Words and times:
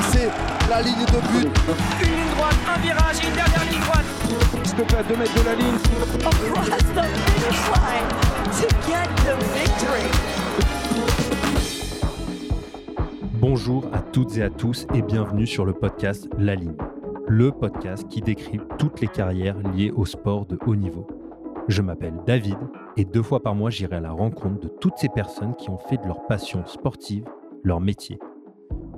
dépasser 0.00 0.28
la 0.68 0.82
ligne 0.82 1.04
de 1.04 1.20
but. 1.32 1.48
Une 2.00 2.08
ligne 2.08 2.30
droite, 2.36 2.56
un 2.68 2.80
virage, 2.80 3.16
une 3.26 3.34
dernière 3.34 3.64
ligne 3.70 3.80
droite. 3.80 4.04
S'il 4.64 4.76
te 4.76 4.82
plaît, 4.82 4.98
à 4.98 5.02
2 5.02 5.16
mètres 5.16 5.34
de 5.34 5.44
la 5.44 5.54
ligne. 5.54 5.74
Across 6.26 6.68
the 6.68 7.04
finish 7.26 7.62
line 7.74 8.08
to 8.60 8.68
get 8.86 9.08
the 9.24 9.34
victory. 9.54 10.08
Bonjour 13.40 13.86
à 13.92 14.00
toutes 14.00 14.36
et 14.36 14.42
à 14.42 14.50
tous 14.50 14.86
et 14.94 15.02
bienvenue 15.02 15.46
sur 15.46 15.64
le 15.64 15.72
podcast 15.72 16.28
La 16.38 16.54
Ligne, 16.54 16.76
le 17.26 17.50
podcast 17.50 18.06
qui 18.08 18.20
décrit 18.20 18.60
toutes 18.78 19.00
les 19.00 19.08
carrières 19.08 19.56
liées 19.74 19.90
au 19.96 20.04
sport 20.04 20.44
de 20.44 20.58
haut 20.66 20.76
niveau. 20.76 21.06
Je 21.68 21.80
m'appelle 21.80 22.14
David 22.26 22.58
et 22.96 23.04
deux 23.04 23.22
fois 23.22 23.42
par 23.42 23.54
mois 23.54 23.70
j'irai 23.70 23.96
à 23.96 24.00
la 24.00 24.10
rencontre 24.10 24.60
de 24.60 24.68
toutes 24.68 24.98
ces 24.98 25.08
personnes 25.08 25.54
qui 25.56 25.70
ont 25.70 25.78
fait 25.78 25.96
de 25.96 26.06
leur 26.06 26.26
passion 26.26 26.66
sportive 26.66 27.24
leur 27.62 27.80
métier. 27.80 28.18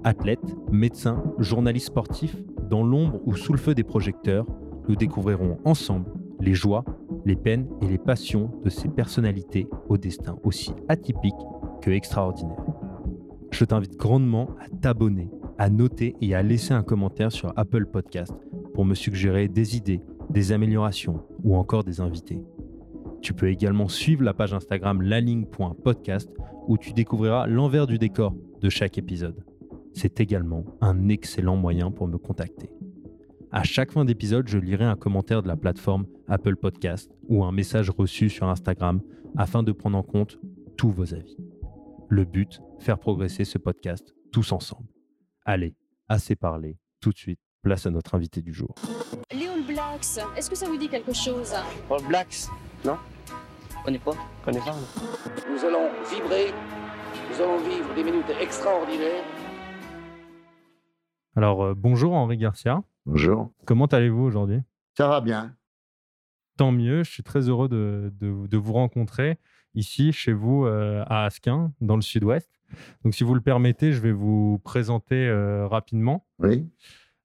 Athlètes, 0.04 0.56
médecins, 0.72 1.22
journalistes 1.38 1.86
sportifs, 1.86 2.36
dans 2.68 2.82
l'ombre 2.82 3.20
ou 3.24 3.36
sous 3.36 3.52
le 3.52 3.58
feu 3.58 3.74
des 3.74 3.84
projecteurs, 3.84 4.46
nous 4.88 4.96
découvrirons 4.96 5.58
ensemble 5.64 6.10
les 6.40 6.54
joies, 6.54 6.84
les 7.24 7.36
peines 7.36 7.68
et 7.80 7.86
les 7.86 7.98
passions 7.98 8.50
de 8.64 8.68
ces 8.68 8.88
personnalités 8.88 9.68
au 9.88 9.96
destin 9.96 10.36
aussi 10.42 10.72
atypique 10.88 11.34
que 11.80 11.90
extraordinaire. 11.90 12.64
Je 13.52 13.64
t'invite 13.64 13.96
grandement 13.96 14.48
à 14.60 14.68
t'abonner, 14.68 15.30
à 15.56 15.70
noter 15.70 16.16
et 16.20 16.34
à 16.34 16.42
laisser 16.42 16.74
un 16.74 16.82
commentaire 16.82 17.30
sur 17.30 17.52
Apple 17.56 17.86
Podcast 17.86 18.34
pour 18.74 18.84
me 18.84 18.94
suggérer 18.94 19.46
des 19.46 19.76
idées, 19.76 20.00
des 20.30 20.50
améliorations 20.50 21.22
ou 21.44 21.54
encore 21.54 21.84
des 21.84 22.00
invités. 22.00 22.40
Tu 23.20 23.34
peux 23.34 23.50
également 23.50 23.86
suivre 23.86 24.24
la 24.24 24.34
page 24.34 24.52
Instagram 24.52 25.00
laligne.podcast 25.00 26.28
où 26.66 26.76
tu 26.76 26.92
découvriras 26.92 27.46
l'envers 27.46 27.86
du 27.86 27.98
décor 27.98 28.34
de 28.60 28.68
chaque 28.68 28.98
épisode. 28.98 29.44
C'est 29.94 30.20
également 30.20 30.64
un 30.80 31.08
excellent 31.08 31.56
moyen 31.56 31.90
pour 31.90 32.08
me 32.08 32.18
contacter. 32.18 32.70
À 33.50 33.62
chaque 33.64 33.92
fin 33.92 34.04
d'épisode, 34.04 34.48
je 34.48 34.58
lirai 34.58 34.84
un 34.84 34.96
commentaire 34.96 35.42
de 35.42 35.48
la 35.48 35.56
plateforme 35.56 36.06
Apple 36.28 36.56
Podcast 36.56 37.10
ou 37.28 37.44
un 37.44 37.52
message 37.52 37.90
reçu 37.90 38.30
sur 38.30 38.48
Instagram 38.48 39.02
afin 39.36 39.62
de 39.62 39.72
prendre 39.72 39.98
en 39.98 40.02
compte 40.02 40.38
tous 40.76 40.90
vos 40.90 41.12
avis. 41.14 41.36
Le 42.08 42.24
but, 42.24 42.60
faire 42.78 42.98
progresser 42.98 43.44
ce 43.44 43.58
podcast 43.58 44.14
tous 44.32 44.52
ensemble. 44.52 44.88
Allez, 45.44 45.74
assez 46.08 46.34
parlé, 46.36 46.78
tout 47.00 47.10
de 47.10 47.18
suite, 47.18 47.40
place 47.62 47.84
à 47.86 47.90
notre 47.90 48.14
invité 48.14 48.40
du 48.40 48.52
jour. 48.54 48.74
Léon 49.32 49.62
Blacks, 49.66 50.18
est-ce 50.36 50.48
que 50.48 50.56
ça 50.56 50.66
vous 50.66 50.78
dit 50.78 50.88
quelque 50.88 51.12
chose? 51.12 51.52
All 51.90 52.06
Blacks 52.08 52.46
Non? 52.84 52.96
Connais 53.84 53.98
pas 53.98 54.12
Connais 54.44 54.60
pas, 54.60 54.72
non 54.72 55.52
Nous 55.52 55.64
allons 55.64 55.88
vibrer, 56.10 56.52
nous 57.30 57.42
allons 57.42 57.58
vivre 57.58 57.94
des 57.94 58.04
minutes 58.04 58.32
extraordinaires. 58.40 59.24
Alors, 61.34 61.62
euh, 61.64 61.74
bonjour 61.76 62.14
Henri 62.14 62.36
Garcia. 62.36 62.82
Bonjour. 63.06 63.50
Comment 63.64 63.86
allez-vous 63.86 64.22
aujourd'hui? 64.22 64.60
Ça 64.96 65.08
va 65.08 65.20
bien. 65.20 65.56
Tant 66.56 66.72
mieux, 66.72 67.02
je 67.02 67.10
suis 67.10 67.22
très 67.22 67.48
heureux 67.48 67.68
de, 67.68 68.12
de- 68.20 68.46
de 68.46 68.56
vous 68.56 68.74
rencontrer 68.74 69.38
ici, 69.74 70.12
chez 70.12 70.32
vous, 70.34 70.66
euh, 70.66 71.02
à 71.06 71.24
Asquin, 71.24 71.72
dans 71.80 71.96
le 71.96 72.02
sud-ouest. 72.02 72.50
Donc, 73.04 73.14
si 73.14 73.24
vous 73.24 73.34
le 73.34 73.40
permettez, 73.40 73.92
je 73.92 74.00
vais 74.00 74.12
vous 74.12 74.60
présenter 74.62 75.26
euh, 75.26 75.66
rapidement. 75.66 76.26
Oui. 76.38 76.68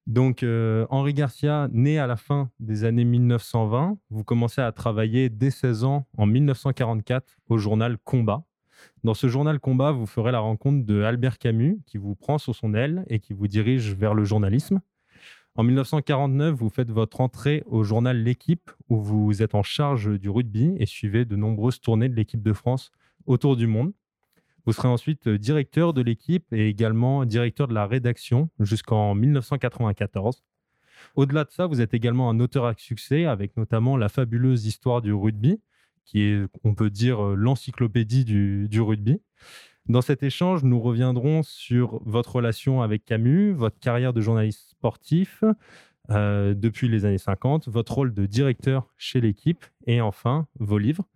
Donc, 0.08 0.42
Henri 0.90 1.14
Garcia, 1.14 1.68
né 1.74 2.00
à 2.00 2.08
la 2.08 2.16
fin 2.16 2.50
des 2.62 2.86
années 2.86 3.04
1920, 3.04 3.98
vous 4.10 4.24
commencez 4.24 4.62
à 4.62 4.72
travailler 4.72 5.28
dès 5.28 5.50
16 5.50 5.84
ans, 5.84 6.08
en 6.18 6.26
1944, 6.26 7.36
au 7.50 7.58
journal 7.58 7.98
Combat. 8.06 8.46
Dans 9.04 9.14
ce 9.14 9.28
journal 9.28 9.60
Combat, 9.60 9.92
vous 9.92 10.08
ferez 10.08 10.32
la 10.32 10.40
rencontre 10.40 10.86
de 10.86 11.04
Albert 11.04 11.38
Camus, 11.38 11.80
qui 11.86 11.98
vous 11.98 12.16
prend 12.16 12.40
sous 12.40 12.54
son 12.54 12.74
aile 12.74 13.06
et 13.08 13.20
qui 13.20 13.34
vous 13.34 13.48
dirige 13.48 13.94
vers 13.94 14.16
le 14.16 14.24
journalisme. 14.24 14.82
En 15.56 15.64
1949, 15.64 16.56
vous 16.56 16.70
faites 16.70 16.92
votre 16.92 17.22
entrée 17.22 17.64
au 17.68 17.84
journal 17.84 18.22
L'équipe, 18.22 18.72
où 18.90 19.00
vous 19.00 19.42
êtes 19.44 19.56
en 19.56 19.64
charge 19.64 20.20
du 20.20 20.30
rugby 20.30 20.76
et 20.80 20.86
suivez 20.86 21.26
de 21.26 21.36
nombreuses 21.36 21.80
tournées 21.80 22.10
de 22.10 22.16
l'équipe 22.16 22.42
de 22.42 22.54
France 22.54 22.92
autour 23.28 23.56
du 23.56 23.68
monde. 23.68 23.94
Vous 24.66 24.74
serez 24.74 24.88
ensuite 24.88 25.30
directeur 25.30 25.94
de 25.94 26.02
l'équipe 26.02 26.52
et 26.52 26.68
également 26.68 27.24
directeur 27.26 27.68
de 27.68 27.74
la 27.74 27.86
rédaction 27.86 28.50
jusqu'en 28.60 29.16
1994. 29.16 30.44
Au-delà 31.16 31.44
de 31.44 31.52
ça, 31.52 31.68
vous 31.68 31.82
êtes 31.82 31.94
également 31.94 32.30
un 32.30 32.40
auteur 32.40 32.66
à 32.66 32.74
succès 32.76 33.26
avec 33.26 33.56
notamment 33.58 33.96
la 33.96 34.10
fabuleuse 34.10 34.66
histoire 34.66 35.02
du 35.02 35.14
rugby, 35.14 35.62
qui 36.08 36.22
est, 36.22 36.42
on 36.64 36.74
peut 36.74 36.90
dire, 36.90 37.24
euh, 37.24 37.36
l'encyclopédie 37.36 38.26
du, 38.26 38.68
du 38.70 38.82
rugby. 38.82 39.22
Dans 39.88 40.02
cet 40.02 40.24
échange, 40.24 40.64
nous 40.64 40.80
reviendrons 40.80 41.44
sur 41.44 42.02
votre 42.06 42.38
relation 42.38 42.82
avec 42.82 43.06
Camus, 43.06 43.54
votre 43.54 43.80
carrière 43.80 44.14
de 44.14 44.22
journaliste 44.22 44.72
sportif 44.72 45.44
euh, 46.10 46.54
depuis 46.54 46.88
les 46.88 47.06
années 47.06 47.18
50, 47.18 47.68
votre 47.68 47.94
rôle 47.94 48.14
de 48.14 48.26
directeur 48.26 48.94
chez 48.98 49.22
l'équipe 49.22 49.66
et 49.86 50.02
enfin 50.02 50.48
vos 50.60 50.78
livres. 50.78 51.08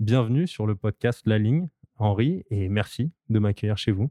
Bienvenue 0.00 0.46
sur 0.46 0.66
le 0.66 0.74
podcast 0.74 1.22
La 1.26 1.38
Ligne, 1.38 1.68
Henri, 1.96 2.44
et 2.50 2.68
merci 2.68 3.12
de 3.28 3.38
m'accueillir 3.38 3.76
chez 3.76 3.92
vous. 3.92 4.10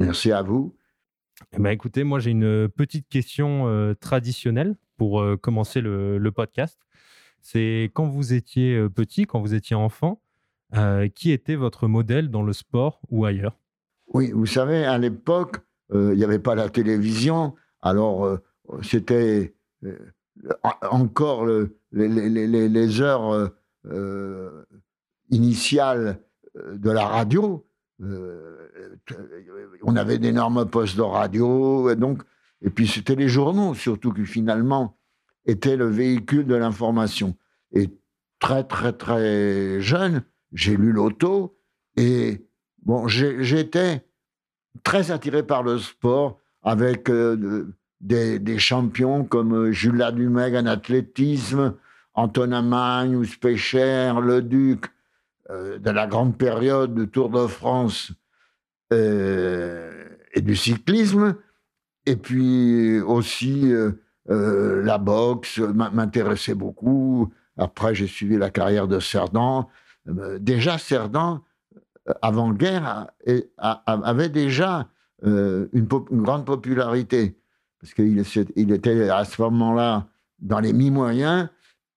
Merci 0.00 0.32
à 0.32 0.42
vous. 0.42 0.76
Eh 1.52 1.58
ben, 1.58 1.70
écoutez, 1.70 2.04
moi 2.04 2.18
j'ai 2.18 2.32
une 2.32 2.68
petite 2.68 3.08
question 3.08 3.68
euh, 3.68 3.94
traditionnelle 3.94 4.76
pour 4.96 5.20
euh, 5.20 5.36
commencer 5.36 5.80
le, 5.80 6.18
le 6.18 6.32
podcast. 6.32 6.78
C'est 7.40 7.90
quand 7.94 8.06
vous 8.06 8.32
étiez 8.32 8.76
euh, 8.76 8.88
petit, 8.88 9.24
quand 9.26 9.40
vous 9.40 9.54
étiez 9.54 9.76
enfant, 9.76 10.20
euh, 10.76 11.08
qui 11.08 11.30
était 11.32 11.54
votre 11.56 11.88
modèle 11.88 12.30
dans 12.30 12.42
le 12.42 12.52
sport 12.52 13.00
ou 13.10 13.24
ailleurs? 13.24 13.56
Oui, 14.12 14.30
vous 14.32 14.46
savez, 14.46 14.84
à 14.84 14.98
l'époque, 14.98 15.56
euh, 15.92 16.12
il 16.12 16.18
n'y 16.18 16.24
avait 16.24 16.38
pas 16.38 16.54
la 16.54 16.68
télévision, 16.68 17.54
alors 17.82 18.38
c'était 18.82 19.54
en- 20.62 20.88
encore 20.90 21.44
le- 21.46 21.78
les, 21.92 23.00
heures 23.00 23.50
initiales 25.30 26.20
de 26.72 26.90
la 26.90 27.06
radio. 27.06 27.66
On 29.82 29.96
avait 29.96 30.18
d'énormes 30.18 30.66
postes 30.66 30.96
de 30.96 31.02
radio, 31.02 31.90
et 31.90 31.96
donc, 31.96 32.22
et 32.62 32.70
puis 32.70 32.86
c'était 32.86 33.14
les 33.14 33.28
journaux, 33.28 33.74
surtout 33.74 34.12
qui 34.12 34.24
finalement 34.26 34.96
étaient 35.48 35.76
le 35.76 35.88
véhicule 35.88 36.46
de 36.46 36.54
l'information. 36.54 37.34
Et 37.72 37.90
très, 38.38 38.62
très, 38.62 38.92
très 38.92 39.80
jeune, 39.80 40.22
j'ai 40.52 40.76
lu 40.76 40.92
l'auto, 40.92 41.58
et 41.96 42.46
bon, 42.84 43.08
j'étais 43.08 44.04
très 44.84 45.10
attiré 45.10 45.42
par 45.42 45.64
le 45.64 45.78
sport 45.78 46.38
avec 46.62 47.10
euh, 47.10 47.36
de- 48.00 48.38
des, 48.38 48.58
champions 48.58 49.24
comme 49.24 49.54
euh, 49.54 49.72
Jules 49.72 49.96
Ladumègue 49.96 50.54
en 50.54 50.66
athlétisme, 50.66 51.74
Antonin 52.14 52.62
Magnus, 52.62 53.36
Pécher, 53.36 54.12
Le 54.22 54.42
Duc, 54.42 54.86
euh, 55.50 55.78
de 55.78 55.90
la 55.90 56.06
grande 56.06 56.36
période 56.36 56.94
du 56.94 57.08
Tour 57.08 57.30
de 57.30 57.46
France 57.46 58.12
et 58.90 60.40
du 60.40 60.56
cyclisme. 60.56 61.36
Et 62.06 62.16
puis 62.16 63.00
aussi 63.00 63.70
euh, 64.30 64.82
la 64.82 64.98
boxe 64.98 65.58
m'intéressait 65.58 66.54
beaucoup. 66.54 67.32
Après, 67.56 67.94
j'ai 67.94 68.06
suivi 68.06 68.36
la 68.36 68.50
carrière 68.50 68.86
de 68.86 69.00
Cerdan. 69.00 69.68
Euh, 70.08 70.38
déjà, 70.38 70.78
Cerdan, 70.78 71.42
euh, 72.08 72.12
avant-guerre, 72.22 73.08
avait 73.86 74.28
déjà 74.28 74.88
une, 75.22 75.86
grande 75.86 76.44
popularité. 76.44 77.38
Parce 77.80 77.94
qu'il 77.94 78.18
était 78.72 79.08
à 79.08 79.24
ce 79.24 79.40
moment-là 79.42 80.08
dans 80.40 80.60
les 80.60 80.72
mi-moyens 80.72 81.48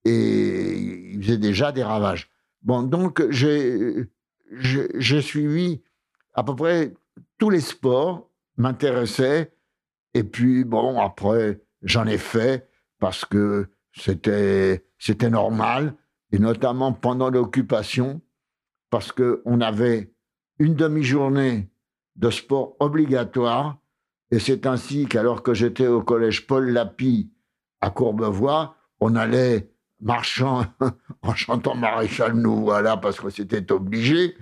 et 0.06 1.12
il 1.14 1.24
faisait 1.24 1.38
déjà 1.38 1.72
des 1.72 1.84
ravages. 1.84 2.30
Bon, 2.64 2.82
donc, 2.82 3.24
j'ai 3.30 4.08
suivi 5.22 5.82
à 6.34 6.44
peu 6.44 6.56
près 6.56 6.94
tous 7.38 7.50
les 7.50 7.62
sports, 7.62 8.30
m'intéressaient. 8.58 9.54
Et 10.14 10.24
puis, 10.24 10.64
bon, 10.64 11.00
après, 11.00 11.60
j'en 11.82 12.06
ai 12.06 12.18
fait 12.18 12.70
parce 13.00 13.26
que 13.26 13.70
c'était 13.94 14.86
c'était 15.00 15.30
normal, 15.30 15.96
et 16.32 16.40
notamment 16.40 16.94
pendant 16.94 17.30
l'occupation, 17.30 18.22
parce 18.90 19.12
qu'on 19.12 19.62
avait 19.62 20.14
une 20.60 20.76
demi-journée 20.76 21.72
de 22.16 22.30
sport 22.30 22.76
obligatoire, 22.80 23.78
et 24.30 24.40
c'est 24.40 24.66
ainsi 24.66 25.08
qu'alors 25.08 25.42
que 25.42 25.54
j'étais 25.54 25.88
au 25.88 26.04
collège 26.04 26.46
Paul 26.46 26.70
Lapie 26.70 27.32
à 27.82 27.90
Courbevoie, 27.90 28.76
on 29.00 29.16
allait 29.16 29.72
marchant 30.00 30.66
en 31.22 31.36
chantant 31.36 31.76
Maréchal 31.76 32.34
nous 32.34 32.62
voilà 32.62 32.98
parce 32.98 33.20
que 33.20 33.30
c'était 33.30 33.72
obligé 33.72 34.36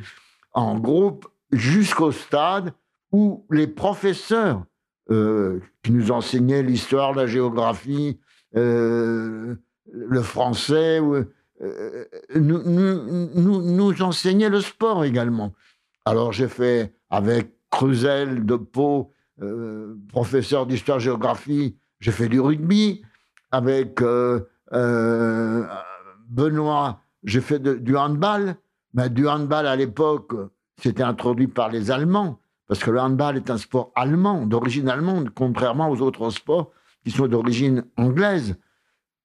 en 0.53 0.79
groupe 0.79 1.27
jusqu'au 1.51 2.11
stade 2.11 2.73
où 3.11 3.45
les 3.49 3.67
professeurs 3.67 4.63
euh, 5.11 5.59
qui 5.83 5.91
nous 5.91 6.11
enseignaient 6.11 6.61
l'histoire, 6.61 7.13
la 7.13 7.25
géographie, 7.25 8.19
euh, 8.55 9.55
le 9.91 10.21
français, 10.21 11.01
euh, 11.61 12.05
nous, 12.35 14.01
enseignaient 14.01 14.49
le 14.49 14.61
sport 14.61 15.03
également. 15.05 15.53
Alors 16.05 16.31
j'ai 16.31 16.47
fait 16.47 16.93
avec 17.09 17.51
Cruzel 17.71 18.45
de 18.45 18.55
Pau 18.55 19.11
professeur 20.09 20.65
d'histoire-géographie, 20.65 21.77
j'ai 22.01 22.11
fait 22.11 22.27
du 22.27 22.39
rugby. 22.41 23.01
Avec 23.51 24.01
Benoît, 26.29 27.01
j'ai 27.23 27.41
fait 27.41 27.59
du 27.59 27.97
handball. 27.97 28.57
Mais 28.93 29.09
du 29.09 29.27
handball 29.27 29.65
à 29.65 29.75
l'époque, 29.75 30.33
c'était 30.81 31.03
introduit 31.03 31.47
par 31.47 31.69
les 31.69 31.91
Allemands, 31.91 32.39
parce 32.69 32.83
que 32.83 32.91
le 32.91 32.99
handball 32.99 33.35
est 33.35 33.49
un 33.49 33.57
sport 33.57 33.91
allemand, 33.95 34.45
d'origine 34.45 34.89
allemande, 34.89 35.31
contrairement 35.33 35.89
aux 35.89 36.01
autres 36.01 36.29
sports 36.29 36.71
qui 37.03 37.09
sont 37.09 37.27
d'origine 37.27 37.83
anglaise. 37.97 38.57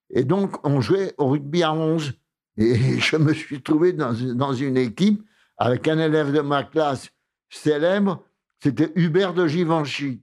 Et 0.09 0.25
donc, 0.25 0.67
on 0.67 0.81
jouait 0.81 1.13
au 1.19 1.29
rugby 1.29 1.63
à 1.63 1.75
11. 1.75 2.15
Et 2.57 2.75
je 2.99 3.17
me 3.19 3.35
suis 3.35 3.63
trouvé 3.63 3.93
dans, 3.93 4.53
une 4.55 4.79
équipe 4.79 5.23
avec 5.59 5.87
un 5.89 5.99
élève 5.99 6.33
de 6.33 6.41
ma 6.41 6.65
classe 6.65 7.11
célèbre, 7.51 8.25
c'était 8.61 8.91
Hubert 8.95 9.35
de 9.35 9.47
Givenchy. 9.47 10.23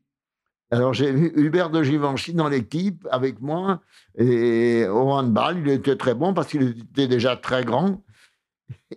Alors 0.71 0.94
j'ai 0.94 1.12
vu 1.12 1.31
Hubert 1.35 1.69
de 1.69 1.83
Givenchy 1.83 2.33
dans 2.33 2.47
l'équipe 2.47 3.07
avec 3.12 3.39
moi 3.39 3.81
et 4.17 4.85
au 4.88 5.12
handball, 5.12 5.59
il 5.59 5.69
était 5.69 5.95
très 5.95 6.15
bon 6.15 6.33
parce 6.33 6.47
qu'il 6.47 6.69
était 6.69 7.07
déjà 7.07 7.35
très 7.35 7.63
grand. 7.63 8.03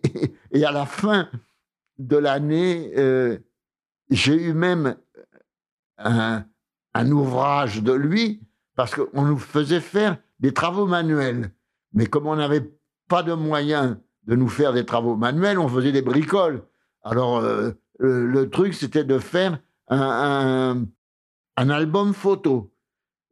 Et, 0.53 0.65
à 0.65 0.71
la 0.71 0.87
fin 0.87 1.29
de 1.99 2.17
l'année, 2.17 2.93
euh, 2.97 3.39
j'ai 4.11 4.35
eu 4.35 4.53
même 4.53 4.97
un, 5.99 6.45
un, 6.95 7.11
ouvrage 7.11 7.83
de 7.83 7.93
lui 7.93 8.43
parce 8.77 8.95
qu'on 8.95 9.23
nous 9.23 9.39
faisait 9.39 9.81
faire 9.81 10.19
des 10.41 10.53
travaux 10.53 10.87
manuels. 10.87 11.53
Mais 11.93 12.07
comme 12.07 12.27
on 12.27 12.37
n'avait 12.37 12.73
pas 13.09 13.23
de 13.23 13.33
moyens 13.33 13.97
de 14.27 14.37
nous 14.37 14.49
faire 14.49 14.73
des 14.73 14.85
travaux 14.85 15.17
manuels, 15.17 15.59
on 15.59 15.69
faisait 15.69 15.93
des 15.93 16.03
bricoles. 16.03 16.65
Alors 17.03 17.39
euh, 17.39 17.73
le, 17.99 18.51
truc, 18.51 18.75
c'était 18.75 19.05
de 19.05 19.19
faire 19.19 19.61
un, 19.89 20.85
un, 21.57 21.71
album 21.71 22.15
photo. 22.15 22.73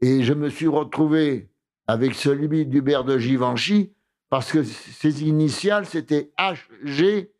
Et 0.00 0.22
je 0.22 0.32
me 0.32 0.48
suis 0.48 0.68
retrouvé 0.68 1.50
avec 1.86 2.14
celui 2.14 2.66
d'Hubert 2.66 3.04
de 3.04 3.18
Givenchy 3.18 3.92
parce 4.28 4.52
que 4.52 4.62
ses 4.62 5.24
initiales, 5.24 5.86
c'était 5.86 6.32
HG. 6.38 7.31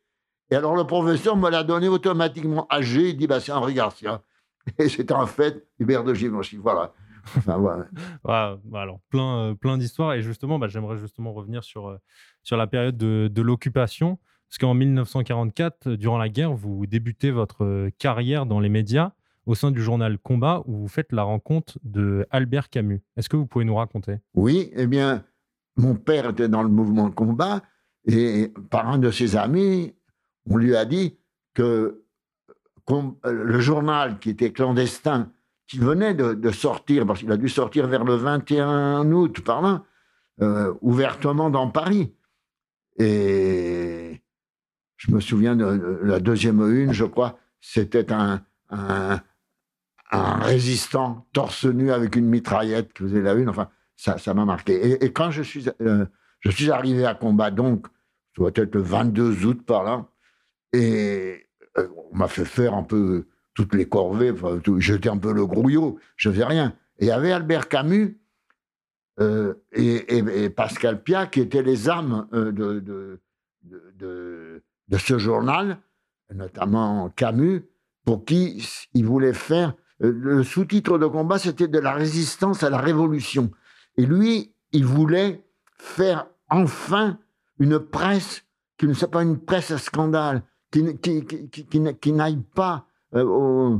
Et 0.52 0.54
alors 0.54 0.76
le 0.76 0.84
professeur 0.84 1.34
me 1.34 1.48
l'a 1.48 1.64
donné 1.64 1.88
automatiquement 1.88 2.68
HG. 2.70 3.08
Il 3.08 3.16
dit, 3.16 3.26
bah, 3.26 3.40
c'est 3.40 3.52
Henri 3.52 3.72
Garcia. 3.72 4.20
Et 4.78 4.90
c'était 4.90 5.14
en 5.14 5.26
fait 5.26 5.66
Hubert 5.78 6.04
de 6.04 6.12
Givenchy. 6.12 6.58
Voilà. 6.58 6.92
Enfin, 7.38 7.58
bah, 8.24 8.58
alors, 8.74 9.00
plein, 9.08 9.38
euh, 9.38 9.54
plein 9.54 9.78
d'histoires. 9.78 10.12
Et 10.12 10.20
justement, 10.20 10.58
bah, 10.58 10.68
j'aimerais 10.68 10.98
justement 10.98 11.32
revenir 11.32 11.64
sur, 11.64 11.88
euh, 11.88 11.96
sur 12.42 12.58
la 12.58 12.66
période 12.66 12.98
de, 12.98 13.30
de 13.32 13.40
l'occupation. 13.42 14.18
Parce 14.50 14.58
qu'en 14.58 14.74
1944, 14.74 15.92
durant 15.92 16.18
la 16.18 16.28
guerre, 16.28 16.52
vous 16.52 16.84
débutez 16.84 17.30
votre 17.30 17.64
euh, 17.64 17.90
carrière 17.98 18.44
dans 18.44 18.60
les 18.60 18.68
médias 18.68 19.12
au 19.46 19.54
sein 19.54 19.70
du 19.70 19.80
journal 19.80 20.18
Combat 20.18 20.62
où 20.66 20.76
vous 20.76 20.88
faites 20.88 21.12
la 21.12 21.22
rencontre 21.22 21.78
de 21.82 22.26
Albert 22.30 22.68
Camus. 22.68 23.00
Est-ce 23.16 23.30
que 23.30 23.38
vous 23.38 23.46
pouvez 23.46 23.64
nous 23.64 23.76
raconter? 23.76 24.18
Oui, 24.34 24.70
eh 24.76 24.86
bien, 24.86 25.24
mon 25.78 25.94
père 25.94 26.28
était 26.28 26.50
dans 26.50 26.62
le 26.62 26.68
mouvement 26.68 27.10
Combat 27.10 27.62
et 28.04 28.52
par 28.68 28.88
un 28.88 28.98
de 28.98 29.10
ses 29.10 29.34
amis, 29.36 29.94
on 30.48 30.56
lui 30.56 30.76
a 30.76 30.84
dit 30.84 31.18
que 31.54 32.02
le 33.24 33.60
journal 33.60 34.18
qui 34.18 34.30
était 34.30 34.52
clandestin, 34.52 35.30
qui 35.66 35.78
venait 35.78 36.14
de, 36.14 36.50
sortir, 36.50 37.06
parce 37.06 37.20
qu'il 37.20 37.32
a 37.32 37.36
dû 37.36 37.48
sortir 37.48 37.86
vers 37.86 38.04
le 38.04 38.14
21 38.14 39.10
août, 39.12 39.40
par 39.40 39.62
là, 39.62 39.84
euh, 40.40 40.74
ouvertement 40.80 41.50
dans 41.50 41.70
Paris. 41.70 42.14
Et 42.98 44.22
je 44.96 45.10
me 45.12 45.20
souviens 45.20 45.56
de 45.56 46.00
la 46.02 46.20
deuxième 46.20 46.60
une, 46.60 46.92
je 46.92 47.04
crois, 47.04 47.38
c'était 47.60 48.12
un, 48.12 48.42
résistant 50.10 51.26
torse 51.32 51.64
nu 51.64 51.90
avec 51.90 52.16
une 52.16 52.26
mitraillette 52.26 52.92
qui 52.92 53.04
faisait 53.04 53.22
la 53.22 53.32
une. 53.32 53.48
Enfin, 53.48 53.70
ça, 53.96 54.18
ça 54.18 54.34
m'a 54.34 54.44
marqué. 54.44 55.02
Et, 55.02 55.12
quand 55.12 55.30
je 55.30 55.42
suis, 55.42 55.68
euh, 55.80 56.04
je 56.40 56.50
suis 56.50 56.70
arrivé 56.70 57.06
à 57.06 57.14
combat, 57.14 57.50
donc, 57.50 57.86
ça 58.36 58.42
doit 58.42 58.50
être 58.54 58.74
le 58.74 58.82
22 58.82 59.46
août 59.46 59.62
par 59.64 59.84
là, 59.84 60.06
et 60.72 61.46
euh, 61.78 61.88
on 62.12 62.16
m'a 62.16 62.28
fait 62.28 62.44
faire 62.44 62.74
un 62.74 62.82
peu 62.82 63.26
toutes 63.54 63.74
les 63.74 63.88
corvées. 63.88 64.32
J'étais 64.78 65.08
un 65.08 65.18
peu 65.18 65.32
le 65.32 65.46
grouillot, 65.46 65.98
je 66.16 66.30
faisais 66.30 66.44
rien. 66.44 66.74
Et 66.98 67.06
il 67.06 67.08
y 67.08 67.12
avait 67.12 67.32
Albert 67.32 67.68
Camus 67.68 68.18
euh, 69.20 69.54
et, 69.72 70.50
Pascal 70.50 71.02
Pia 71.02 71.26
qui 71.26 71.40
étaient 71.40 71.62
les 71.62 71.88
âmes 71.88 72.28
de, 72.32 72.50
de, 72.80 73.20
de 73.62 74.62
de 74.92 74.98
ce 74.98 75.18
journal, 75.18 75.78
notamment 76.34 77.08
Camus, 77.10 77.64
pour 78.04 78.24
qui 78.24 78.62
il 78.94 79.06
voulait 79.06 79.32
faire. 79.32 79.74
Euh, 80.02 80.12
le 80.12 80.42
sous-titre 80.42 80.98
de 80.98 81.06
combat, 81.06 81.38
c'était 81.38 81.68
de 81.68 81.78
la 81.78 81.92
résistance 81.92 82.62
à 82.62 82.70
la 82.70 82.78
révolution. 82.78 83.50
Et 83.96 84.04
lui, 84.04 84.54
il 84.72 84.84
voulait 84.84 85.44
faire 85.78 86.26
enfin 86.50 87.18
une 87.58 87.78
presse 87.78 88.44
qui 88.76 88.86
ne 88.86 88.92
soit 88.92 89.10
pas 89.10 89.22
une 89.22 89.38
presse 89.38 89.70
à 89.70 89.78
scandale, 89.78 90.42
qui, 90.72 90.96
qui, 90.98 91.24
qui, 91.48 91.66
qui 92.00 92.12
n'aille 92.12 92.42
pas 92.54 92.86
euh, 93.14 93.78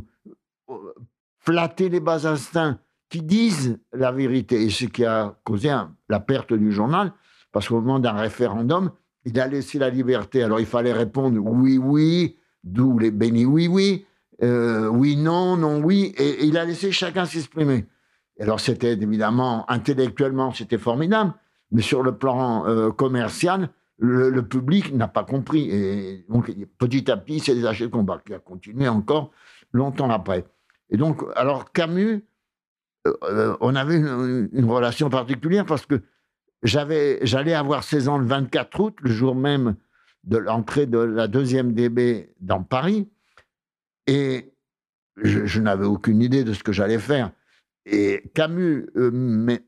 flatter 1.39 1.89
les 1.89 2.01
bas 2.01 2.27
instincts, 2.27 2.79
qui 3.09 3.23
dise 3.23 3.79
la 3.93 4.13
vérité. 4.13 4.63
Et 4.63 4.71
ce 4.71 4.85
qui 4.85 5.05
a 5.05 5.37
causé 5.45 5.75
la 6.09 6.21
perte 6.21 6.53
du 6.53 6.71
journal, 6.71 7.13
parce 7.51 7.69
qu'au 7.69 7.81
moment 7.81 7.99
d'un 7.99 8.13
référendum, 8.13 8.93
il 9.25 9.39
a 9.41 9.49
laissé 9.49 9.79
la 9.79 9.91
liberté. 9.91 10.43
Alors 10.43 10.61
il 10.61 10.67
fallait 10.67 10.93
répondre 10.93 11.39
oui, 11.43 11.79
oui, 11.79 12.37
d'où 12.63 12.99
les 12.99 13.11
bénis 13.11 13.45
oui, 13.45 13.69
oui, 13.69 14.07
euh, 14.43 14.89
oui, 14.89 15.17
non, 15.17 15.57
non, 15.57 15.83
oui, 15.83 16.15
et, 16.17 16.45
il 16.45 16.57
a 16.57 16.65
laissé 16.65 16.91
chacun 16.93 17.25
s'exprimer. 17.25 17.87
Alors 18.41 18.61
c'était 18.61 18.95
évidemment, 18.95 19.71
intellectuellement, 19.71 20.53
c'était 20.53 20.79
formidable, 20.79 21.35
mais 21.71 21.83
sur 21.83 22.03
le 22.03 22.17
plan 22.17 22.67
euh, 22.67 22.91
commercial, 22.91 23.71
le, 23.99 24.43
public 24.43 24.93
n'a 24.95 25.09
pas 25.09 25.25
compris. 25.25 25.71
Et 25.71 26.25
donc 26.29 26.51
petit 26.79 27.11
à 27.11 27.17
petit, 27.17 27.41
c'est 27.41 27.55
des 27.55 27.67
achats 27.67 27.87
de 27.87 27.91
combat 27.91 28.21
qui 28.25 28.35
a 28.35 28.39
continué 28.39 28.89
encore 28.89 29.31
longtemps 29.73 30.11
après. 30.11 30.45
Et 30.91 30.97
donc, 30.97 31.23
alors 31.37 31.73
Camus, 31.73 32.25
euh, 33.07 33.57
on 33.61 33.75
avait 33.75 33.97
une, 33.97 34.65
relation 34.65 35.09
particulière 35.11 35.67
parce 35.67 35.87
que 35.87 36.03
j'allais 36.63 37.55
avoir 37.55 37.83
16 37.83 38.09
ans 38.09 38.19
le 38.19 38.27
24 38.27 38.81
août, 38.81 38.97
le 39.01 39.11
jour 39.11 39.35
même 39.35 39.77
de 40.25 40.37
l'entrée 40.37 40.87
de 40.87 40.99
la 40.99 41.27
deuxième 41.27 41.73
DB 41.73 42.33
dans 42.41 42.63
Paris, 42.63 43.09
et 44.07 44.55
je, 45.17 45.61
n'avais 45.61 45.85
aucune 45.85 46.23
idée 46.23 46.45
de 46.45 46.53
ce 46.53 46.63
que 46.63 46.73
j'allais 46.73 46.99
faire. 46.99 47.33
Et 47.87 48.31
Camus 48.35 48.87
euh, 48.97 49.11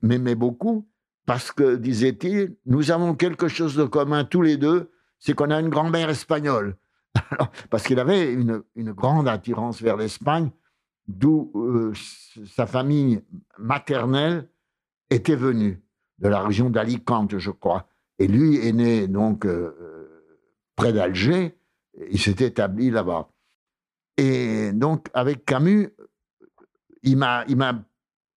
m'aimait 0.02 0.36
beaucoup 0.36 0.86
parce 1.26 1.52
que, 1.52 1.76
disait-il, 1.76 2.56
nous 2.66 2.90
avons 2.90 3.14
quelque 3.14 3.48
chose 3.48 3.76
de 3.76 3.84
commun 3.84 4.24
tous 4.24 4.42
les 4.42 4.56
deux, 4.56 4.90
c'est 5.18 5.34
qu'on 5.34 5.50
a 5.50 5.60
une 5.60 5.70
grand-mère 5.70 6.10
espagnole. 6.10 6.76
parce 7.70 7.84
qu'il 7.84 7.98
avait 7.98 8.32
une, 8.32 8.62
grande 8.92 9.28
attirance 9.28 9.80
vers 9.80 9.96
l'Espagne, 9.96 10.50
d'où 11.06 11.52
euh, 11.54 11.92
sa 12.56 12.66
famille 12.66 13.22
maternelle 13.58 14.48
était 15.10 15.36
venue 15.36 15.82
de 16.18 16.28
la 16.28 16.40
région 16.42 16.70
d'Alicante, 16.70 17.38
je 17.38 17.50
crois. 17.50 17.86
Et 18.18 18.26
lui 18.26 18.56
est 18.66 18.72
né 18.72 19.08
donc 19.08 19.46
euh, 19.46 20.32
près 20.76 20.92
d'Alger. 20.92 21.56
Il 22.10 22.18
s'est 22.18 22.44
établi 22.44 22.90
là-bas. 22.90 23.28
Et 24.16 24.72
donc, 24.72 25.08
avec 25.14 25.44
Camus, 25.44 25.90
il 27.02 27.16
m'a, 27.16 27.44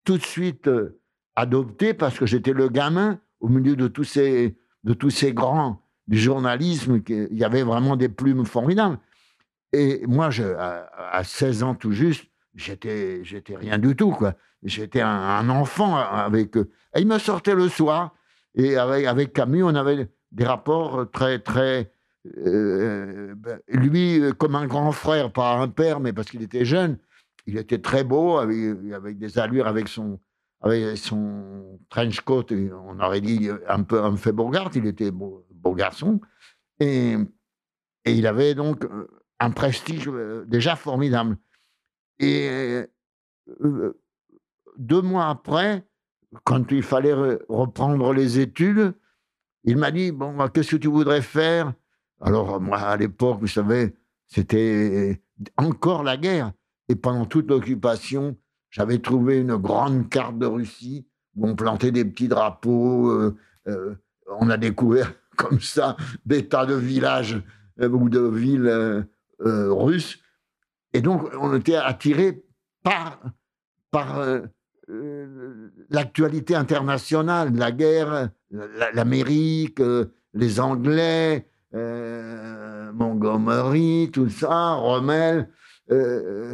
tout 0.04 0.18
de 0.18 0.24
suite 0.24 0.68
euh, 0.68 0.97
adopté 1.38 1.94
parce 1.94 2.18
que 2.18 2.26
j'étais 2.26 2.52
le 2.52 2.68
gamin 2.68 3.20
au 3.40 3.48
milieu 3.48 3.76
de 3.76 3.88
tous 3.88 4.04
ces, 4.04 4.58
de 4.84 4.94
tous 4.94 5.12
ces 5.12 5.34
grands 5.34 5.82
du 6.08 6.18
journalisme. 6.18 7.02
Il 7.08 7.38
y 7.38 7.44
avait 7.44 7.62
vraiment 7.62 7.96
des 7.96 8.10
plumes 8.10 8.46
formidables. 8.46 8.98
Et 9.72 10.04
moi, 10.08 10.32
je, 10.32 10.44
à, 10.44 11.24
16 11.24 11.64
ans 11.64 11.76
tout 11.76 11.92
juste, 11.92 12.26
j'étais, 12.56 13.24
j'étais 13.24 13.56
rien 13.56 13.78
du 13.78 13.96
tout, 13.96 14.12
quoi. 14.12 14.34
J'étais 14.64 15.02
un, 15.02 15.48
enfant 15.50 15.96
avec 15.96 16.58
eux. 16.58 16.72
Et 16.96 17.02
il 17.02 17.08
me 17.08 17.20
sortait 17.20 17.54
le 17.54 17.70
soir, 17.70 18.16
et 18.56 18.76
avec, 18.76 19.06
avec 19.06 19.34
Camus, 19.34 19.64
on 19.64 19.76
avait 19.76 20.10
des 20.32 20.46
rapports 20.46 21.10
très, 21.12 21.38
très. 21.38 21.92
Euh, 22.38 23.36
ben, 23.38 23.60
lui, 23.68 24.22
comme 24.40 24.56
un 24.56 24.66
grand 24.66 24.92
frère, 24.92 25.32
pas 25.32 25.58
un 25.58 25.68
père, 25.68 26.00
mais 26.00 26.14
parce 26.14 26.32
qu'il 26.32 26.42
était 26.42 26.66
jeune, 26.66 26.98
il 27.46 27.58
était 27.58 27.80
très 27.80 28.04
beau, 28.04 28.38
avec 28.38 29.20
des 29.20 29.38
allures, 29.38 29.68
avec 29.68 29.88
son, 29.88 30.20
avec 30.62 30.98
son 30.98 31.80
trench 31.90 32.22
coat, 32.22 32.46
on 32.52 33.00
aurait 33.00 33.22
dit 33.22 33.50
un 33.68 33.84
peu 33.84 34.04
un 34.04 34.16
fait 34.18 34.32
Bogart, 34.32 34.72
il 34.76 34.88
était 34.88 35.12
beau, 35.12 35.46
garçon. 35.76 36.20
Et, 36.80 37.16
et, 38.06 38.14
il 38.14 38.26
avait 38.26 38.56
donc 38.56 38.86
un 39.40 39.52
prestige 39.52 40.08
euh, 40.08 40.46
déjà 40.48 40.76
formidable. 40.76 41.38
Et 42.20 42.48
euh, 43.62 43.94
deux 44.78 45.02
mois 45.02 45.28
après, 45.28 45.86
quand 46.44 46.72
il 46.72 46.84
fallait 46.84 47.14
reprendre 47.50 48.14
les 48.14 48.40
études, 48.40 48.94
il 49.64 49.78
m'a 49.78 49.92
dit 49.92 50.12
Bon, 50.12 50.36
qu'est-ce 50.50 50.72
que 50.72 50.82
tu 50.82 50.88
voudrais 50.88 51.22
faire? 51.22 51.74
Alors, 52.22 52.60
moi, 52.60 52.80
à 52.80 52.98
l'époque, 52.98 53.40
vous 53.40 53.48
savez, 53.48 53.96
c'était 54.28 55.22
encore 55.58 56.04
la 56.04 56.18
guerre. 56.18 56.52
Et 56.90 56.96
pendant 56.96 57.26
toute 57.26 57.50
l'occupation, 57.50 58.38
j'avais 58.70 59.00
trouvé 59.00 59.40
une 59.40 59.56
grande 59.56 60.10
carte 60.10 60.38
de 60.38 60.46
Russie 60.46 61.08
où 61.36 61.48
on 61.48 61.56
plantait 61.56 61.92
des 61.92 62.06
petits 62.06 62.28
drapeaux. 62.28 63.10
Euh, 63.10 63.36
euh, 63.68 63.96
on 64.40 64.50
a 64.50 64.58
découvert 64.58 65.14
comme 65.38 65.62
ça 65.62 65.96
des 66.26 66.48
tas 66.48 66.66
de 66.66 66.74
villages 66.76 67.42
euh, 67.80 67.90
ou 67.90 68.10
de 68.10 68.20
villes 68.20 69.06
russes. 69.40 70.20
Et 70.94 71.02
donc, 71.02 71.30
on 71.40 71.56
était 71.56 71.76
attiré 71.76 72.44
par, 72.82 73.20
par 73.92 74.20
l'actualité 75.92 76.56
internationale, 76.56 77.54
la 77.54 77.72
guerre, 77.72 78.30
l'Amérique, 78.94 79.80
les 80.34 80.60
Anglais, 80.60 81.46
Montgomery, 82.94 84.10
tout 84.12 84.30
ça, 84.30 84.72
Rommel, 84.74 85.52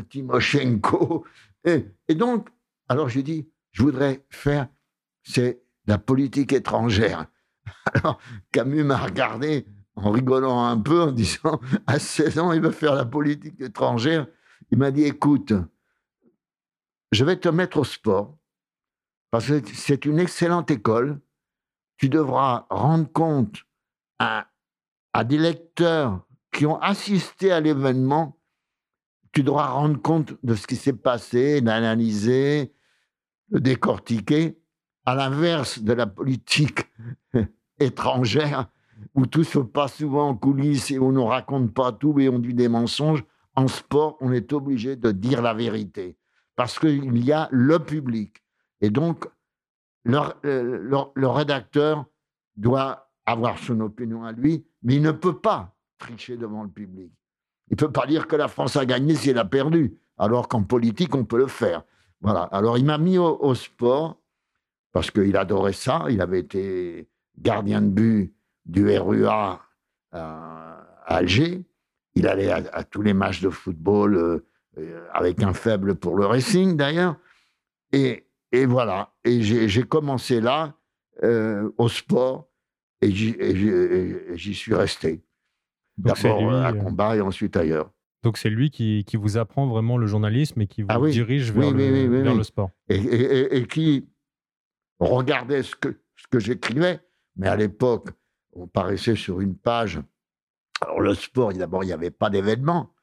Timoshenko. 0.10 1.24
Et, 1.65 2.15
donc, 2.15 2.50
alors 2.89 3.10
j'ai 3.10 3.24
dit, 3.24 3.50
je 3.72 3.84
voudrais 3.84 4.25
faire, 4.29 4.67
c'est 5.24 5.63
la 5.88 5.98
politique 5.98 6.53
étrangère. 6.53 7.27
Alors 7.93 8.20
Camus 8.51 8.84
m'a 8.84 8.98
regardé 8.98 9.65
en 9.96 10.12
rigolant 10.12 10.65
un 10.65 10.77
peu, 10.77 11.03
en 11.03 11.12
disant, 11.12 11.60
à 11.88 12.00
16 12.00 12.39
ans, 12.39 12.51
il 12.51 12.62
veut 12.62 12.72
faire 12.72 12.96
la 12.96 13.05
politique 13.05 13.60
étrangère. 13.62 14.27
Il 14.72 14.77
m'a 14.77 14.91
dit, 14.91 15.03
écoute, 15.03 15.53
je 17.12 17.24
vais 17.24 17.38
te 17.39 17.50
mettre 17.50 17.77
au 17.77 17.84
sport, 17.84 18.38
parce 19.32 19.48
que 19.48 19.62
c'est 19.74 20.05
une 20.05 20.20
excellente 20.20 20.72
école. 20.72 21.22
Tu 21.98 22.10
devras 22.10 22.65
rendre 22.70 23.12
compte 23.12 23.63
à, 24.20 24.48
à 25.13 25.24
des 25.24 25.38
lecteurs 25.38 26.25
qui 26.51 26.65
ont 26.65 26.79
assisté 26.79 27.51
à 27.51 27.60
l'événement 27.60 28.38
tu 29.33 29.43
dois 29.43 29.65
rendre 29.65 30.01
compte 30.01 30.35
de 30.43 30.55
ce 30.55 30.67
qui 30.67 30.75
s'est 30.75 30.93
passé, 30.93 31.59
l'analyser, 31.59 32.71
le 33.49 33.59
décortiquer, 33.59 34.59
à 35.05 35.15
l'inverse 35.15 35.79
de 35.79 35.91
la 35.91 36.07
politique 36.07 36.85
étrangère, 37.79 38.69
où 39.15 39.25
tout 39.25 39.43
se 39.43 39.59
passe 39.59 39.95
souvent 39.95 40.29
en 40.29 40.37
coulisses 40.37 40.91
et 40.91 40.99
où 40.99 41.07
on 41.07 41.11
ne 41.11 41.19
raconte 41.19 41.73
pas 41.73 41.91
tout 41.91 42.17
et 42.19 42.29
on 42.29 42.39
dit 42.39 42.53
des 42.53 42.69
mensonges. 42.69 43.23
En 43.55 43.67
sport, 43.67 44.17
on 44.21 44.31
est 44.31 44.53
obligé 44.53 44.95
de 44.95 45.11
dire 45.11 45.41
la 45.41 45.53
vérité, 45.53 46.17
parce 46.55 46.79
qu'il 46.79 47.23
y 47.23 47.31
a 47.31 47.49
le 47.51 47.79
public. 47.79 48.43
Et 48.81 48.89
donc, 48.89 49.25
le, 50.05 50.19
euh, 50.45 51.09
le 51.15 51.27
rédacteur 51.27 52.05
doit 52.55 53.11
avoir 53.25 53.57
son 53.57 53.79
opinion 53.81 54.23
à 54.23 54.31
lui, 54.31 54.65
mais 54.83 54.95
il 54.95 55.01
ne 55.01 55.11
peut 55.11 55.39
pas 55.39 55.75
tricher 55.97 56.37
devant 56.37 56.63
le 56.63 56.69
public. 56.69 57.11
Il 57.70 57.74
ne 57.74 57.77
peut 57.77 57.91
pas 57.91 58.05
dire 58.05 58.27
que 58.27 58.36
la 58.36 58.48
France 58.48 58.75
a 58.75 58.86
gagné 58.86 59.15
si 59.15 59.29
elle 59.29 59.38
a 59.38 59.46
perdu, 59.46 59.98
alors 60.17 60.48
qu'en 60.48 60.63
politique, 60.63 61.15
on 61.15 61.25
peut 61.25 61.38
le 61.38 61.48
faire. 61.48 61.84
Voilà. 62.22 62.43
Alors, 62.51 62.77
il 62.77 62.86
m'a 62.86 62.98
mis 62.98 63.17
au, 63.17 63.55
sport 63.55 64.17
parce 64.91 65.12
qu'il 65.12 65.36
adorait 65.36 65.74
ça. 65.74 66.05
Il 66.10 66.22
avait 66.22 66.39
été 66.39 67.10
gardien 67.38 67.82
de 67.82 67.89
but 67.89 68.34
du 68.65 68.98
RUA 68.98 69.60
à, 70.12 70.88
Alger. 71.05 71.65
Il 72.15 72.27
allait 72.27 72.50
à, 72.50 72.84
tous 72.84 73.01
les 73.01 73.13
matchs 73.13 73.41
de 73.41 73.50
football 73.50 74.15
euh, 74.15 74.46
euh, 74.77 75.05
avec 75.12 75.43
un 75.43 75.53
faible 75.53 75.96
pour 75.96 76.15
le 76.15 76.25
racing, 76.25 76.77
d'ailleurs. 76.77 77.17
Et, 77.91 78.25
voilà. 78.67 79.13
Et 79.25 79.41
j'ai 79.41 79.84
commencé 79.84 80.39
là, 80.39 80.75
euh, 81.24 81.70
au 81.77 81.89
sport, 81.89 82.48
et 83.01 83.12
j'y 83.12 84.53
suis 84.53 84.75
resté. 84.75 85.24
D'abord 85.97 86.53
à 86.53 86.69
euh, 86.69 86.73
combat 86.73 87.15
et 87.15 87.21
ensuite 87.21 87.55
ailleurs. 87.55 87.91
Donc 88.23 88.38
c'est 88.38 88.50
lui 88.50 88.71
qui, 88.71 89.03
qui, 89.05 89.17
vous 89.17 89.38
apprend 89.38 89.67
vraiment 89.67 89.97
le 89.97 90.07
journalisme 90.07 90.62
et 90.62 90.67
qui 90.67 90.81
vous 90.81 90.88
ah 90.89 91.00
dirige 91.09 91.51
vers, 91.51 91.71
le, 91.71 92.07
vers 92.07 92.35
le, 92.35 92.43
sport. 92.43 92.71
Et, 92.88 93.57
et, 93.57 93.67
qui 93.67 94.07
regardait 95.00 95.62
ce 95.62 95.75
que, 95.75 96.00
ce 96.15 96.27
que 96.27 96.39
j'écrivais, 96.39 97.01
mais 97.35 97.47
à 97.47 97.57
l'époque, 97.57 98.09
on 98.53 98.65
paraissait 98.65 99.15
sur 99.15 99.41
une 99.41 99.55
page. 99.55 100.00
Alors 100.81 101.01
le 101.01 101.13
sport, 101.15 101.53
d'abord, 101.53 101.83
il 101.83 101.88
n'y 101.88 101.93
avait 101.93 102.12
pas 102.12 102.29
d'événements. 102.29 102.93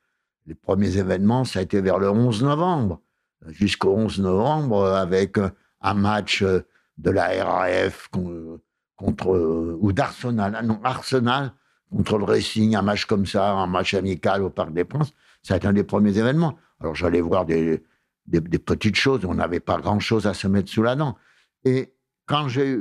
Les 0.46 0.54
premiers 0.54 0.96
événements, 0.96 1.44
ça 1.44 1.58
a 1.58 1.62
été 1.62 1.82
vers 1.82 1.98
le 1.98 2.10
11 2.10 2.42
novembre, 2.42 3.02
jusqu'au 3.48 3.94
11 3.94 4.20
novembre, 4.20 4.86
avec 4.86 5.36
un 5.82 5.94
match 5.94 6.42
de 6.42 7.10
la 7.10 7.44
RAF 7.44 8.08
contre, 8.08 9.76
ou 9.80 9.92
d'Arsenal, 9.92 10.54
ah 10.56 10.62
non, 10.62 10.80
Arsenal 10.82 11.52
contre 11.90 12.18
le 12.18 12.24
Racing, 12.24 12.74
un 12.76 12.82
match 12.82 13.04
comme 13.04 13.26
ça, 13.26 13.52
un 13.52 13.66
match 13.66 13.94
amical 13.94 14.42
au 14.42 14.50
Parc 14.50 14.72
des 14.72 14.84
Princes, 14.84 15.12
ça 15.42 15.54
a 15.54 15.56
été 15.56 15.66
un 15.66 15.72
des 15.72 15.84
premiers 15.84 16.16
événements. 16.16 16.56
Alors 16.80 16.94
j'allais 16.94 17.20
voir 17.20 17.44
des, 17.44 17.82
des, 18.26 18.58
petites 18.58 18.96
choses, 18.96 19.24
on 19.24 19.34
n'avait 19.34 19.60
pas 19.60 19.78
grand-chose 19.78 20.26
à 20.26 20.34
se 20.34 20.46
mettre 20.46 20.70
sous 20.70 20.82
la 20.82 20.96
dent. 20.96 21.16
Et 21.64 21.92
quand 22.26 22.48
j'ai 22.48 22.78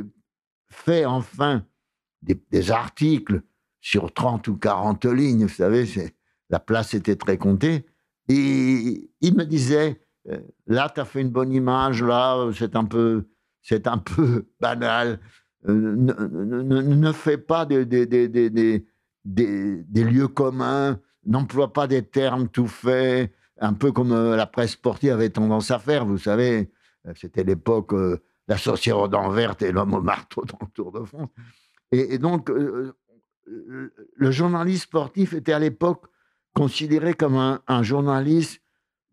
fait 0.69 1.05
enfin 1.05 1.63
des, 2.21 2.71
articles 2.71 3.41
sur 3.81 4.13
30 4.13 4.47
ou 4.47 4.57
40 4.57 5.05
lignes, 5.05 5.43
vous 5.43 5.49
savez, 5.49 5.87
la 6.49 6.59
place 6.59 6.93
était 6.93 7.15
très 7.15 7.37
comptée, 7.37 7.85
il 8.27 9.35
me 9.35 9.43
disait, 9.43 9.99
euh, 10.29 10.39
là, 10.67 10.91
tu 10.93 10.99
as 10.99 11.05
fait 11.05 11.21
une 11.21 11.29
bonne 11.29 11.51
image, 11.51 12.03
là, 12.03 12.49
c'est 12.55 12.75
un 12.75 12.85
peu, 12.85 13.27
c'est 13.61 13.87
un 13.87 13.97
peu 13.97 14.47
banal. 14.59 15.19
Euh, 15.67 15.95
ne, 15.97 16.13
ne, 16.13 16.81
ne, 16.81 17.11
fais 17.11 17.37
pas 17.37 17.65
des, 17.65 17.85
des, 17.85 18.05
des, 18.05 18.85
des, 19.25 19.83
lieux 19.93 20.27
communs, 20.27 20.99
n'emploie 21.25 21.73
pas 21.73 21.87
des 21.87 22.03
termes 22.03 22.47
tout 22.49 22.67
faits, 22.67 23.33
un 23.59 23.73
peu 23.73 23.91
comme 23.91 24.11
euh, 24.11 24.35
la 24.35 24.47
presse 24.47 24.71
sportive 24.71 25.11
avait 25.11 25.29
tendance 25.29 25.71
à 25.71 25.79
faire, 25.79 26.05
vous 26.05 26.17
savez. 26.17 26.71
Euh, 27.07 27.13
c'était 27.15 27.43
l'époque, 27.43 27.93
euh, 27.93 28.21
la 28.47 28.57
sorcière 28.57 28.97
aux 28.99 29.07
dents 29.07 29.29
vertes 29.29 29.61
et 29.61 29.71
l'homme 29.71 29.93
au 29.93 30.01
marteau 30.01 30.43
dans 30.45 30.59
le 30.61 30.71
Tour 30.71 30.91
de 30.91 31.03
France. 31.03 31.29
Et, 31.91 32.19
donc, 32.19 32.51
le 32.51 34.31
journaliste 34.31 34.83
sportif 34.83 35.33
était 35.33 35.53
à 35.53 35.59
l'époque 35.59 36.05
considéré 36.53 37.15
comme 37.15 37.35
un, 37.35 37.63
un, 37.67 37.81
journaliste 37.81 38.61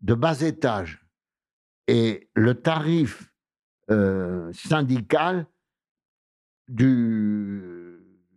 de 0.01 0.13
bas 0.13 0.41
étage. 0.41 1.03
Et 1.87 2.29
le 2.35 2.53
tarif 2.53 3.33
syndical 4.53 5.47
du 6.67 7.76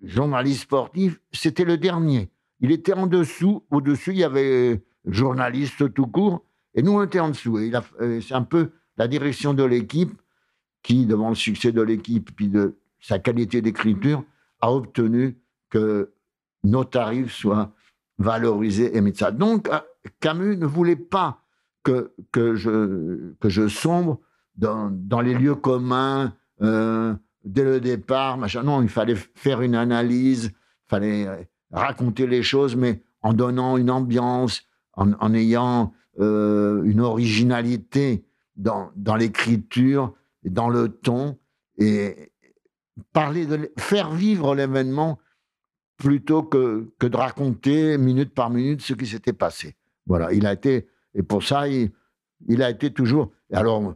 journaliste 0.02 0.62
sportif, 0.62 1.20
c'était 1.32 1.64
le 1.64 1.76
dernier. 1.78 2.30
Il 2.60 2.72
était 2.72 2.92
en 2.92 3.06
dessous. 3.06 3.64
Au-dessus, 3.70 4.12
il 4.12 4.18
y 4.18 4.24
avait 4.24 4.82
journaliste 5.06 5.92
tout 5.94 6.06
court. 6.06 6.44
Et 6.74 6.82
nous, 6.82 6.92
on 6.92 7.02
était 7.02 7.20
en 7.20 7.30
dessous. 7.30 7.58
Et 7.58 7.72
c'est 8.20 8.34
un 8.34 8.42
peu 8.42 8.70
la 8.96 9.08
direction 9.08 9.54
de 9.54 9.64
l'équipe 9.64 10.20
qui, 10.82 11.06
devant 11.06 11.30
le 11.30 11.34
succès 11.34 11.72
de 11.72 11.82
l'équipe 11.82 12.34
puis 12.34 12.48
de 12.48 12.76
sa 13.00 13.18
qualité 13.18 13.62
d'écriture, 13.62 14.24
a 14.60 14.72
obtenu 14.72 15.38
que 15.70 16.12
nos 16.64 16.84
tarifs 16.84 17.32
soient 17.32 17.72
valorisés 18.18 18.96
et 18.96 19.00
mis 19.00 19.14
ça. 19.14 19.30
Donc, 19.30 19.68
euh, 19.68 19.80
Camus 20.20 20.56
ne 20.56 20.66
voulait 20.66 20.96
pas 20.96 21.42
que, 21.82 22.12
que, 22.32 22.54
je, 22.54 23.32
que 23.40 23.48
je 23.48 23.68
sombre 23.68 24.20
dans, 24.56 24.90
dans 24.90 25.22
les 25.22 25.34
lieux 25.34 25.54
communs, 25.54 26.34
euh, 26.60 27.14
dès 27.44 27.64
le 27.64 27.80
départ, 27.80 28.38
machin. 28.38 28.62
Non, 28.62 28.82
il 28.82 28.88
fallait 28.88 29.16
faire 29.16 29.62
une 29.62 29.74
analyse, 29.74 30.46
il 30.46 30.88
fallait 30.88 31.26
euh, 31.26 31.36
raconter 31.70 32.26
les 32.26 32.42
choses, 32.42 32.76
mais 32.76 33.02
en 33.22 33.32
donnant 33.32 33.76
une 33.76 33.90
ambiance, 33.90 34.62
en, 34.94 35.34
ayant 35.34 35.92
euh, 36.18 36.82
une 36.84 37.00
originalité 37.00 38.24
dans, 38.56 38.90
l'écriture, 39.16 40.14
dans 40.44 40.68
le 40.68 40.88
ton, 40.88 41.38
et 41.78 42.32
parler 43.12 43.46
de 43.46 43.72
faire 43.78 44.10
vivre 44.10 44.54
l'événement 44.54 45.18
plutôt 45.96 46.42
que, 46.42 46.92
que 46.98 47.06
de 47.06 47.16
raconter 47.16 47.96
minute 47.98 48.34
par 48.34 48.50
minute 48.50 48.82
ce 48.82 48.94
qui 48.94 49.06
s'était 49.06 49.32
passé. 49.32 49.76
Voilà, 50.06 50.32
il 50.32 50.46
a 50.46 50.52
été, 50.52 50.88
et 51.14 51.22
pour 51.22 51.42
ça, 51.42 51.68
il, 51.68 51.92
il 52.48 52.62
a 52.62 52.70
été 52.70 52.92
toujours. 52.92 53.30
Alors, 53.52 53.94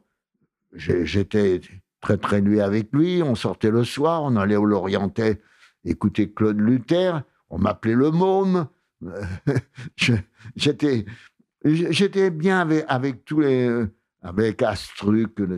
j'étais 0.74 1.60
très 2.04 2.18
très 2.18 2.42
nuit 2.42 2.61
avec 2.61 2.92
lui. 2.92 3.23
On 3.23 3.34
sortait 3.34 3.70
le 3.70 3.82
soir, 3.82 4.23
on 4.23 4.37
allait 4.37 4.56
au 4.56 4.66
Lorientais 4.66 5.40
écouter 5.84 6.30
Claude 6.30 6.61
Luther. 6.61 7.23
On 7.49 7.58
m'appelait 7.58 7.94
le 7.94 8.11
môme. 8.11 8.68
j'étais, 10.56 11.06
j'étais 11.64 12.30
bien 12.30 12.61
avec, 12.61 12.84
avec, 12.88 13.25
tous 13.25 13.40
les, 13.40 13.84
avec 14.20 14.62
Astruc, 14.62 15.38
le, 15.38 15.56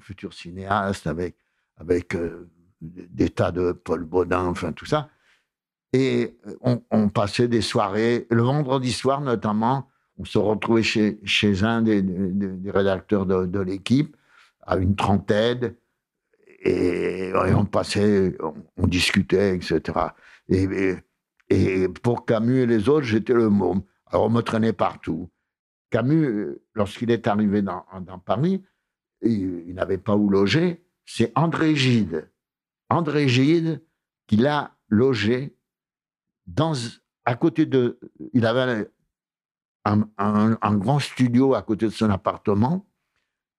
futur 0.00 0.34
cinéaste, 0.34 1.06
avec, 1.06 1.36
avec 1.76 2.14
euh, 2.16 2.50
des 2.80 3.30
tas 3.30 3.52
de 3.52 3.72
Paul 3.72 4.04
Baudin, 4.04 4.46
enfin 4.46 4.72
tout 4.72 4.86
ça. 4.86 5.08
Et 5.92 6.36
on, 6.90 7.08
passait 7.08 7.46
des 7.46 7.60
soirées, 7.60 8.26
le 8.30 8.42
vendredi 8.42 8.90
soir 8.90 9.20
notamment, 9.20 9.88
on 10.18 10.24
se 10.24 10.38
retrouvait 10.38 10.82
chez, 10.82 11.20
chez 11.24 11.62
un 11.62 11.82
des, 11.82 12.02
des, 12.02 12.70
rédacteurs 12.72 13.26
de 13.26 13.60
l'équipe, 13.60 14.16
à 14.62 14.76
une 14.76 14.96
trentaine, 14.96 15.76
et, 16.64 17.32
on 17.34 17.66
passait, 17.66 18.36
on, 18.76 18.86
discutait, 18.86 19.54
etc. 19.54 19.98
Et, 20.48 21.88
pour 22.02 22.24
Camus 22.24 22.62
et 22.62 22.66
les 22.66 22.88
autres, 22.88 23.06
j'étais 23.06 23.34
le 23.34 23.50
môme. 23.50 23.82
Alors 24.06 24.24
on 24.24 24.30
me 24.30 24.40
traînait 24.40 24.72
partout. 24.72 25.30
Camus, 25.90 26.56
lorsqu'il 26.74 27.10
est 27.10 27.26
arrivé 27.26 27.62
dans, 27.62 27.84
Paris, 28.24 28.62
il, 29.22 29.74
n'avait 29.74 29.98
pas 29.98 30.16
où 30.16 30.28
loger. 30.28 30.84
C'est 31.04 31.32
André 31.34 31.76
Gide. 31.76 32.30
André 32.88 33.28
Gide 33.28 33.82
qui 34.26 34.36
l'a 34.36 34.74
logé 34.88 35.54
à 37.24 37.36
côté 37.36 37.66
de. 37.66 38.00
Il 38.32 38.46
avait 38.46 38.88
un 39.84 40.74
grand 40.76 40.98
studio 40.98 41.54
à 41.54 41.62
côté 41.62 41.86
de 41.86 41.90
son 41.90 42.08
appartement 42.08 42.86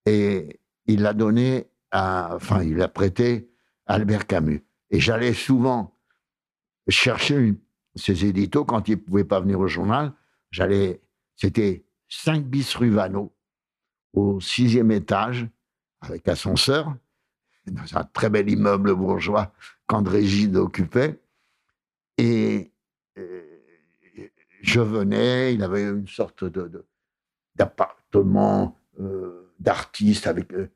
et 0.08 0.60
il 0.88 1.04
l'a 1.04 1.14
donné 1.14 1.70
Enfin, 1.92 2.64
il 2.64 2.76
l'a 2.78 2.88
prêté 2.88 3.50
Albert 3.86 4.28
Camus. 4.28 4.64
Et 4.90 5.00
j'allais 5.00 5.34
souvent 5.34 5.98
chercher 6.88 7.56
ses 7.96 8.26
éditos 8.26 8.66
quand 8.66 8.88
il 8.88 8.92
ne 8.98 9.02
pouvait 9.02 9.24
pas 9.24 9.40
venir 9.40 9.60
au 9.60 9.68
journal. 9.68 10.14
J'allais. 10.52 11.02
C'était 11.36 11.86
5 12.10 12.44
bis 12.46 12.76
rue 12.76 12.90
Vanneau, 12.92 13.34
au 14.14 14.40
sixième 14.40 14.92
étage, 14.92 15.48
avec 16.02 16.28
ascenseur, 16.28 16.96
dans 17.66 17.98
un 17.98 18.04
très 18.04 18.30
bel 18.30 18.50
immeuble 18.50 18.94
bourgeois 18.94 19.52
qu'André 19.88 20.24
Gide 20.26 20.56
occupait. 20.56 21.20
Et 22.18 22.72
euh, 23.18 23.42
je 24.62 24.80
venais, 24.80 25.54
il 25.54 25.64
avait 25.64 25.84
une 25.84 26.08
sorte 26.08 26.44
de- 26.46 26.86
d'appartement 27.56 28.78
euh, 29.00 29.52
d'artiste 29.60 30.28
avec 30.28 30.54
euh, 30.54 30.70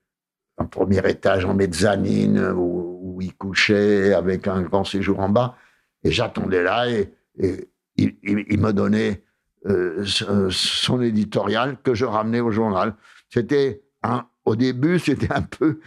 un 0.60 0.66
premier 0.66 1.00
étage 1.10 1.46
en 1.46 1.54
mezzanine 1.54 2.38
euh, 2.38 2.54
où, 2.54 3.16
où 3.18 3.22
il 3.22 3.34
couchait 3.36 4.14
avec 4.14 4.48
un 4.48 4.62
grand 4.62 4.84
séjour 4.84 5.20
en 5.20 5.30
bas. 5.30 5.56
Et 6.04 6.12
j'attendais 6.12 6.64
là 6.64 6.90
et, 6.90 7.14
et 7.40 7.70
il, 7.98 8.16
il- 8.24 8.46
il 8.50 8.60
me 8.60 8.72
donnait 8.72 9.24
euh, 9.66 10.04
son- 10.06 10.50
son 10.50 11.02
éditorial 11.02 11.78
que 11.82 11.94
je 11.94 12.06
ramenais 12.06 12.40
au 12.40 12.52
journal. 12.52 12.96
C'était 13.30 13.82
un, 14.04 14.26
au 14.46 14.56
début, 14.56 15.00
c'était 15.00 15.32
un 15.34 15.42
peu 15.42 15.80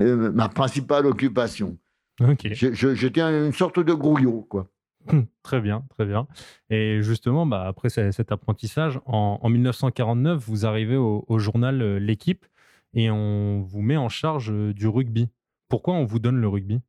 euh, 0.00 0.30
ma 0.32 0.48
principale 0.48 1.06
occupation. 1.06 1.76
Ok. 2.20 2.48
Je- 2.52 2.72
je- 2.72 2.94
J'étais 2.94 3.20
une 3.20 3.52
sorte 3.52 3.78
de 3.80 3.92
grouillot, 3.92 4.46
quoi. 4.48 4.68
Très 5.42 5.60
bien, 5.60 5.84
très 5.96 6.04
bien. 6.04 6.26
Et 6.68 7.00
justement, 7.02 7.46
bah, 7.46 7.64
après 7.66 7.88
ce- 7.88 8.10
cet 8.10 8.30
apprentissage, 8.32 9.00
en, 9.06 9.38
en 9.42 9.48
1949, 9.48 10.42
vous 10.46 10.66
arrivez 10.66 10.96
au, 10.96 11.24
au 11.28 11.38
journal 11.38 11.80
euh, 11.80 11.98
L'équipe 11.98 12.44
et 12.94 13.10
on 13.10 13.62
vous 13.62 13.80
met 13.80 13.96
en 13.96 14.08
charge 14.08 14.50
euh, 14.50 14.72
du 14.72 14.88
rugby. 14.88 15.28
Pourquoi 15.68 15.94
on 15.94 16.04
vous 16.04 16.18
donne 16.18 16.40
le 16.40 16.48
rugby? 16.48 16.80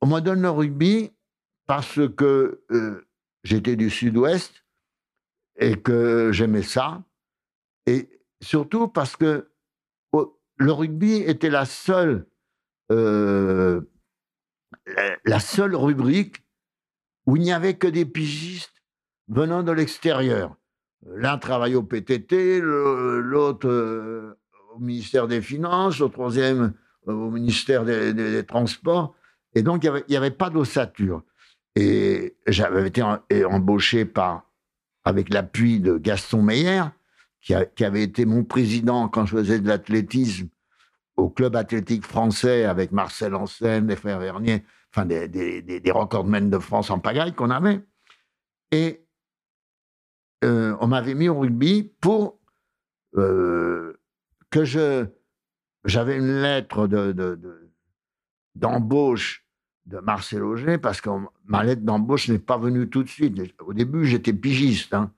On 0.00 0.06
me 0.06 0.20
donne 0.20 0.42
le 0.42 0.50
rugby 0.50 1.12
parce 1.66 2.00
que 2.16 2.64
euh, 2.70 3.06
j'étais 3.42 3.76
du 3.76 3.90
sud-ouest 3.90 4.64
et 5.58 5.80
que 5.80 6.30
j'aimais 6.32 6.62
ça. 6.62 7.02
Et 7.86 8.08
surtout 8.40 8.88
parce 8.88 9.16
que 9.16 9.50
le 10.56 10.72
rugby 10.72 11.16
était 11.16 11.50
la 11.50 11.64
seule, 11.64 12.26
euh, 12.92 13.80
la, 15.24 15.40
seule 15.40 15.74
rubrique 15.74 16.44
où 17.26 17.36
il 17.36 17.42
n'y 17.42 17.52
avait 17.52 17.76
que 17.76 17.88
des 17.88 18.06
pigistes 18.06 18.82
venant 19.28 19.62
de 19.62 19.72
l'extérieur. 19.72 20.56
L'un 21.06 21.38
travaillait 21.38 21.76
au 21.76 21.82
PTT, 21.82 22.60
l'autre 22.60 24.36
au 24.74 24.78
ministère 24.80 25.26
des 25.28 25.40
Finances, 25.40 25.98
le 26.00 26.08
troisième 26.08 26.74
euh, 27.08 27.12
au 27.12 27.30
ministère 27.30 27.84
des- 27.84 28.44
Transports. 28.46 29.14
Et 29.54 29.62
donc, 29.62 29.84
il 29.84 30.04
n'y 30.08 30.16
avait, 30.16 30.30
pas 30.30 30.50
d'ossature. 30.50 31.22
Et 31.76 32.36
j'avais 32.46 32.88
été 32.88 33.02
embauché 33.02 34.04
par, 34.04 34.50
avec 35.04 35.32
l'appui 35.32 35.80
de 35.80 35.96
Gaston 35.96 36.42
Meyer, 36.42 36.82
qui, 37.40 37.54
avait 37.54 38.02
été 38.02 38.24
mon 38.24 38.42
président 38.42 39.08
quand 39.08 39.26
je 39.26 39.36
faisais 39.36 39.60
de 39.60 39.68
l'athlétisme 39.68 40.48
au 41.16 41.28
club 41.28 41.54
athlétique 41.56 42.04
français 42.04 42.64
avec 42.64 42.90
Marcel 42.90 43.34
Ancel, 43.34 43.86
les 43.86 43.96
frères 43.96 44.18
Vernier, 44.18 44.64
enfin 44.90 45.04
des, 45.04 45.28
des 45.28 45.90
recordmen 45.90 46.50
de 46.50 46.58
France 46.58 46.90
en 46.90 46.98
pagaille 46.98 47.34
qu'on 47.34 47.50
avait. 47.50 47.80
Et 48.72 49.04
euh, 50.44 50.76
on 50.80 50.86
m'avait 50.88 51.14
mis 51.14 51.28
au 51.28 51.38
rugby 51.38 51.92
pour 52.00 52.38
euh, 53.16 53.93
que 54.54 54.64
je. 54.64 55.06
J'avais 55.84 56.16
une 56.16 56.40
lettre 56.40 56.86
de, 56.86 57.10
de- 57.12 57.34
de- 57.34 57.70
d'embauche 58.54 59.44
de 59.86 59.98
Marcel 59.98 60.42
Auger 60.44 60.78
parce 60.78 61.00
que 61.00 61.10
ma 61.44 61.64
lettre 61.64 61.82
d'embauche 61.82 62.28
n'est 62.28 62.38
pas 62.38 62.56
venue 62.56 62.88
tout 62.88 63.02
de 63.02 63.08
suite. 63.08 63.36
Au 63.60 63.74
début, 63.74 64.06
j'étais 64.06 64.32
pigiste. 64.32 64.94
hein. 64.94 65.10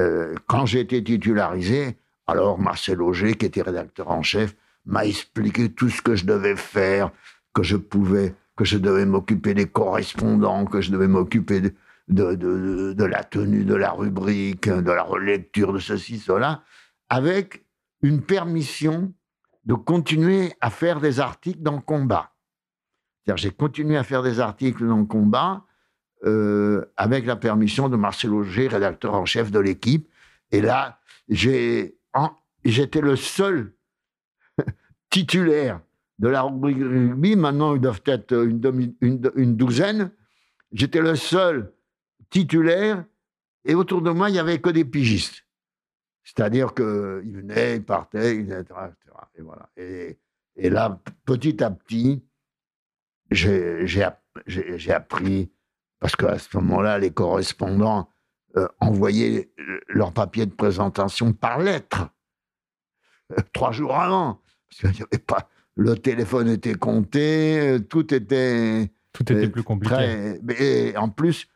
Euh, 0.00 0.34
quand 0.46 0.64
j'ai 0.66 0.80
été 0.80 1.02
titularisé, 1.04 1.98
alors 2.26 2.58
Marcel 2.58 3.02
Auger, 3.02 3.34
qui 3.34 3.44
était 3.44 3.60
rédacteur 3.60 4.08
en 4.08 4.22
chef, 4.22 4.54
m'a 4.86 5.04
expliqué 5.04 5.70
tout 5.70 5.90
ce 5.90 6.00
que 6.00 6.14
je 6.14 6.24
devais 6.24 6.56
faire, 6.56 7.10
que 7.52 7.62
je 7.62 7.76
pouvais, 7.76 8.34
que 8.56 8.64
je 8.64 8.78
devais 8.78 9.04
m'occuper 9.04 9.52
des 9.52 9.66
correspondants, 9.66 10.64
que 10.64 10.80
je 10.80 10.92
devais 10.92 11.08
m'occuper 11.08 11.60
de- 11.60 11.72
de 12.08 13.04
la 13.04 13.22
tenue 13.24 13.64
de 13.64 13.74
la 13.74 13.90
rubrique, 13.90 14.68
de 14.70 14.92
la 14.92 15.02
relecture 15.02 15.72
de 15.74 15.78
ceci, 15.80 16.18
cela, 16.18 16.62
avec 17.10 17.64
une 18.02 18.22
permission 18.22 19.12
de 19.64 19.74
continuer 19.74 20.52
à 20.60 20.70
faire 20.70 21.00
des 21.00 21.20
articles 21.20 21.60
dans 21.60 21.76
le 21.76 21.80
combat. 21.80 22.32
C'est-à-dire, 23.24 23.42
j'ai 23.42 23.50
continué 23.50 23.96
à 23.96 24.04
faire 24.04 24.22
des 24.22 24.40
articles 24.40 24.86
dans 24.86 24.96
le 24.96 25.04
combat 25.04 25.64
euh, 26.24 26.84
avec 26.96 27.26
la 27.26 27.36
permission 27.36 27.88
de 27.88 27.96
Marcel 27.96 28.32
Auger, 28.32 28.68
rédacteur 28.68 29.14
en 29.14 29.26
chef 29.26 29.50
de 29.50 29.58
l'équipe. 29.58 30.08
Et 30.50 30.60
là, 30.60 31.00
j'étais 31.28 31.94
le 33.00 33.16
seul 33.16 33.74
titulaire 35.10 35.80
de 36.18 36.28
la 36.28 36.42
rubrique 36.42 36.78
rugby. 36.78 37.36
Maintenant, 37.36 37.74
ils 37.74 37.80
doivent 37.80 38.02
être 38.06 38.32
une, 38.32 38.94
une 39.00 39.56
douzaine. 39.56 40.10
J'étais 40.72 41.00
le 41.00 41.16
seul 41.16 41.72
titulaire 42.30 43.04
et 43.64 43.74
autour 43.74 44.02
de 44.02 44.10
moi, 44.10 44.30
il 44.30 44.32
n'y 44.32 44.38
avait 44.38 44.60
que 44.60 44.70
des 44.70 44.84
pigistes. 44.84 45.44
C'est-à-dire 46.34 46.74
qu'ils 46.74 46.84
venaient, 46.86 47.76
ils 47.76 47.84
partaient, 47.84 48.36
etc. 48.36 48.60
etc. 48.60 48.94
Et, 49.36 49.42
voilà. 49.42 49.68
et, 49.76 50.18
et 50.56 50.70
là, 50.70 51.00
petit 51.24 51.62
à 51.62 51.70
petit, 51.72 52.24
j'ai 53.30 53.86
j'ai 53.86 54.04
app- 54.04 54.22
j'ai- 54.46 54.78
j'ai 54.78 54.92
appris, 54.92 55.50
parce 55.98 56.14
qu'à 56.14 56.38
ce 56.38 56.56
moment-là, 56.56 56.98
les 56.98 57.10
correspondants 57.10 58.08
euh, 58.56 58.68
envoyaient 58.80 59.50
euh, 59.58 59.80
leur 59.88 60.12
papier 60.12 60.46
de 60.46 60.54
présentation 60.54 61.32
par 61.32 61.58
lettre, 61.58 62.10
euh, 63.32 63.42
trois 63.52 63.72
jours 63.72 63.96
avant. 63.96 64.40
Parce 64.82 64.94
qu'il 64.94 65.06
pas, 65.20 65.48
le 65.74 65.96
téléphone 65.96 66.48
était 66.48 66.74
compté, 66.74 67.78
tout 67.88 68.12
était 68.14 68.92
Tout 69.12 69.24
était 69.32 69.46
euh, 69.46 69.50
plus 69.50 69.64
compliqué. 69.64 69.94
très. 69.94 70.40
Et 70.60 70.96
en 70.96 71.08
plus, 71.08 71.48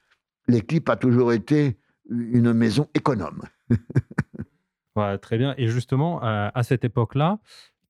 l'équipe 0.49 0.89
a 0.89 0.97
toujours 0.97 1.33
été 1.33 1.79
une 2.11 2.53
maison 2.53 2.89
économe. 2.95 3.43
Ouais, 4.97 5.19
très 5.19 5.39
bien. 5.39 5.55
Et 5.59 5.67
justement, 5.69 6.21
à, 6.23 6.51
à 6.55 6.63
cette 6.63 6.85
époque-là, 6.85 7.39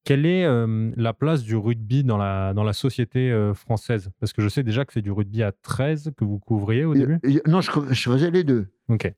quelle 0.04 0.26
est 0.26 0.44
euh, 0.44 0.90
la 0.96 1.12
place 1.14 1.42
du 1.42 1.56
rugby 1.56 2.04
dans 2.04 2.16
la, 2.18 2.52
dans 2.54 2.64
la 2.64 2.72
société 2.74 3.30
euh, 3.30 3.54
française? 3.54 4.10
Parce 4.20 4.32
que 4.32 4.42
je 4.42 4.48
sais 4.48 4.62
déjà 4.62 4.84
que 4.84 4.92
c'est 4.92 5.02
du 5.02 5.10
rugby 5.10 5.42
à 5.42 5.52
13 5.52 6.12
que 6.16 6.24
vous 6.24 6.38
couvriez 6.38 6.84
au 6.84 6.94
début. 6.94 7.20
Non, 7.46 7.60
je, 7.60 7.70
je 7.90 8.10
faisais 8.10 8.30
les 8.30 8.44
deux. 8.44 8.66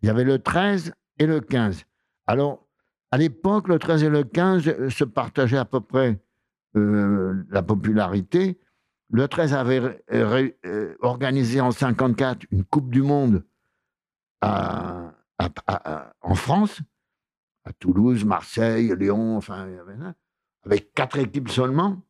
Il 0.02 0.06
y 0.06 0.10
avait 0.10 0.24
le 0.24 0.38
13 0.38 0.92
et 1.18 1.26
le 1.26 1.40
15. 1.40 1.84
Alors, 2.28 2.66
à 3.10 3.18
l'époque, 3.18 3.68
le 3.68 3.78
13 3.78 4.04
et 4.04 4.08
le 4.08 4.22
15 4.24 4.68
euh, 4.68 4.90
se 4.90 5.04
partageaient 5.04 5.56
à 5.58 5.64
peu 5.64 5.80
près 5.80 6.20
euh, 6.76 7.34
la 7.50 7.62
popularité. 7.62 8.58
Le 9.10 9.26
13 9.28 9.54
avait 9.54 10.02
ré- 10.08 10.56
euh, 10.66 10.94
organisé 11.00 11.60
en 11.60 11.70
54 11.70 12.46
une 12.50 12.64
Coupe 12.64 12.90
du 12.90 13.02
Monde 13.02 13.44
à- 14.40 15.12
à- 15.38 15.48
à- 15.66 15.94
à- 15.94 16.12
en 16.22 16.34
France, 16.34 16.80
à 17.66 17.72
Toulouse, 17.72 18.24
Marseille, 18.24 18.94
Lyon, 18.96 19.36
enfin, 19.36 19.66
avec 20.64 20.94
quatre 20.94 21.18
équipes 21.18 21.50
seulement, 21.50 22.00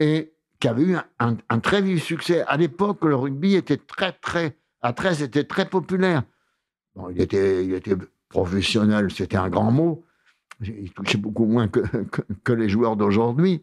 et 0.00 0.34
qui 0.58 0.68
avait 0.68 0.82
eu 0.82 0.96
un, 1.18 1.60
très 1.60 1.80
vif 1.80 2.02
succès. 2.02 2.42
À 2.48 2.56
l'époque, 2.56 3.04
le 3.04 3.14
rugby 3.14 3.54
était 3.54 3.76
très, 3.76 4.12
très, 4.12 4.56
à 4.82 4.92
13 4.92 5.22
était 5.22 5.44
très 5.44 5.68
populaire. 5.68 6.24
Il 7.10 7.20
était, 7.20 7.64
il 7.64 7.74
était 7.74 7.96
professionnel, 8.28 9.10
c'était 9.12 9.36
un 9.36 9.48
grand 9.48 9.70
mot. 9.70 10.04
Il 10.60 10.90
touchait 10.92 11.18
beaucoup 11.18 11.44
moins 11.44 11.68
que, 11.68 12.52
les 12.52 12.68
joueurs 12.68 12.96
d'aujourd'hui. 12.96 13.62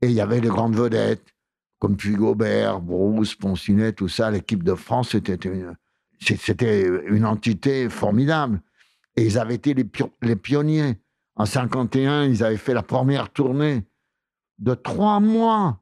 Et 0.00 0.06
il 0.06 0.12
y 0.12 0.20
avait 0.20 0.40
les 0.40 0.48
grandes 0.48 0.76
vedettes, 0.76 1.34
comme 1.80 1.96
Puy 1.96 2.14
Gobert, 2.14 2.80
Bruce, 2.80 3.34
Poncinet, 3.34 3.92
tout 3.92 4.08
ça. 4.08 4.30
L'équipe 4.30 4.62
de 4.62 4.74
France, 4.74 5.10
c'était 5.10 5.48
une, 5.48 5.74
c'était 6.20 6.88
une 7.08 7.26
entité 7.26 7.90
formidable. 7.90 8.60
Et 9.16 9.24
ils 9.26 9.38
avaient 9.38 9.54
été 9.54 9.74
les, 9.74 9.84
pio- 9.84 10.12
les 10.22 10.36
pionniers. 10.36 11.00
En 11.36 11.46
51, 11.46 12.24
ils 12.24 12.44
avaient 12.44 12.56
fait 12.56 12.74
la 12.74 12.82
première 12.82 13.30
tournée 13.30 13.84
de 14.58 14.74
trois 14.74 15.20
mois 15.20 15.80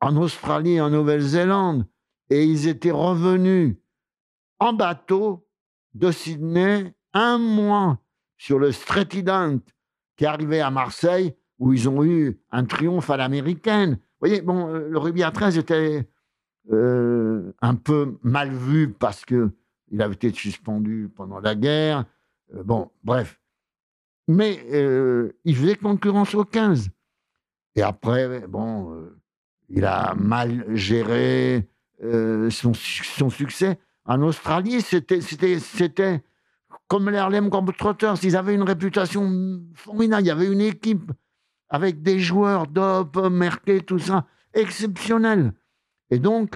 en 0.00 0.16
Australie 0.16 0.74
et 0.74 0.80
en 0.80 0.90
Nouvelle-Zélande. 0.90 1.86
Et 2.30 2.44
ils 2.44 2.66
étaient 2.68 2.90
revenus 2.90 3.76
en 4.58 4.72
bateau 4.72 5.46
de 5.94 6.10
Sydney 6.10 6.94
un 7.14 7.38
mois. 7.38 7.98
sur 8.36 8.58
le 8.60 8.70
Stretidant 8.72 9.58
qui 10.16 10.26
arrivé 10.26 10.60
à 10.60 10.70
Marseille, 10.70 11.34
où 11.58 11.72
ils 11.72 11.88
ont 11.88 12.04
eu 12.04 12.40
un 12.52 12.64
triomphe 12.64 13.10
à 13.10 13.16
l'américaine. 13.16 13.92
Vous 13.94 14.28
voyez, 14.28 14.42
bon, 14.42 14.68
euh, 14.68 14.88
le 14.88 14.98
rugby 14.98 15.22
à 15.24 15.30
13 15.32 15.58
était 15.58 16.08
euh, 16.72 17.52
un 17.60 17.74
peu 17.74 18.18
mal 18.22 18.50
vu 18.52 18.92
parce 18.92 19.24
que 19.24 19.50
il 19.90 20.02
avait 20.02 20.14
été 20.14 20.32
suspendu 20.32 21.10
pendant 21.16 21.40
la 21.40 21.54
guerre. 21.54 22.04
Euh, 22.54 22.62
bon, 22.62 22.90
bref. 23.04 23.40
Mais 24.26 24.60
il 25.44 25.56
faisait 25.56 25.76
concurrence 25.76 26.34
au 26.34 26.44
15. 26.44 26.90
Et 27.76 27.82
après, 27.82 28.46
bon, 28.46 29.08
il 29.70 29.86
a 29.86 30.14
mal 30.16 30.66
géré 30.76 31.66
son, 32.02 32.74
son, 32.74 33.30
succès. 33.30 33.78
En 34.04 34.20
Australie, 34.20 34.82
c'était 34.82 36.22
comme 36.88 37.08
les 37.08 37.16
Harlem 37.16 37.48
Globetrotters. 37.48 38.22
Ils 38.22 38.36
avaient 38.36 38.54
une 38.54 38.64
réputation 38.64 39.62
formidable. 39.74 40.24
Il 40.24 40.26
y 40.26 40.30
avait 40.30 40.52
une 40.52 40.60
équipe 40.60 41.10
avec 41.68 42.02
des 42.02 42.18
joueurs, 42.18 42.66
Dop, 42.66 43.16
Merkel, 43.30 43.84
tout 43.84 43.98
ça, 43.98 44.26
exceptionnel. 44.54 45.52
Et 46.10 46.18
donc, 46.18 46.54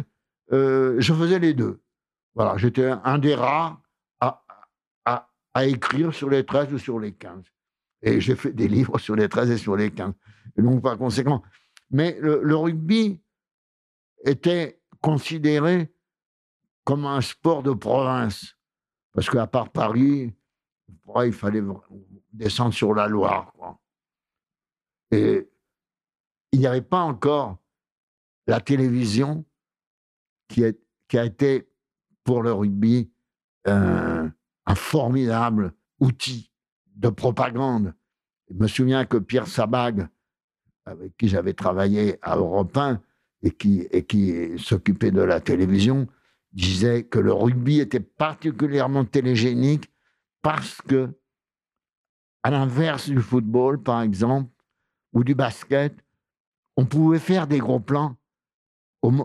euh, 0.52 0.96
je 0.98 1.12
faisais 1.12 1.38
les 1.38 1.54
deux. 1.54 1.80
Voilà, 2.34 2.56
j'étais 2.56 2.90
un 3.04 3.18
des 3.18 3.34
rares 3.34 3.80
à, 5.54 5.66
écrire 5.66 6.14
sur 6.14 6.30
les 6.30 6.44
13 6.44 6.72
ou 6.72 6.78
sur 6.78 6.98
les 6.98 7.12
15. 7.12 7.44
Et 8.02 8.20
j'ai 8.20 8.36
fait 8.36 8.52
des 8.52 8.68
livres 8.68 8.98
sur 8.98 9.14
les 9.14 9.28
13 9.28 9.50
et 9.50 9.58
sur 9.58 9.76
les 9.76 9.90
15. 9.90 10.12
Et 10.56 10.62
donc, 10.62 10.82
par 10.82 10.98
conséquent. 10.98 11.42
Mais 11.90 12.18
le, 12.20 12.56
rugby 12.56 13.20
était 14.24 14.80
considéré 15.00 15.92
comme 16.84 17.06
un 17.06 17.20
sport 17.20 17.62
de 17.62 17.72
province. 17.72 18.56
Parce 19.12 19.28
qu'à 19.28 19.46
part 19.46 19.70
Paris, 19.70 20.34
il 21.24 21.32
fallait 21.32 21.62
descendre 22.32 22.74
sur 22.74 22.94
la 22.94 23.06
Loire. 23.06 23.52
Et 25.10 25.48
il 26.52 26.60
n'y 26.60 26.66
avait 26.66 26.82
pas 26.82 27.02
encore 27.02 27.58
la 28.46 28.60
télévision 28.60 29.44
qui, 30.48 30.64
a 30.64 31.24
été 31.24 31.68
pour 32.24 32.42
le 32.42 32.52
rugby 32.52 33.12
un, 34.72 34.74
formidable 34.74 35.72
outil 36.00 36.50
de 36.96 37.08
propagande. 37.08 37.94
Je 38.50 38.54
me 38.54 38.66
souviens 38.66 39.04
que 39.04 39.18
Pierre 39.18 39.46
Sabag, 39.46 40.08
avec 40.84 41.16
qui 41.16 41.28
j'avais 41.28 41.54
travaillé 41.54 42.18
à 42.22 42.36
Europe 42.36 42.76
1 42.76 43.00
et 43.42 43.50
qui, 43.52 44.58
s'occupait 44.58 45.10
de 45.10 45.22
la 45.22 45.40
télévision, 45.40 46.08
disait 46.52 47.04
que 47.04 47.18
le 47.18 47.32
rugby 47.32 47.80
était 47.80 48.00
particulièrement 48.00 49.04
télégénique 49.04 49.90
parce 50.42 50.80
que, 50.82 51.10
à 52.42 52.50
l'inverse 52.50 53.08
du 53.08 53.20
football, 53.20 53.82
par 53.82 54.02
exemple, 54.02 54.50
ou 55.12 55.24
du 55.24 55.34
basket, 55.34 55.94
on 56.76 56.84
pouvait 56.84 57.18
faire 57.18 57.46
des 57.46 57.58
gros 57.58 57.80
plans 57.80 58.16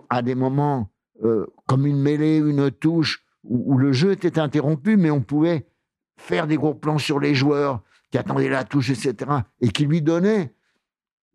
à 0.10 0.22
des 0.22 0.36
moments 0.36 0.92
euh, 1.24 1.46
comme 1.66 1.86
une 1.86 2.02
mêlée, 2.02 2.38
une 2.38 2.72
touche, 2.72 3.27
où, 3.48 3.78
le 3.78 3.92
jeu 3.92 4.12
était 4.12 4.40
interrompu, 4.40 4.98
mais 4.98 5.12
on 5.12 5.22
pouvait 5.22 5.68
faire 6.18 6.48
des 6.48 6.56
gros 6.56 6.74
plans 6.74 6.98
sur 6.98 7.20
les 7.20 7.36
joueurs 7.36 7.84
qui 8.12 8.18
attendaient 8.18 8.50
la 8.50 8.64
touche, 8.64 8.90
etc., 8.90 9.32
et 9.62 9.70
qui 9.70 9.86
lui 9.86 10.02
donnaient 10.02 10.54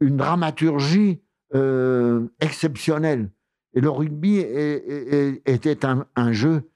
une 0.01 0.16
dramaturgie 0.16 1.20
euh, 1.55 2.27
exceptionnelle. 2.40 3.31
Et 3.75 3.81
le 3.81 3.90
rugby 3.90 4.38
était 4.38 5.87
un, 5.87 6.33
jeu, 6.33 6.68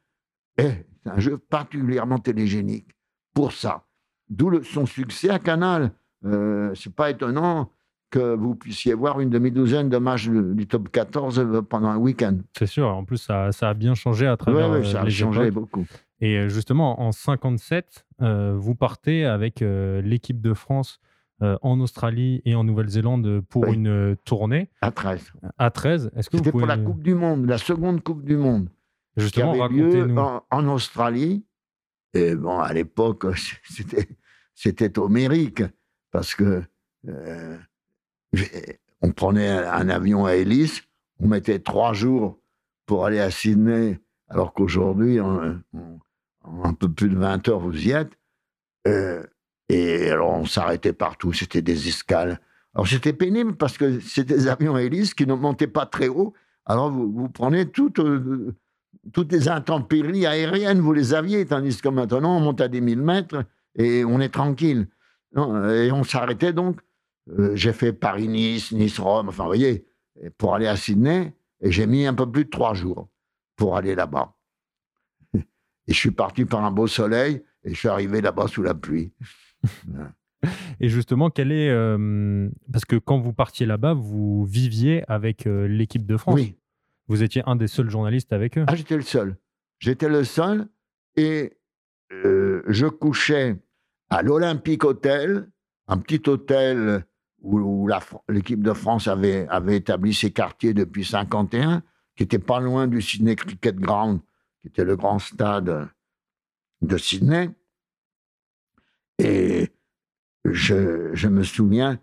particulièrement 1.51 2.19
télégénique 2.19 2.89
pour 3.35 3.53
ça. 3.53 3.85
D'où 4.29 4.63
son 4.63 4.87
succès 4.87 5.31
à 5.31 5.39
Canal. 5.39 5.93
Euh, 6.25 6.75
c'est 6.75 6.95
pas 6.95 7.11
étonnant 7.11 7.71
que 8.11 8.35
vous 8.35 8.55
puissiez 8.55 8.95
voir 8.95 9.21
une 9.21 9.31
demi-douzaine 9.31 9.89
de 9.89 9.99
matchs 9.99 10.29
du, 10.29 10.67
top 10.67 10.91
14 10.91 11.39
euh, 11.39 11.63
pendant 11.63 11.89
un 11.89 11.97
week-end. 11.97 12.39
C'est 12.57 12.67
sûr. 12.67 12.89
En 12.89 13.05
plus, 13.05 13.19
ça, 13.19 13.53
ça, 13.53 13.71
a 13.71 13.75
bien 13.75 13.95
changé 13.95 14.27
à 14.27 14.37
travers 14.37 14.71
Oui, 14.71 14.91
ça 14.91 15.03
a 15.03 15.09
changé 15.09 15.51
beaucoup. 15.51 15.85
Et 16.21 16.37
euh, 16.37 16.49
justement, 16.49 17.01
en 17.01 17.13
57, 17.13 18.07
vous 18.21 18.75
partez 18.75 19.25
avec 19.25 19.61
l'équipe 19.61 20.41
de 20.41 20.55
France 20.55 21.01
en 21.41 21.81
Australie 21.81 22.41
et 22.47 22.55
en 22.55 22.65
Nouvelle-Zélande 22.65 23.43
pour 23.43 23.67
une 23.67 24.17
tournée. 24.25 24.71
À 24.81 24.91
13. 24.91 25.33
À 25.59 25.71
13. 25.71 26.13
Est-ce 26.17 26.31
que 26.31 26.39
C'était 26.39 26.51
pour 26.51 26.65
la 26.65 26.79
Coupe 26.79 27.03
du 27.03 27.15
Monde, 27.15 27.47
la 27.47 27.59
seconde 27.59 28.03
Coupe 28.03 28.25
du 28.25 28.37
Monde. 28.37 28.71
Justement, 29.17 29.53
racontez-nous. 29.53 30.17
En, 30.17 30.43
en, 30.51 30.69
Australie. 30.69 31.45
Et 32.15 32.35
bon, 32.35 32.59
à 32.59 32.73
l'époque, 32.73 33.27
c'était, 33.65 34.09
c'était 34.55 34.99
homérique 34.99 35.63
parce 36.11 36.35
que 36.35 36.63
euh, 37.09 37.59
on 39.03 39.13
prenait 39.13 39.49
un, 39.49 39.89
avion 39.89 40.27
à 40.27 40.35
hélice, 40.35 40.83
on 41.21 41.29
mettait 41.29 41.59
trois 41.59 41.93
jours 41.93 42.39
pour 42.87 43.07
aller 43.07 43.21
à 43.21 43.31
Sydney, 43.31 44.01
alors 44.29 44.53
qu'aujourd'hui, 44.53 45.21
en, 45.21 45.57
un 46.65 46.75
peu 46.75 46.89
plus 46.89 47.09
de 47.09 47.17
20 47.17 47.49
heures, 47.49 47.61
vous 47.61 47.87
y 47.87 47.91
êtes. 47.91 48.13
Euh, 48.87 49.23
et 49.69 50.11
alors, 50.11 50.31
on 50.31 50.47
s'arrêtait 50.47 50.93
partout, 50.93 51.33
c'était 51.33 51.63
des 51.63 51.89
escales. 51.89 52.41
Alors, 52.75 52.87
c'était 52.87 53.13
pénible 53.13 53.57
parce 53.57 53.79
que 53.79 54.01
c'était 54.01 54.35
des 54.35 54.49
avions 54.49 54.75
à 54.75 54.83
hélice 54.83 55.15
qui 55.15 55.27
ne 55.27 55.35
montaient 55.35 55.67
pas 55.67 55.87
très 55.87 56.09
haut. 56.09 56.35
Alors, 56.67 56.91
vous, 56.91 57.29
prenez 57.29 57.67
toutes, 57.67 57.99
euh, 57.99 58.55
toutes 59.13 59.33
les 59.33 59.49
intempéries 59.49 60.27
aériennes, 60.27 60.81
vous 60.81 60.93
les 60.93 61.15
aviez, 61.15 61.45
tandis 61.47 61.81
que 61.81 61.89
maintenant, 61.89 62.37
on 62.37 62.41
monte 62.41 62.61
à 62.61 62.69
des 62.69 62.81
1000 62.81 63.03
mètres 63.03 63.45
et 63.77 64.05
on 64.05 64.21
est 64.21 64.33
tranquille 64.33 64.89
et 65.37 65.93
on 65.93 66.05
s'arrêtait 66.05 66.53
donc. 66.53 66.81
Euh, 67.31 67.55
j'ai 67.57 67.73
fait 67.73 67.93
Paris-Nice, 67.93 68.73
Nice-Rome, 68.73 69.29
enfin, 69.29 69.45
vous 69.45 69.49
voyez, 69.49 69.87
pour 70.39 70.55
aller 70.55 70.67
à 70.67 70.77
Sydney, 70.77 71.35
et 71.61 71.73
j'ai 71.73 71.87
mis 71.87 72.07
un 72.07 72.15
peu 72.15 72.31
plus 72.31 72.45
de 72.45 72.51
trois 72.51 72.75
jours 72.75 73.09
pour 73.57 73.77
aller 73.77 73.95
là-bas. 73.95 74.35
Et 75.35 75.93
je 75.93 75.99
suis 75.99 76.11
parti 76.11 76.45
par 76.45 76.65
un 76.65 76.71
beau 76.71 76.87
soleil, 76.87 77.43
et 77.65 77.71
je 77.71 77.79
suis 77.79 77.89
arrivé 77.89 78.21
là-bas 78.21 78.49
sous 78.49 78.63
la 78.63 78.75
pluie. 78.75 79.13
Et 80.81 80.89
justement, 80.89 81.31
quel 81.31 81.51
est. 81.51 81.71
Euh, 81.71 82.49
parce 82.71 82.85
que 82.85 82.97
quand 82.97 83.19
vous 83.19 83.33
partiez 83.33 83.67
là-bas, 83.67 83.95
vous 83.95 84.45
viviez 84.45 85.03
avec 85.11 85.47
euh, 85.47 85.67
l'équipe 85.67 86.07
de 86.07 86.17
France. 86.17 86.35
Oui. 86.35 86.57
Vous 87.09 87.23
étiez 87.23 87.43
un 87.47 87.57
des 87.57 87.67
seuls 87.67 87.89
journalistes 87.89 88.33
avec 88.33 88.59
eux. 88.59 88.65
Ah, 88.69 88.77
j'étais 88.77 88.97
le 88.97 89.03
seul. 89.03 89.37
J'étais 89.79 90.09
le 90.09 90.25
seul. 90.25 90.69
Et 91.17 91.57
je 92.11 92.87
couchais 92.87 93.57
à 94.11 94.23
l'Olympique 94.23 94.85
Hotel, 94.85 95.51
un 95.89 95.99
petit 95.99 96.29
hôtel 96.29 97.05
où, 97.55 97.89
l'équipe 98.29 98.63
de 98.63 98.73
France 98.73 99.09
avait, 99.09 99.47
établi 99.71 100.13
ses 100.13 100.31
quartiers 100.31 100.75
depuis 100.75 101.05
51, 101.05 101.83
qui 102.17 102.23
était 102.23 102.39
pas 102.39 102.61
loin 102.61 102.87
du 102.87 103.01
Sydney 103.01 103.37
Cricket 103.37 103.77
Ground, 103.77 104.21
qui 104.61 104.69
était 104.69 104.85
le 104.85 104.97
grand 104.97 105.19
stade 105.19 105.89
de 106.83 106.97
Sydney. 106.97 107.51
Et 109.19 109.73
je, 110.45 111.11
je 111.15 111.29
me 111.29 111.43
souviens 111.43 111.99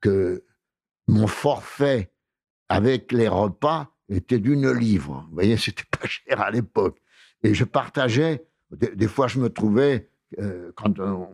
que 0.00 0.44
mon 1.08 1.26
forfait 1.26 2.10
avec 2.68 3.12
les 3.12 3.28
repas 3.28 3.92
était 4.08 4.38
d'une 4.38 4.70
livre. 4.70 5.24
Vous 5.28 5.34
voyez, 5.34 5.56
c'était 5.56 5.84
pas 5.90 6.06
cher 6.06 6.40
à 6.40 6.50
l'époque. 6.50 7.00
Et 7.42 7.54
je 7.54 7.64
partageais, 7.64 8.46
des, 8.70 9.08
fois 9.08 9.28
je 9.28 9.38
me 9.38 9.48
trouvais 9.48 10.08
euh, 10.38 10.72
quand, 10.74 10.98
on, 10.98 11.28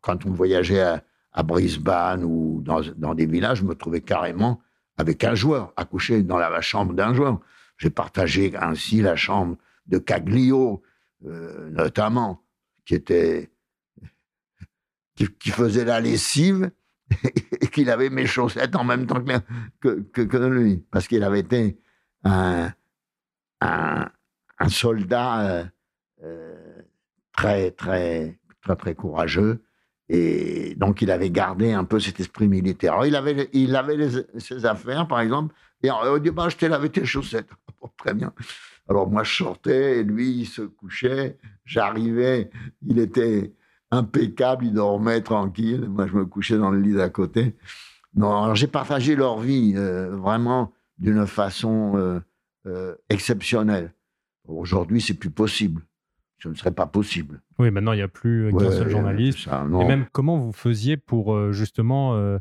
quand 0.00 0.26
on 0.26 0.30
voyageait 0.30 0.80
à, 0.80 1.04
Brisbane 1.44 2.24
ou 2.24 2.62
dans, 2.62 3.14
des 3.14 3.26
villages, 3.26 3.58
je 3.58 3.64
me 3.64 3.74
trouvais 3.74 4.00
carrément 4.00 4.60
avec 4.96 5.24
un 5.24 5.34
joueur, 5.34 5.72
accouché 5.76 6.22
dans 6.22 6.38
la 6.38 6.60
chambre 6.60 6.92
d'un 6.92 7.14
joueur. 7.14 7.40
J'ai 7.78 7.90
partagé 7.90 8.52
ainsi 8.56 9.00
la 9.00 9.16
chambre 9.16 9.56
de 9.86 9.98
Caglio, 9.98 10.82
euh, 11.24 11.70
notamment, 11.70 12.44
qui 12.84 12.94
était 12.94 13.50
qui, 15.14 15.50
faisait 15.50 15.84
la 15.84 16.00
lessive 16.00 16.70
et 17.60 17.66
qu'il 17.68 17.90
avait 17.90 18.10
mes 18.10 18.26
chaussettes 18.26 18.76
en 18.76 18.84
même 18.84 19.06
temps 19.06 19.22
que, 19.80 20.00
que, 20.00 20.36
lui, 20.48 20.84
parce 20.90 21.08
qu'il 21.08 21.22
avait 21.22 21.40
été 21.40 21.78
un, 22.24 22.72
un, 23.60 24.08
soldat 24.68 25.70
euh, 26.22 26.82
très, 27.32 27.70
très, 27.72 28.38
très, 28.62 28.76
très 28.76 28.94
courageux. 28.94 29.62
Et 30.12 30.74
donc, 30.76 31.02
il 31.02 31.10
avait 31.12 31.30
gardé 31.30 31.70
un 31.70 31.84
peu 31.84 32.00
cet 32.00 32.18
esprit 32.18 32.48
militaire. 32.48 32.94
Alors, 32.94 33.06
il 33.06 33.14
avait, 33.14 33.48
il 33.52 33.76
avait 33.76 34.08
ses 34.38 34.66
affaires, 34.66 35.06
par 35.06 35.20
exemple, 35.20 35.54
et 35.84 35.90
au 35.90 36.18
départ, 36.18 36.50
je 36.50 36.56
t'ai 36.56 36.68
lavé 36.68 36.90
tes 36.90 37.04
chaussettes. 37.04 37.50
très 37.96 38.12
bien. 38.12 38.32
Alors, 38.88 39.08
moi, 39.08 39.22
je 39.22 39.32
sortais, 39.36 40.00
et 40.00 40.02
lui, 40.02 40.32
il 40.32 40.46
se 40.46 40.62
couchait. 40.62 41.38
J'arrivais, 41.64 42.50
il 42.84 42.98
était 42.98 43.54
impeccable, 43.92 44.66
il 44.66 44.72
dormait 44.72 45.20
tranquille. 45.20 45.88
Moi, 45.88 46.08
je 46.08 46.14
me 46.14 46.24
couchais 46.24 46.58
dans 46.58 46.72
le 46.72 46.80
lit 46.80 46.94
d'à 46.94 47.08
côté. 47.08 47.54
Non, 48.16 48.52
j'ai 48.56 48.66
partagé 48.66 49.14
leur 49.14 49.38
vie 49.38 49.74
euh, 49.76 50.16
vraiment 50.16 50.72
d'une 50.98 51.24
façon 51.28 51.92
euh, 51.94 52.18
euh, 52.66 52.96
exceptionnelle. 53.08 53.94
Aujourd'hui, 54.48 55.00
c'est 55.00 55.14
plus 55.14 55.30
possible 55.30 55.82
ce 56.42 56.48
ne 56.48 56.54
serait 56.54 56.70
pas 56.72 56.86
possible. 56.86 57.42
Oui, 57.58 57.70
maintenant, 57.70 57.92
il 57.92 57.96
n'y 57.96 58.02
a 58.02 58.08
plus 58.08 58.50
qu'un 58.50 58.56
Ouais, 58.56 58.70
seul 58.72 58.88
journaliste. 58.90 59.40
ça, 59.40 59.64
Et 59.64 59.84
même, 59.84 60.06
comment 60.12 60.38
vous 60.38 60.52
faisiez 60.52 60.96
pour 60.96 61.34
euh, 61.34 61.52
justement 61.52 62.14
euh, 62.16 62.38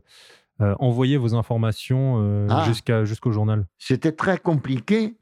euh, 0.61 0.75
envoyer 0.79 1.17
vos 1.17 1.35
informations 1.35 2.17
euh, 2.21 2.47
Ah. 2.49 2.63
jusqu'à, 2.65 3.03
jusqu'au 3.05 3.31
journal? 3.31 3.67
C'était 3.77 4.11
très 4.13 4.37
compliqué 4.37 5.17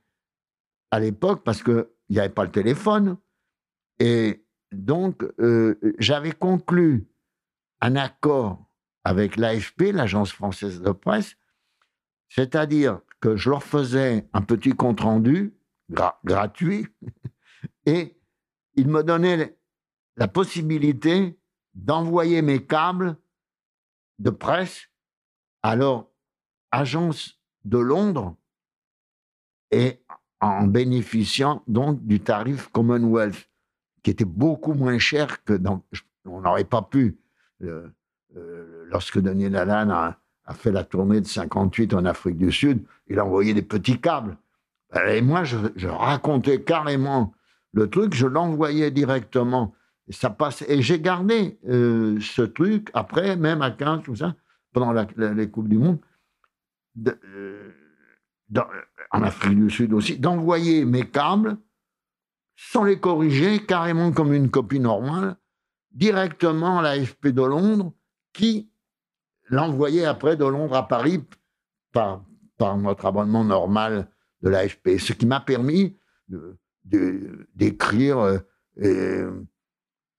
à 0.92 1.00
l'époque 1.00 1.44
parce 1.44 1.64
qu'il 1.64 1.86
n'y 2.10 2.20
avait 2.20 2.30
pas 2.30 2.44
le 2.46 2.52
téléphone. 2.52 3.18
Et 4.00 4.44
donc, 4.72 5.26
j'avais 5.98 6.32
conclu 6.34 7.08
un 7.82 7.96
accord 7.96 8.64
avec 9.04 9.38
l'AFP, 9.38 9.92
l'Agence 9.94 10.32
française 10.32 10.82
de 10.82 10.92
presse, 10.92 11.36
c'est-à-dire 12.30 13.00
que 13.20 13.36
je 13.38 13.50
leur 13.50 13.64
faisais 13.64 14.28
un 14.34 14.42
petit 14.42 14.72
compte-rendu 14.72 15.54
gra- 15.92 16.18
gratuit 16.26 16.88
et 17.86 18.17
ils 18.78 18.88
me 18.88 19.04
donnaient 19.04 19.58
la 20.16 20.28
possibilité 20.28 21.38
d'envoyer 21.74 22.42
mes 22.42 22.64
câbles 22.64 23.18
de 24.20 24.30
presse 24.30 24.88
à 25.64 25.76
leur 25.76 26.08
agence 26.72 27.40
de 27.66 27.78
Londres 27.78 28.36
et 29.72 30.00
en 30.40 30.68
bénéficiant 30.68 31.64
donc 31.68 32.06
du 32.06 32.20
tarif 32.20 32.70
Commonwealth, 32.70 33.50
qui 34.04 34.12
était 34.12 34.26
beaucoup 34.26 34.74
moins 34.74 35.00
cher 35.00 35.44
que. 35.44 35.60
On 36.26 36.42
n'aurait 36.42 36.66
pas 36.66 36.82
pu, 36.82 37.18
euh, 37.64 37.88
euh, 38.36 38.86
lorsque 38.88 39.20
Daniel 39.20 39.56
Allan 39.56 39.90
a, 39.90 40.20
a 40.46 40.54
fait 40.54 40.72
la 40.72 40.84
tournée 40.84 41.22
de 41.22 41.26
58 41.26 41.94
en 41.94 42.06
Afrique 42.06 42.38
du 42.38 42.52
Sud, 42.52 42.84
il 43.08 43.18
a 43.18 43.26
envoyé 43.26 43.54
des 43.54 43.62
petits 43.62 44.00
câbles. 44.00 44.38
Et 45.08 45.22
moi, 45.22 45.46
je, 45.46 45.58
je 45.76 45.88
racontais 45.88 46.62
carrément 46.62 47.34
le 47.74 47.90
truc, 47.90 48.14
je 48.14 48.28
l'envoyais 48.28 48.92
directement. 48.92 49.74
Ça 50.10 50.30
passe. 50.30 50.64
Et 50.68 50.82
j'ai 50.82 51.00
gardé 51.02 51.60
euh, 51.68 52.18
ce 52.22 52.42
truc 52.42 52.90
après, 52.94 53.36
même 53.36 53.62
à 53.62 53.72
15, 53.72 54.04
tout 54.04 54.16
ça, 54.16 54.36
pendant 54.74 54.94
les 55.18 55.50
Coupes 55.50 55.68
du 55.70 55.78
Monde. 55.78 56.00
de- 56.96 57.20
euh, 57.26 57.72
dans- 58.50 58.66
en 59.12 59.22
Afrique 59.22 59.56
du 59.56 59.70
Sud 59.70 59.94
aussi, 59.94 60.18
d'envoyer 60.18 60.84
mes 60.86 61.08
câbles 61.08 61.58
sans 62.56 62.84
les 62.86 63.00
corriger, 63.00 63.64
carrément 63.66 64.12
comme 64.12 64.34
une 64.34 64.50
copie 64.50 64.80
normale, 64.80 65.36
directement 65.92 66.80
à 66.80 66.82
l'AFP 66.82 67.28
de 67.28 67.44
Londres, 67.44 67.94
qui 68.34 68.72
l'envoyait 69.50 70.06
après 70.06 70.36
de 70.38 70.46
Londres 70.46 70.76
à 70.76 70.88
Paris 70.88 71.24
par, 71.92 72.24
notre 72.60 73.06
abonnement 73.06 73.44
normal 73.44 74.10
de 74.42 74.50
l'AFP. 74.50 74.98
Ce 74.98 75.14
qui 75.14 75.28
m'a 75.28 75.40
permis 75.40 75.96
de- 76.30 76.58
d'écrire. 77.56 78.40
euh, 78.82 79.32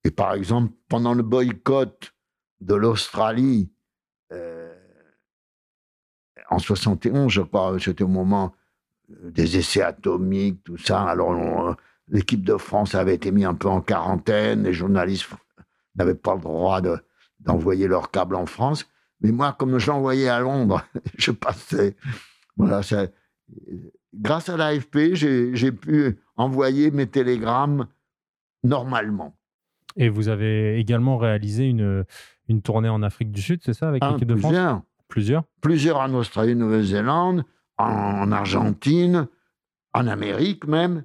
et, 0.04 0.10
par 0.10 0.34
exemple, 0.34 0.72
pendant 0.88 1.14
le 1.14 1.22
boycott 1.22 2.14
de 2.60 2.74
l'Australie, 2.74 3.70
euh, 4.32 4.74
en 6.50 6.58
71, 6.58 7.30
je 7.30 7.42
crois, 7.42 7.76
c'était 7.78 8.04
au 8.04 8.08
moment 8.08 8.54
euh, 9.10 9.30
des 9.30 9.56
essais 9.58 9.82
atomiques, 9.82 10.62
tout 10.64 10.78
ça. 10.78 11.02
Alors, 11.02 11.76
l'équipe 12.08 12.42
de 12.44 12.56
France 12.56 12.94
avait 12.94 13.14
été 13.14 13.30
mise 13.30 13.44
un 13.44 13.54
peu 13.54 13.68
en 13.68 13.80
quarantaine, 13.80 14.62
les 14.64 14.72
journalistes 14.72 15.28
n'avaient 15.94 16.14
pas 16.14 16.34
le 16.34 16.40
droit 16.40 16.80
de- 16.80 16.98
d'envoyer 17.40 17.86
leur 17.86 18.10
câble 18.10 18.34
en 18.36 18.46
France. 18.46 18.88
Mais 19.20 19.30
moi, 19.32 19.54
comme 19.58 19.78
je 19.78 19.88
l'envoyais 19.90 20.28
à 20.28 20.40
Londres, 20.40 20.82
je 21.18 21.32
passais. 21.32 21.96
Voilà, 22.56 22.82
ça- 22.82 23.08
grâce 24.14 24.48
à 24.48 24.56
l'AFP, 24.56 25.14
j'ai 25.14 25.72
pu 25.72 26.18
envoyer 26.38 26.90
mes 26.90 27.06
télégrammes 27.06 27.86
normalement. 28.64 29.36
Et 29.96 30.08
vous 30.08 30.28
avez 30.28 30.78
également 30.78 31.18
réalisé 31.18 31.68
une, 31.68 32.04
une 32.48 32.62
tournée 32.62 32.88
en 32.88 33.02
Afrique 33.02 33.30
du 33.30 33.42
Sud, 33.42 33.60
c'est 33.62 33.74
ça, 33.74 33.88
avec 33.88 34.02
Un, 34.02 34.12
l'équipe 34.12 34.28
de 34.28 34.36
France? 34.36 34.52
plusieurs. 34.52 34.82
Plusieurs 35.08 35.44
plusieurs 35.60 35.96
en 35.98 36.14
Australie, 36.14 36.54
Nouvelle-Zélande, 36.54 37.44
en 37.78 38.30
Argentine, 38.30 39.26
en 39.94 40.06
Amérique 40.06 40.66
même, 40.66 41.04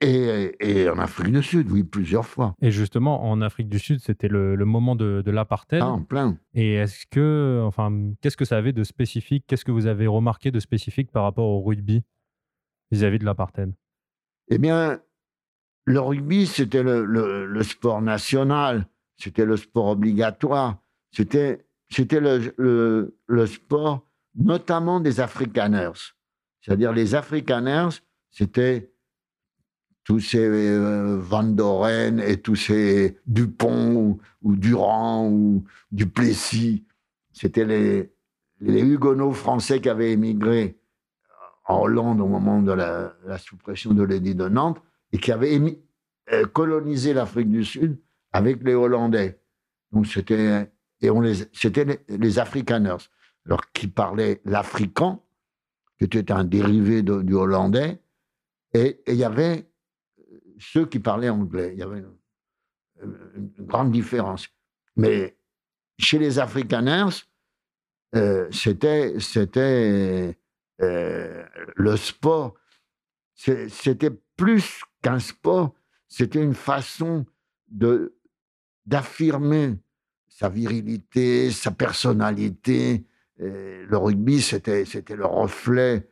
et, 0.00 0.56
et 0.58 0.90
en 0.90 0.98
Afrique 0.98 1.32
du 1.32 1.42
Sud, 1.42 1.70
oui, 1.70 1.84
plusieurs 1.84 2.26
fois. 2.26 2.56
Et 2.60 2.72
justement, 2.72 3.24
en 3.30 3.40
Afrique 3.40 3.68
du 3.68 3.78
Sud, 3.78 4.00
c'était 4.00 4.26
le, 4.26 4.56
le 4.56 4.64
moment 4.64 4.96
de, 4.96 5.22
de 5.24 5.30
l'apartheid. 5.30 5.80
Ah, 5.80 5.90
en 5.90 6.02
plein. 6.02 6.36
Et 6.54 6.74
est-ce 6.74 7.06
que, 7.08 7.62
enfin, 7.64 8.10
qu'est-ce 8.20 8.36
que 8.36 8.44
ça 8.44 8.56
avait 8.56 8.72
de 8.72 8.82
spécifique? 8.82 9.44
Qu'est-ce 9.46 9.64
que 9.64 9.70
vous 9.70 9.86
avez 9.86 10.08
remarqué 10.08 10.50
de 10.50 10.58
spécifique 10.58 11.12
par 11.12 11.22
rapport 11.22 11.46
au 11.46 11.62
rugby 11.62 12.02
vis-à-vis 12.90 13.20
de 13.20 13.24
l'apartheid? 13.24 13.72
Eh 14.48 14.58
bien, 14.58 15.00
le 15.84 16.00
rugby, 16.00 16.46
c'était 16.46 16.82
le, 16.82 17.62
sport 17.62 18.02
national, 18.02 18.86
c'était 19.16 19.44
le 19.44 19.56
sport 19.56 19.86
obligatoire, 19.86 20.78
c'était 21.10 21.64
le, 21.90 23.12
le- 23.26 23.46
sport 23.46 24.06
notamment 24.34 25.00
des 25.00 25.20
Afrikaners. 25.20 26.14
C'est-à-dire 26.60 26.92
les 26.92 27.14
Afrikaners, 27.14 27.88
c'était 28.30 28.92
tous 30.04 30.20
ces 30.20 30.38
euh, 30.48 31.18
Van 31.20 31.42
Doren 31.44 32.18
et 32.20 32.40
tous 32.40 32.56
ces 32.56 33.18
Dupont 33.26 34.18
ou, 34.42 34.56
Durand 34.56 35.28
ou 35.28 35.64
Duplessis. 35.90 36.84
C'était 37.32 37.64
les 37.64 38.80
Huguenots 38.80 39.32
français 39.32 39.80
qui 39.80 39.88
avaient 39.88 40.12
émigré 40.12 40.81
en 41.64 41.80
Hollande 41.82 42.20
au 42.20 42.26
moment 42.26 42.60
de 42.62 42.72
la, 42.72 43.14
suppression 43.38 43.92
de 43.94 44.02
l'édit 44.02 44.34
de 44.34 44.48
Nantes 44.48 44.82
et 45.12 45.18
qui 45.18 45.32
avaient 45.32 45.56
émi- 45.56 45.78
euh, 46.32 46.44
colonisé 46.46 47.14
l'Afrique 47.14 47.50
du 47.50 47.64
Sud 47.64 47.98
avec 48.32 48.62
les 48.62 48.74
Hollandais. 48.74 49.40
Donc 49.92 50.06
c'était 50.06 50.36
les 50.36 50.70
c'était 51.52 52.00
les, 52.08 52.38
Afrikaners, 52.38 53.08
alors 53.44 53.72
qui 53.72 53.88
parlaient 53.88 54.40
l'african, 54.44 55.24
qui 55.98 56.04
était 56.04 56.30
un 56.30 56.44
dérivé 56.44 57.02
du 57.02 57.34
hollandais, 57.34 58.00
et 58.72 59.02
il 59.08 59.16
y 59.16 59.24
avait 59.24 59.68
euh, 60.20 60.38
ceux 60.58 60.86
qui 60.86 61.00
parlaient 61.00 61.28
anglais. 61.28 61.70
Il 61.72 61.78
y 61.78 61.82
avait 61.82 61.98
une, 61.98 63.16
une- 63.58 63.66
grande 63.66 63.90
différence. 63.90 64.48
Mais 64.96 65.36
chez 65.98 66.18
les 66.20 66.38
Afrikaners, 66.38 67.24
euh, 68.14 68.48
c'était 68.52 69.18
euh, 70.82 71.44
le 71.76 71.96
sport. 71.96 72.54
C'était 73.34 74.10
plus 74.36 74.82
qu'un 75.02 75.18
sport, 75.18 75.74
c'était 76.08 76.42
une 76.42 76.54
façon 76.54 77.26
de 77.68 78.14
d'affirmer 78.86 79.76
sa 80.28 80.48
virilité, 80.48 81.50
sa 81.50 81.70
personnalité. 81.70 83.04
Et 83.38 83.82
le 83.88 83.96
rugby, 83.96 84.40
c'était 84.40 84.84
c'était 84.84 85.16
le 85.16 85.26
reflet 85.26 86.08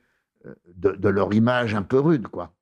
euh, 0.46 0.54
de, 0.74 0.92
de 0.92 1.08
leur 1.08 1.32
image 1.34 1.74
un 1.74 1.82
peu 1.82 1.98
rude, 2.00 2.28
quoi. 2.28 2.52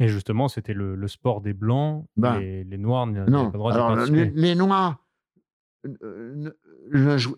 Et 0.00 0.08
justement, 0.08 0.48
c'était 0.48 0.74
le, 0.74 0.94
le 0.94 1.08
sport 1.08 1.40
des 1.40 1.52
Blancs. 1.52 2.06
Ben, 2.16 2.38
les, 2.38 2.64
les 2.64 2.78
Noirs 2.78 3.06
n'avaient 3.06 3.30
pas 3.30 3.42
le 3.42 3.50
droit 3.52 3.72
de 3.72 3.78
participer. 3.78 4.24
les, 4.26 4.30
les 4.30 4.54
Noirs 4.54 5.04
euh, 5.86 6.50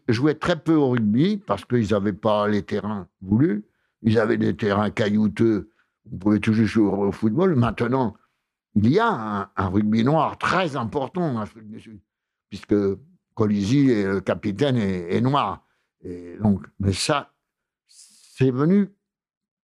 jouaient 0.08 0.34
très 0.34 0.58
peu 0.58 0.74
au 0.74 0.90
rugby 0.90 1.38
parce 1.38 1.64
qu'ils 1.64 1.90
n'avaient 1.90 2.12
pas 2.12 2.48
les 2.48 2.62
terrains 2.62 3.08
voulus. 3.22 3.64
Ils 4.02 4.18
avaient 4.18 4.38
des 4.38 4.56
terrains 4.56 4.90
caillouteux. 4.90 5.70
On 6.10 6.16
pouvait 6.16 6.40
toujours 6.40 6.66
jouer 6.66 6.90
au 6.90 7.12
football. 7.12 7.54
Maintenant, 7.54 8.16
il 8.74 8.88
y 8.88 8.98
a 8.98 9.50
un, 9.56 9.68
rugby 9.68 10.04
noir 10.04 10.38
très 10.38 10.76
important 10.76 11.22
en 11.22 11.38
Afrique 11.38 11.68
du 11.68 11.80
Sud, 11.80 12.00
puisque 12.48 12.74
Colisi, 13.34 13.86
le 13.86 14.20
capitaine, 14.20 14.76
est, 14.76 15.20
noir. 15.20 15.66
Donc, 16.40 16.66
mais 16.78 16.92
ça, 16.92 17.32
c'est 17.86 18.50
venu 18.50 18.90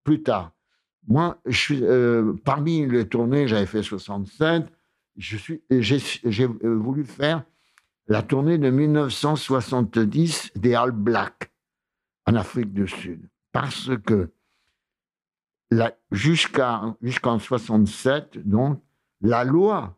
plus 0.05 0.23
tard. 0.23 0.53
Moi, 1.07 1.41
euh, 1.71 2.35
parmi 2.45 2.87
les 2.87 3.07
tournées, 3.09 3.47
j'avais 3.47 3.67
fait 3.67 3.83
67. 3.83 4.67
Je 5.17 5.37
suis, 5.37 5.63
j'ai, 5.71 5.99
j'ai 5.99 6.45
euh, 6.45 6.75
voulu 6.77 7.05
faire 7.05 7.45
la 8.09 8.23
tournée 8.23 8.59
de 8.59 8.71
1970 8.71 10.53
des 10.57 10.75
All 10.75 10.91
Blacks 10.93 11.53
en 12.27 12.35
Afrique 12.35 12.73
du 12.73 12.89
Sud. 12.89 13.29
Parce 13.55 13.89
que 14.05 14.33
jusqu'en 16.11 17.39
67, 17.39 18.39
donc, 18.39 18.83
la 19.21 19.45
loi 19.45 19.97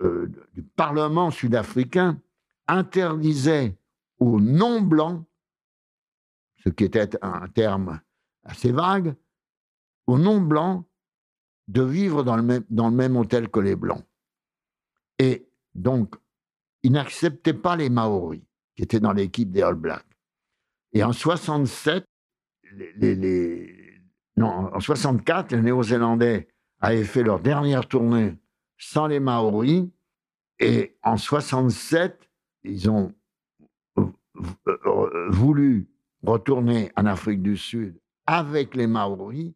euh, 0.00 0.32
du 0.54 0.62
Parlement 0.62 1.30
sud-africain 1.30 2.18
interdisait 2.66 3.76
aux 4.18 4.40
non-blancs, 4.40 5.22
ce 6.64 6.70
qui 6.70 6.84
était 6.84 7.10
un 7.22 7.46
terme 7.48 8.00
assez 8.42 8.72
vague, 8.72 9.14
aux 10.06 10.18
non-blancs 10.18 10.86
de 11.68 11.82
vivre 11.82 12.22
dans 12.22 12.36
le, 12.36 12.42
même, 12.42 12.64
dans 12.70 12.88
le 12.88 12.96
même 12.96 13.16
hôtel 13.16 13.50
que 13.50 13.60
les 13.60 13.76
blancs. 13.76 14.04
Et 15.18 15.46
donc, 15.74 16.14
ils 16.82 16.92
n'acceptaient 16.92 17.52
pas 17.52 17.76
les 17.76 17.90
Maoris, 17.90 18.40
qui 18.74 18.82
étaient 18.82 18.98
dans 19.00 19.12
l'équipe 19.12 19.50
des 19.50 19.60
All 19.60 19.74
Blacks. 19.74 20.06
Et 20.94 21.04
en 21.04 21.12
67, 21.12 22.06
en 24.40 24.80
64, 24.80 25.52
les 25.52 25.62
Néo-Zélandais 25.62 26.48
avaient 26.80 27.04
fait 27.04 27.22
leur 27.22 27.40
dernière 27.40 27.86
tournée 27.86 28.36
sans 28.78 29.06
les 29.06 29.20
Maoris. 29.20 29.88
Et 30.60 30.96
en 31.02 31.16
67, 31.16 32.28
ils 32.62 32.90
ont 32.90 33.12
voulu 35.28 35.88
retourner 36.22 36.90
en 36.96 37.06
Afrique 37.06 37.42
du 37.42 37.56
Sud 37.56 38.00
avec 38.26 38.74
les 38.74 38.86
Maoris. 38.86 39.52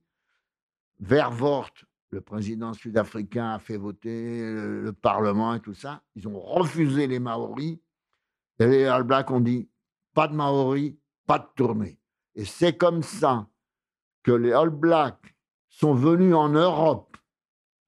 Vervoort, 1.00 1.70
le 2.10 2.20
président 2.20 2.72
sud-africain, 2.72 3.52
a 3.52 3.58
fait 3.58 3.76
voter 3.76 4.42
le, 4.42 4.92
Parlement 4.92 5.54
et 5.54 5.60
tout 5.60 5.74
ça. 5.74 6.02
Ils 6.16 6.26
ont 6.26 6.38
refusé 6.38 7.06
les 7.06 7.20
Maoris. 7.20 7.78
Et 8.58 8.66
les 8.66 8.84
All 8.86 9.04
Blacks 9.04 9.30
ont 9.30 9.40
dit 9.40 9.68
pas 10.14 10.26
de 10.26 10.34
Maoris, 10.34 10.94
pas 11.26 11.38
de 11.38 11.46
tournée. 11.54 11.98
Et 12.38 12.44
c'est 12.44 12.76
comme 12.76 13.02
ça 13.02 13.48
que 14.22 14.30
les 14.30 14.52
All 14.52 14.70
Blacks 14.70 15.34
sont 15.68 15.92
venus 15.92 16.36
en 16.36 16.50
Europe 16.50 17.16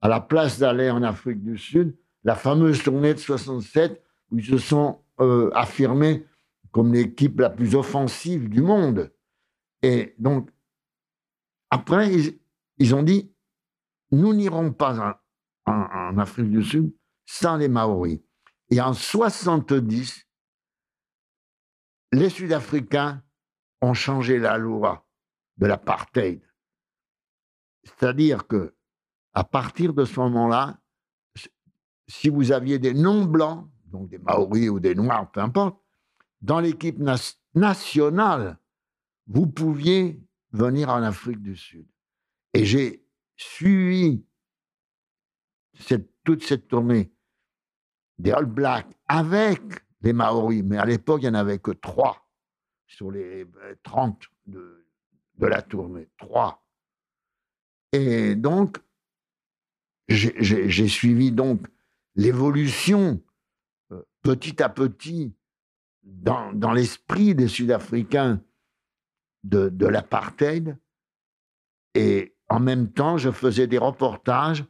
à 0.00 0.08
la 0.08 0.20
place 0.20 0.58
d'aller 0.58 0.90
en 0.90 1.04
Afrique 1.04 1.40
du 1.40 1.56
Sud, 1.56 1.96
la 2.24 2.34
fameuse 2.34 2.82
tournée 2.82 3.14
de 3.14 3.20
67 3.20 4.02
où 4.30 4.38
ils 4.38 4.44
se 4.44 4.58
sont 4.58 5.04
euh, 5.20 5.50
affirmés 5.54 6.26
comme 6.72 6.92
l'équipe 6.92 7.38
la 7.38 7.48
plus 7.48 7.76
offensive 7.76 8.48
du 8.48 8.60
monde. 8.60 9.12
Et 9.82 10.16
donc, 10.18 10.50
après, 11.70 12.12
ils, 12.78 12.94
ont 12.96 13.04
dit, 13.04 13.32
nous 14.10 14.34
n'irons 14.34 14.72
pas 14.72 15.14
en, 15.66 15.72
en, 15.72 16.18
Afrique 16.18 16.50
du 16.50 16.64
Sud 16.64 16.92
sans 17.24 17.56
les 17.56 17.68
Maoris. 17.68 18.18
Et 18.68 18.80
en 18.80 18.94
70, 18.94 20.26
les 22.10 22.30
Sud-Africains 22.30 23.22
ont 23.80 23.94
changé 23.94 24.38
la 24.38 24.58
loi 24.58 25.06
de 25.56 25.66
l'apartheid. 25.66 26.42
C'est-à-dire 27.84 28.46
que 28.46 28.74
à 29.32 29.44
partir 29.44 29.94
de 29.94 30.04
ce 30.04 30.18
moment-là, 30.20 30.80
si 32.08 32.28
vous 32.28 32.52
aviez 32.52 32.78
des 32.78 32.94
non-blancs, 32.94 33.70
donc 33.86 34.08
des 34.08 34.18
Maoris 34.18 34.68
ou 34.68 34.80
des 34.80 34.94
Noirs, 34.94 35.30
peu 35.30 35.40
importe, 35.40 35.80
dans 36.40 36.60
l'équipe 36.60 36.98
nationale, 37.54 38.58
vous 39.26 39.46
pouviez 39.46 40.20
venir 40.52 40.88
en 40.88 41.02
Afrique 41.02 41.40
du 41.40 41.56
Sud. 41.56 41.86
Et 42.52 42.64
j'ai 42.64 43.04
suivi 43.36 44.24
toute 46.24 46.42
cette 46.42 46.68
tournée 46.68 47.12
des 48.18 48.32
All 48.32 48.46
Blacks 48.46 48.92
avec 49.06 49.62
les 50.02 50.12
Maoris, 50.12 50.62
mais 50.64 50.78
à 50.78 50.84
l'époque, 50.84 51.20
il 51.22 51.30
n'y 51.30 51.36
en 51.36 51.40
avait 51.40 51.58
que 51.58 51.70
trois 51.70 52.29
sur 52.90 53.10
les 53.10 53.46
30 53.84 54.20
de, 54.46 54.84
de 55.36 55.46
la 55.46 55.62
tournée. 55.62 56.08
Trois. 56.18 56.64
Et 57.92 58.34
donc, 58.34 58.78
j'ai 60.08 60.88
suivi 60.88 61.30
donc 61.30 61.66
l'évolution 62.16 63.22
euh, 63.92 64.02
petit 64.22 64.60
à 64.62 64.68
petit 64.68 65.32
dans, 66.02 66.52
dans 66.52 66.72
l'esprit 66.72 67.34
des 67.34 67.46
Sud-Africains 67.46 68.42
de, 69.44 69.68
de 69.68 69.86
l'apartheid. 69.86 70.76
Et 71.94 72.34
en 72.48 72.58
même 72.58 72.92
temps, 72.92 73.18
je 73.18 73.30
faisais 73.30 73.68
des 73.68 73.78
reportages 73.78 74.64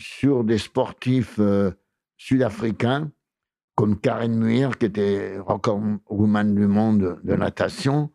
sur 0.00 0.42
des 0.42 0.58
sportifs 0.58 1.38
euh, 1.38 1.70
sud-africains 2.16 3.12
comme 3.74 3.98
Karen 3.98 4.34
Muir, 4.34 4.78
qui 4.78 4.86
était 4.86 5.38
woman 6.08 6.54
du 6.54 6.66
monde 6.66 7.20
de 7.22 7.34
natation, 7.34 8.12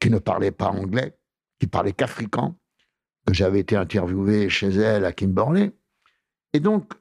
qui 0.00 0.10
ne 0.10 0.18
parlait 0.18 0.50
pas 0.50 0.68
anglais, 0.68 1.18
qui 1.58 1.66
parlait 1.66 1.92
qu'africain, 1.92 2.56
que 3.26 3.34
j'avais 3.34 3.60
été 3.60 3.76
interviewé 3.76 4.48
chez 4.48 4.68
elle 4.68 5.04
à 5.04 5.12
Kimberley. 5.12 5.72
Et 6.52 6.60
donc, 6.60 6.92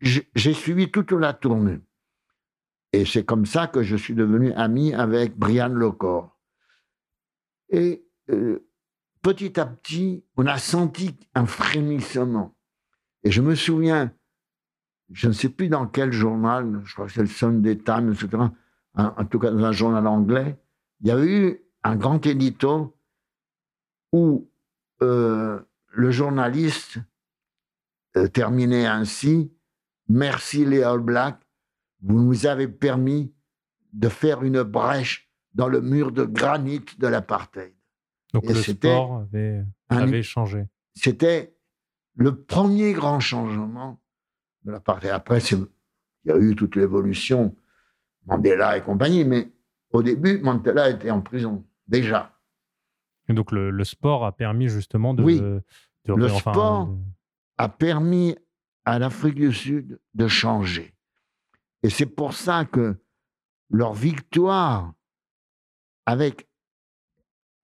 j'ai 0.00 0.54
suivi 0.54 0.90
toute 0.90 1.12
la 1.12 1.32
tournée. 1.32 1.80
Et 2.92 3.04
c'est 3.04 3.24
comme 3.24 3.46
ça 3.46 3.66
que 3.66 3.82
je 3.82 3.96
suis 3.96 4.14
devenu 4.14 4.52
ami 4.52 4.94
avec 4.94 5.36
Brian 5.36 5.68
Lecor. 5.68 6.38
Et 7.70 8.06
euh, 8.30 8.68
petit 9.22 9.58
à 9.58 9.66
petit, 9.66 10.24
on 10.36 10.46
a 10.46 10.58
senti 10.58 11.16
un 11.34 11.46
frémissement. 11.46 12.56
Et 13.24 13.32
je 13.32 13.40
me 13.40 13.54
souviens, 13.54 14.14
je 15.12 15.28
ne 15.28 15.32
sais 15.32 15.48
plus 15.48 15.68
dans 15.68 15.86
quel 15.86 16.12
journal, 16.12 16.80
je 16.84 16.94
crois 16.94 17.06
que 17.06 17.12
c'est 17.12 17.20
le 17.20 17.26
Sunday 17.26 17.76
Times, 17.76 18.12
etc., 18.12 18.44
en, 18.96 19.24
tout 19.24 19.40
cas 19.40 19.50
dans 19.50 19.64
un 19.64 19.72
journal 19.72 20.06
anglais, 20.06 20.56
il 21.00 21.08
y 21.08 21.10
avait 21.10 21.26
eu 21.26 21.60
un 21.82 21.96
grand 21.96 22.24
édito 22.24 22.96
où 24.12 24.48
euh, 25.02 25.60
le 25.88 26.10
journaliste 26.12 26.98
euh, 28.16 28.28
terminait 28.28 28.86
ainsi 28.86 29.50
Merci 30.08 30.64
les 30.64 30.82
All 30.82 31.00
Blacks, 31.00 31.40
vous 32.02 32.20
nous 32.20 32.46
avez 32.46 32.68
permis 32.68 33.32
de 33.92 34.08
faire 34.08 34.42
une 34.42 34.62
brèche 34.62 35.30
dans 35.54 35.68
le 35.68 35.80
mur 35.80 36.12
de 36.12 36.24
granit 36.24 36.84
de 36.98 37.06
l'apartheid. 37.06 37.74
Donc 38.32 38.44
le 38.46 38.54
sport 38.54 39.26
avait, 39.88 40.22
changé. 40.22 40.66
C'était 40.94 41.56
le 42.16 42.42
premier 42.42 42.92
grand 42.92 43.20
changement 43.20 44.00
de 44.64 44.72
l'apartheid. 44.72 45.12
Après, 45.12 45.38
il 45.38 45.66
y 46.24 46.30
a 46.30 46.38
eu 46.38 46.54
toute 46.54 46.76
l'évolution, 46.76 47.54
Mandela 48.26 48.76
et 48.76 48.82
compagnie, 48.82 49.24
mais 49.24 49.50
au 49.92 50.02
début, 50.02 50.38
Mandela 50.38 50.90
était 50.90 51.10
en 51.10 51.20
prison, 51.20 51.64
déjà. 51.86 52.32
Et 53.28 53.34
donc 53.34 53.52
le, 53.52 53.84
sport 53.84 54.24
a 54.24 54.32
permis 54.32 54.68
justement 54.68 55.14
de... 55.14 55.22
Oui, 55.22 55.42
le 56.06 56.28
sport 56.28 56.94
a 57.56 57.68
permis 57.68 58.36
à 58.84 58.98
l'Afrique 58.98 59.36
du 59.36 59.52
Sud 59.52 59.98
de 60.14 60.28
changer. 60.28 60.94
Et 61.82 61.90
c'est 61.90 62.06
pour 62.06 62.34
ça 62.34 62.64
que 62.64 62.96
leur 63.70 63.94
victoire 63.94 64.92
avec 66.06 66.48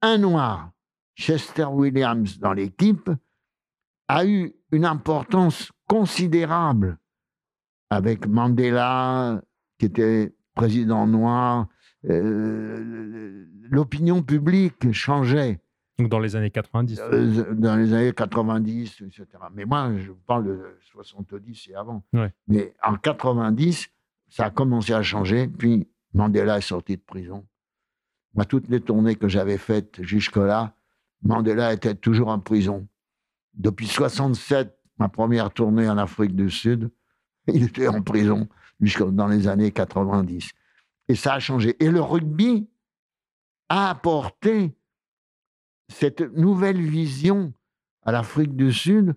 un 0.02 0.18
noir, 0.18 0.72
Chester 1.14 1.64
Williams, 1.64 2.38
dans 2.38 2.52
l'équipe, 2.52 3.10
a 4.10 4.26
eu 4.26 4.52
une 4.72 4.84
importance 4.84 5.70
considérable 5.86 6.98
avec 7.90 8.26
Mandela, 8.26 9.40
qui 9.78 9.86
était 9.86 10.34
président 10.54 11.06
noir. 11.06 11.68
Euh, 12.08 13.46
l'opinion 13.70 14.22
publique 14.22 14.92
changeait. 14.92 15.60
Donc 15.98 16.08
dans 16.08 16.18
les 16.18 16.34
années 16.34 16.50
90 16.50 17.00
euh, 17.00 17.54
Dans 17.54 17.76
les 17.76 17.92
années 17.92 18.12
90, 18.12 19.02
etc. 19.02 19.26
Mais 19.54 19.64
moi, 19.64 19.92
je 19.98 20.12
parle 20.26 20.44
de 20.44 20.76
70 20.92 21.68
et 21.68 21.74
avant. 21.74 22.02
Mais 22.48 22.74
en 22.82 22.96
90, 22.96 23.88
ça 24.28 24.46
a 24.46 24.50
commencé 24.50 24.92
à 24.92 25.02
changer. 25.02 25.46
Puis 25.46 25.86
Mandela 26.14 26.58
est 26.58 26.62
sorti 26.62 26.96
de 26.96 27.02
prison. 27.02 27.46
Moi, 28.34 28.44
toutes 28.44 28.68
les 28.68 28.80
tournées 28.80 29.14
que 29.14 29.28
j'avais 29.28 29.58
faites 29.58 30.02
jusque-là, 30.02 30.74
Mandela 31.22 31.72
était 31.72 31.94
toujours 31.94 32.28
en 32.28 32.38
prison. 32.38 32.88
Depuis 33.54 33.86
67, 33.86 34.76
ma 34.98 35.08
première 35.08 35.50
tournée 35.50 35.88
en 35.88 35.98
Afrique 35.98 36.34
du 36.34 36.50
Sud, 36.50 36.90
il 37.46 37.64
était 37.64 37.88
en 37.88 38.02
prison 38.02 38.48
jusque 38.80 39.02
dans 39.02 39.26
les 39.26 39.48
années 39.48 39.72
90. 39.72 40.50
Et 41.08 41.14
ça 41.14 41.34
a 41.34 41.40
changé. 41.40 41.76
Et 41.82 41.90
le 41.90 42.00
rugby 42.00 42.68
a 43.68 43.90
apporté 43.90 44.76
cette 45.88 46.20
nouvelle 46.36 46.80
vision 46.80 47.52
à 48.02 48.12
l'Afrique 48.12 48.56
du 48.56 48.72
Sud 48.72 49.14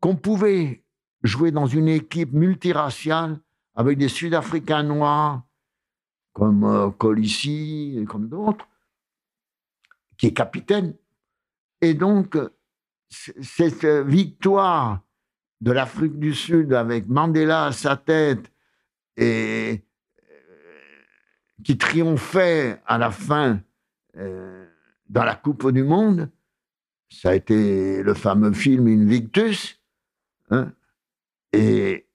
qu'on 0.00 0.16
pouvait 0.16 0.84
jouer 1.22 1.50
dans 1.50 1.66
une 1.66 1.88
équipe 1.88 2.32
multiraciale 2.32 3.40
avec 3.74 3.98
des 3.98 4.08
Sud-Africains 4.08 4.84
noirs 4.84 5.42
comme 6.32 6.64
euh, 6.64 6.90
et 7.20 8.04
comme 8.04 8.28
d'autres, 8.28 8.68
qui 10.16 10.26
est 10.26 10.32
capitaine. 10.32 10.94
Et 11.80 11.94
donc, 11.94 12.38
cette 13.08 13.84
victoire 13.84 15.02
de 15.60 15.72
l'Afrique 15.72 16.18
du 16.18 16.34
Sud 16.34 16.72
avec 16.72 17.08
Mandela 17.08 17.66
à 17.66 17.72
sa 17.72 17.96
tête 17.96 18.52
et 19.16 19.84
euh, 20.22 20.78
qui 21.64 21.76
triomphait 21.76 22.80
à 22.86 22.98
la 22.98 23.10
fin 23.10 23.60
euh, 24.16 24.66
dans 25.08 25.24
la 25.24 25.34
Coupe 25.34 25.70
du 25.72 25.82
Monde, 25.82 26.30
ça 27.08 27.30
a 27.30 27.34
été 27.34 28.02
le 28.02 28.14
fameux 28.14 28.52
film 28.52 28.86
Invictus, 28.86 29.80
hein, 30.50 30.72
et, 31.52 32.06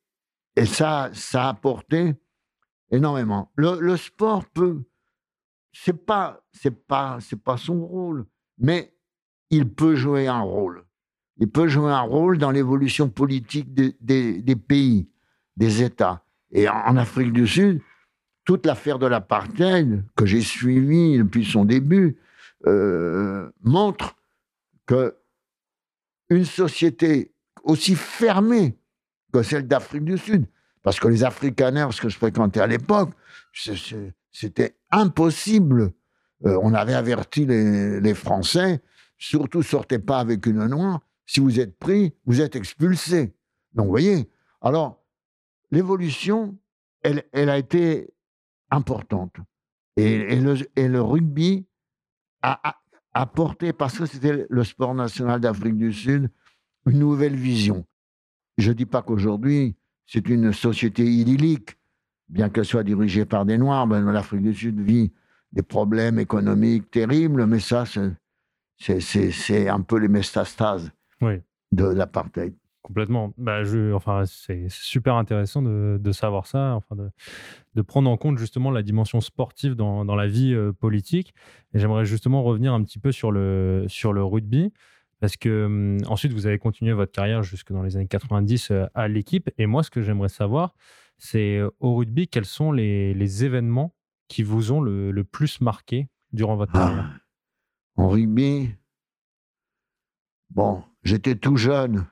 et 0.56 0.66
ça, 0.66 1.10
ça 1.14 1.46
a 1.46 1.50
apporté 1.50 2.16
énormément. 2.92 3.52
Le, 3.56 3.80
le 3.80 3.98
sport 3.98 4.46
peut, 4.46 4.84
c'est 5.72 6.06
pas, 6.06 6.46
c'est 6.52 6.86
pas, 6.88 7.18
c'est 7.20 7.42
pas 7.42 7.58
son 7.58 7.86
rôle, 7.86 8.26
mais 8.60 8.96
il 9.54 9.70
peut 9.70 9.96
jouer 9.96 10.28
un 10.28 10.42
rôle. 10.42 10.84
Il 11.38 11.48
peut 11.48 11.68
jouer 11.68 11.92
un 11.92 12.02
rôle 12.02 12.40
dans 12.40 12.50
l'évolution 12.50 13.08
politique 13.08 13.72
des, 13.74 14.56
pays, 14.56 15.08
des 15.58 15.84
États. 15.84 16.24
Et 16.52 16.68
en, 16.68 16.98
Afrique 16.98 17.32
du 17.34 17.48
Sud, 17.48 17.80
toute 18.46 18.66
l'affaire 18.66 18.98
de 18.98 19.06
l'apartheid 19.06 20.04
que 20.16 20.26
j'ai 20.26 20.42
suivie 20.42 21.18
depuis 21.20 21.46
son 21.46 21.66
début, 21.66 22.18
euh, 22.66 23.52
montre 23.62 24.16
que 24.88 25.16
une 26.30 26.46
société 26.46 27.32
aussi 27.64 27.96
fermée 27.96 28.76
que 29.32 29.44
celle 29.44 29.68
d'Afrique 29.68 30.06
du 30.06 30.18
Sud. 30.18 30.48
Parce 30.82 31.00
que 31.00 31.08
les 31.08 31.24
Afrikaners 31.24 31.90
que 32.02 32.10
je 32.10 32.18
fréquentais 32.18 32.60
à 32.60 32.68
l'époque, 32.68 33.12
c'était 34.32 34.76
impossible. 34.90 35.94
Euh, 36.46 36.60
on 36.62 36.74
avait 36.74 36.94
averti 36.94 37.46
les, 37.46 38.14
Français, 38.14 38.82
surtout 39.24 39.64
sortez 39.64 40.00
pas 40.00 40.20
avec 40.20 40.46
une 40.46 40.66
noire, 40.68 41.00
si 41.26 41.40
vous 41.40 41.60
êtes 41.60 41.80
pris, 41.80 42.14
vous 42.26 42.42
êtes 42.42 42.58
expulsé. 42.58 43.34
Donc 43.74 43.86
vous 43.86 43.92
voyez, 43.92 44.30
alors 44.62 45.02
l'évolution, 45.72 46.58
elle, 47.02 47.24
a 47.34 47.58
été 47.58 48.14
importante. 48.70 49.36
Et, 49.96 50.36
le, 50.36 51.02
rugby 51.02 51.66
a, 52.42 52.76
apporté, 53.14 53.72
parce 53.72 53.98
que 53.98 54.06
c'était 54.06 54.46
le 54.50 54.64
sport 54.64 54.94
national 54.94 55.40
d'Afrique 55.40 55.78
du 55.78 55.94
Sud, 55.94 56.30
une 56.86 57.00
nouvelle 57.00 57.36
vision. 57.36 57.86
Je 58.58 58.70
ne 58.70 58.74
dis 58.74 58.86
pas 58.86 59.04
qu'aujourd'hui, 59.04 59.78
c'est 60.06 60.28
une 60.28 60.52
société 60.52 61.06
idyllique, 61.06 61.78
bien 62.28 62.50
qu'elle 62.50 62.66
soit 62.66 62.84
dirigée 62.84 63.26
par 63.26 63.46
des 63.46 63.58
Noirs. 63.58 63.88
Ben, 63.88 64.04
L'Afrique 64.12 64.42
du 64.42 64.54
Sud 64.54 64.82
vit 64.82 65.14
des 65.54 65.64
problèmes 65.64 66.20
économiques 66.20 66.92
terribles, 66.92 67.46
mais 67.46 67.60
ça, 67.60 67.86
c'est 68.78 69.70
un 69.70 69.82
peu 69.82 69.98
les 69.98 70.08
métastases 70.08 70.92
de 71.72 71.86
l'apartheid. 71.86 72.54
Complètement. 72.84 73.34
Bah, 73.38 73.64
je, 73.64 73.94
enfin, 73.94 74.24
c'est 74.26 74.68
super 74.70 75.16
intéressant 75.16 75.62
de, 75.62 75.98
de, 76.02 76.12
savoir 76.12 76.48
ça, 76.48 76.74
enfin 76.76 76.98
de, 76.98 77.10
de, 77.76 77.82
prendre 77.82 78.10
en 78.10 78.18
compte 78.18 78.38
justement 78.38 78.72
la 78.72 78.84
dimension 78.84 79.22
sportive 79.22 79.76
dans, 79.76 80.04
dans 80.04 80.18
la 80.18 80.28
vie 80.28 80.54
euh, 80.54 80.74
politique. 80.74 81.34
Et 81.74 81.80
j'aimerais 81.80 82.04
justement 82.04 82.44
revenir 82.44 82.74
un 82.74 82.84
petit 82.84 83.00
peu 83.00 83.14
sur 83.14 83.32
le, 83.32 83.86
sur 83.88 84.12
le 84.12 84.22
rugby, 84.22 84.74
parce 85.22 85.38
que 85.38 85.64
hum, 85.66 85.98
ensuite 86.08 86.34
vous 86.34 86.46
avez 86.46 86.60
continué 86.60 86.92
votre 86.92 87.14
carrière 87.14 87.42
jusque 87.42 87.72
dans 87.72 87.84
les 87.84 87.96
années 87.96 88.08
90 88.08 88.72
euh, 88.72 88.86
à 88.94 89.08
l'équipe. 89.08 89.50
Et 89.58 89.66
moi, 89.66 89.82
ce 89.84 89.90
que 89.90 90.02
j'aimerais 90.02 90.28
savoir, 90.28 90.76
c'est 91.18 91.60
euh, 91.60 91.70
au 91.80 91.96
rugby, 91.96 92.28
quels 92.28 92.44
sont 92.44 92.74
les, 92.74 93.14
les 93.14 93.46
événements 93.46 93.96
qui 94.28 94.44
vous 94.44 94.74
ont 94.74 94.82
le, 94.82 95.12
le, 95.12 95.24
plus 95.24 95.62
marqué 95.62 96.10
durant 96.34 96.58
votre 96.58 96.74
ah, 96.76 96.80
carrière? 96.80 97.20
En 97.96 98.10
rugby, 98.10 98.76
bon, 100.50 100.84
j'étais 101.04 101.36
tout 101.36 101.58
jeune 101.58 102.08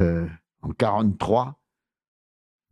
euh, 0.00 0.28
en 0.62 0.70
43. 0.70 1.60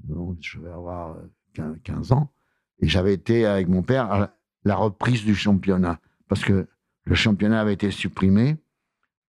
Donc, 0.00 0.38
je 0.40 0.59
vais 0.59 0.70
avoir 0.70 1.16
15 1.55 2.12
euh, 2.12 2.14
ans. 2.14 2.32
Et 2.80 2.88
j'avais 2.88 3.14
été 3.14 3.46
avec 3.46 3.68
mon 3.68 3.82
père 3.82 4.11
à 4.11 4.34
la 4.64 4.76
reprise 4.76 5.24
du 5.24 5.34
championnat. 5.34 6.00
Parce 6.28 6.42
que 6.42 6.66
le 7.05 7.14
championnat 7.14 7.61
avait 7.61 7.74
été 7.74 7.90
supprimé 7.90 8.57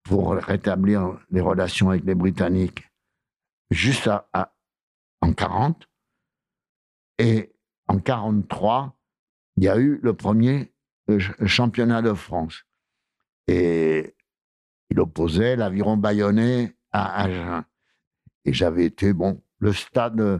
pour 0.04 0.32
rétablir 0.32 1.18
les 1.30 1.40
relations 1.40 1.90
avec 1.90 2.04
les 2.04 2.14
Britanniques 2.14 2.88
juste 3.70 4.08
à, 4.08 4.54
en 5.20 5.32
40. 5.32 5.88
Et 7.18 7.52
en 7.88 7.98
43, 7.98 8.96
il 9.56 9.64
y 9.64 9.68
a 9.68 9.78
eu 9.78 9.98
le 10.02 10.14
premier 10.14 10.71
championnat 11.46 12.02
de 12.02 12.12
France. 12.12 12.64
Et 13.48 14.14
il 14.90 15.00
opposait 15.00 15.56
l'aviron 15.56 15.96
bayonnais 15.96 16.76
à 16.90 17.22
Agen. 17.22 17.64
Et 18.44 18.52
j'avais 18.52 18.84
été, 18.84 19.12
bon, 19.12 19.42
le 19.58 19.72
stade 19.72 20.20
euh, 20.20 20.38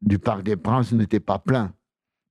du 0.00 0.18
Parc 0.18 0.42
des 0.42 0.56
Princes 0.56 0.92
n'était 0.92 1.20
pas 1.20 1.38
plein. 1.38 1.74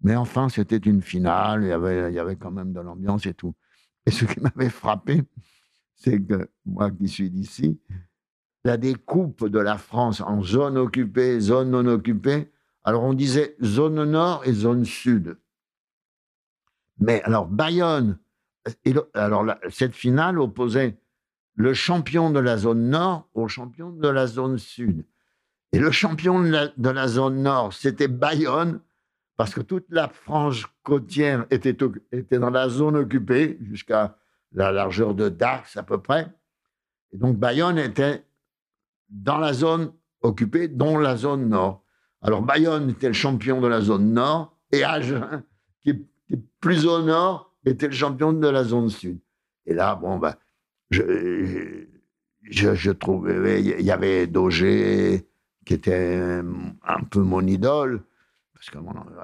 Mais 0.01 0.15
enfin, 0.15 0.49
c'était 0.49 0.77
une 0.77 1.01
finale, 1.01 1.63
il 1.63 1.69
y, 1.69 1.71
avait, 1.71 2.11
il 2.11 2.15
y 2.15 2.19
avait 2.19 2.35
quand 2.35 2.51
même 2.51 2.73
de 2.73 2.79
l'ambiance 2.79 3.25
et 3.25 3.33
tout. 3.33 3.55
Et 4.05 4.11
ce 4.11 4.25
qui 4.25 4.39
m'avait 4.39 4.69
frappé, 4.69 5.23
c'est 5.95 6.21
que 6.21 6.49
moi 6.65 6.91
qui 6.91 7.07
suis 7.07 7.29
d'ici, 7.29 7.79
la 8.63 8.77
découpe 8.77 9.47
de 9.47 9.59
la 9.59 9.77
France 9.77 10.21
en 10.21 10.41
zone 10.41 10.77
occupée, 10.77 11.39
zone 11.39 11.71
non 11.71 11.85
occupée, 11.87 12.51
alors 12.83 13.03
on 13.03 13.13
disait 13.13 13.55
zone 13.63 14.03
nord 14.03 14.43
et 14.45 14.53
zone 14.53 14.85
sud. 14.85 15.37
Mais 16.99 17.21
alors 17.23 17.47
Bayonne, 17.47 18.17
et 18.85 18.93
alors 19.13 19.45
cette 19.69 19.95
finale 19.95 20.39
opposait 20.39 20.97
le 21.55 21.73
champion 21.73 22.31
de 22.31 22.39
la 22.39 22.57
zone 22.57 22.89
nord 22.89 23.27
au 23.33 23.47
champion 23.47 23.91
de 23.91 24.07
la 24.07 24.27
zone 24.27 24.57
sud. 24.57 25.05
Et 25.71 25.79
le 25.79 25.91
champion 25.91 26.41
de 26.41 26.89
la, 26.89 27.07
zone 27.07 27.41
nord, 27.41 27.73
c'était 27.73 28.07
Bayonne, 28.07 28.79
parce 29.35 29.53
que 29.53 29.61
toute 29.61 29.85
la 29.89 30.07
frange 30.07 30.67
côtière 30.83 31.45
était, 31.49 31.75
était 32.11 32.39
dans 32.39 32.49
la 32.49 32.69
zone 32.69 32.95
occupée, 32.95 33.57
jusqu'à 33.61 34.17
la 34.53 34.71
largeur 34.71 35.13
de 35.15 35.27
Dax 35.27 35.75
à 35.75 35.83
peu 35.83 36.01
près. 36.01 36.27
Et 37.11 37.17
donc 37.17 37.37
Bayonne 37.37 37.77
était 37.77 38.23
dans 39.09 39.37
la 39.37 39.53
zone 39.53 39.91
occupée, 40.21 40.67
dont 40.67 40.97
la 40.97 41.17
zone 41.17 41.49
nord. 41.49 41.83
Alors 42.21 42.41
Bayonne 42.41 42.89
était 42.89 43.07
le 43.07 43.13
champion 43.13 43.59
de 43.59 43.67
la 43.67 43.81
zone 43.81 44.13
nord, 44.13 44.57
et 44.71 44.83
Agen, 44.83 45.43
qui 45.81 46.05
plus 46.65 46.87
au 46.87 47.03
nord, 47.03 47.53
était 47.63 47.85
le 47.85 47.93
champion 47.93 48.33
de 48.33 48.47
la 48.47 48.63
zone 48.63 48.89
sud. 48.89 49.19
Et 49.67 49.75
là, 49.75 49.93
bon, 49.93 50.17
ben, 50.17 50.33
je, 50.89 51.85
je, 52.41 52.89
trouvais, 52.89 53.61
il 53.61 53.85
y 53.85 53.91
avait 53.91 54.25
Daugé 54.25 55.27
qui 55.63 55.75
était 55.75 56.41
un 56.83 57.03
peu 57.03 57.19
mon 57.19 57.45
idole, 57.45 58.01
parce 58.51 58.71
qu'à 58.71 58.79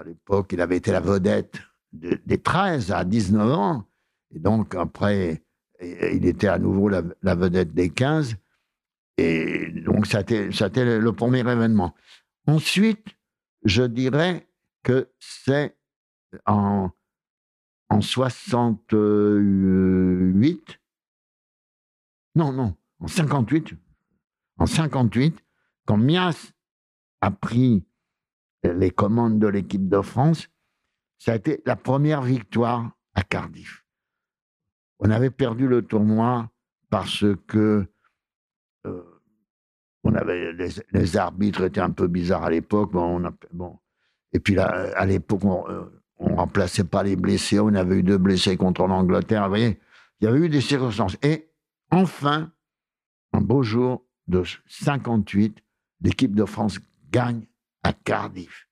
l'époque, 0.06 0.54
il 0.54 0.62
avait 0.62 0.78
été 0.78 0.92
la 0.92 1.00
vedette 1.00 1.60
des 1.92 2.38
13 2.38 2.92
à 2.92 3.06
19 3.06 3.52
ans, 3.52 3.88
et 4.30 4.38
donc 4.38 4.76
après, 4.76 5.42
il 5.82 6.28
était 6.28 6.48
à 6.48 6.60
nouveau 6.60 6.90
la, 6.90 7.36
vedette 7.36 7.74
des 7.74 7.90
15, 7.90 8.36
et 9.18 9.72
donc 9.84 10.06
été 10.14 11.00
le 11.00 11.12
premier 11.12 11.40
événement. 11.40 11.96
Ensuite, 12.46 13.08
je 13.64 13.82
dirais 13.82 14.48
que 14.84 15.10
c'est 15.20 15.76
en, 16.46 16.92
en 17.92 18.02
68 18.02 20.82
non, 22.36 22.54
non, 22.54 22.76
en 23.00 23.08
58, 23.08 23.74
en 24.58 24.66
58, 24.66 25.38
quand 25.86 25.98
Mias 25.98 26.54
a 27.20 27.32
pris 27.32 27.86
les 28.64 28.92
commandes 28.92 29.40
de 29.40 29.48
l'équipe 29.48 29.90
de 29.90 30.00
France, 30.02 30.48
ça 31.18 31.34
a 31.34 31.36
été 31.36 31.62
la 31.66 31.76
première 31.76 32.22
victoire 32.22 32.92
à 33.16 33.24
Cardiff. 33.24 33.86
On 35.00 35.10
avait 35.10 35.32
perdu 35.32 35.68
le 35.68 35.82
tournoi 35.82 36.50
parce 36.90 37.26
que 37.48 37.86
euh, 38.86 39.22
les, 40.94 41.18
arbitres 41.18 41.64
étaient 41.64 41.82
un 41.82 41.92
peu 41.92 42.08
bizarres 42.08 42.46
à 42.46 42.50
l'époque. 42.50 42.94
Bon, 42.94 43.78
et 44.32 44.40
puis 44.40 44.56
là, 44.56 44.68
à 44.96 45.06
l'époque, 45.06 45.44
on, 45.44 45.66
euh, 46.22 46.36
remplaçait 46.36 46.84
pas 46.84 47.04
les 47.04 47.16
blessés. 47.16 47.60
On 47.60 47.74
avait 47.74 47.98
eu 47.98 48.04
deux 48.04 48.18
blessés 48.18 48.58
contre 48.58 48.86
l'Angleterre. 48.88 49.44
Vous 49.44 49.50
voyez, 49.50 49.80
il 50.20 50.26
y 50.26 50.28
avait 50.28 50.40
eu 50.40 50.50
des 50.50 50.62
circonstances. 50.62 51.18
Et 51.24 51.52
Enfin, 51.92 52.54
un 53.34 53.42
beau 53.42 53.64
jour 53.64 54.06
de 54.28 54.44
58, 54.68 55.62
l'équipe 56.00 56.34
de 56.34 56.46
France 56.46 56.80
gagne 57.10 57.46
à 57.84 57.92
Cardiff. 57.92 58.70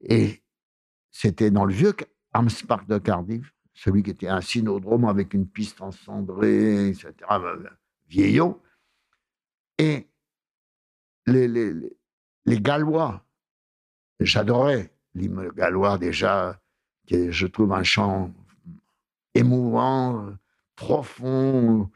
Et 0.00 0.42
c'était 1.10 1.50
dans 1.50 1.64
le 1.64 1.74
vieux 1.74 1.94
Arms 2.32 2.48
Park 2.68 2.86
de 2.86 2.98
Cardiff, 2.98 3.52
celui 3.74 4.04
qui 4.04 4.10
était 4.10 4.28
un 4.28 4.40
synodrome 4.40 5.04
avec 5.04 5.34
une 5.34 5.48
piste 5.48 5.80
en 5.80 5.90
cendrée, 5.90 6.88
etc., 6.90 7.12
euh, 7.32 7.68
vieillot. 8.08 8.62
Et 9.78 10.08
les, 11.26 11.48
les 11.48 12.60
Gallois, 12.60 13.26
j'adorais 14.20 14.94
l'hymne 15.14 15.48
gallois 15.50 15.98
déjà, 15.98 16.58
qui 17.06 17.32
je 17.32 17.46
trouve 17.46 17.72
un 17.72 17.82
chant 17.82 18.32
émouvant, 19.34 20.34
profond, 20.76 21.90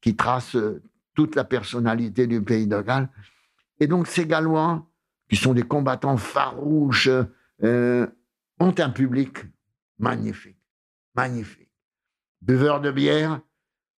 qui 0.00 0.16
trace 0.16 0.56
toute 1.14 1.34
la 1.34 1.44
personnalité 1.44 2.26
du 2.26 2.42
pays 2.42 2.66
de 2.66 2.80
Galles. 2.80 3.08
Et 3.78 3.86
donc 3.86 4.06
ces 4.06 4.26
Gallois, 4.26 4.86
qui 5.28 5.36
sont 5.36 5.54
des 5.54 5.62
combattants 5.62 6.16
farouches, 6.16 7.10
euh, 7.62 8.06
ont 8.58 8.74
un 8.78 8.90
public 8.90 9.38
magnifique, 9.98 10.58
magnifique. 11.14 11.70
Buveurs 12.42 12.80
de 12.80 12.90
bière, 12.90 13.40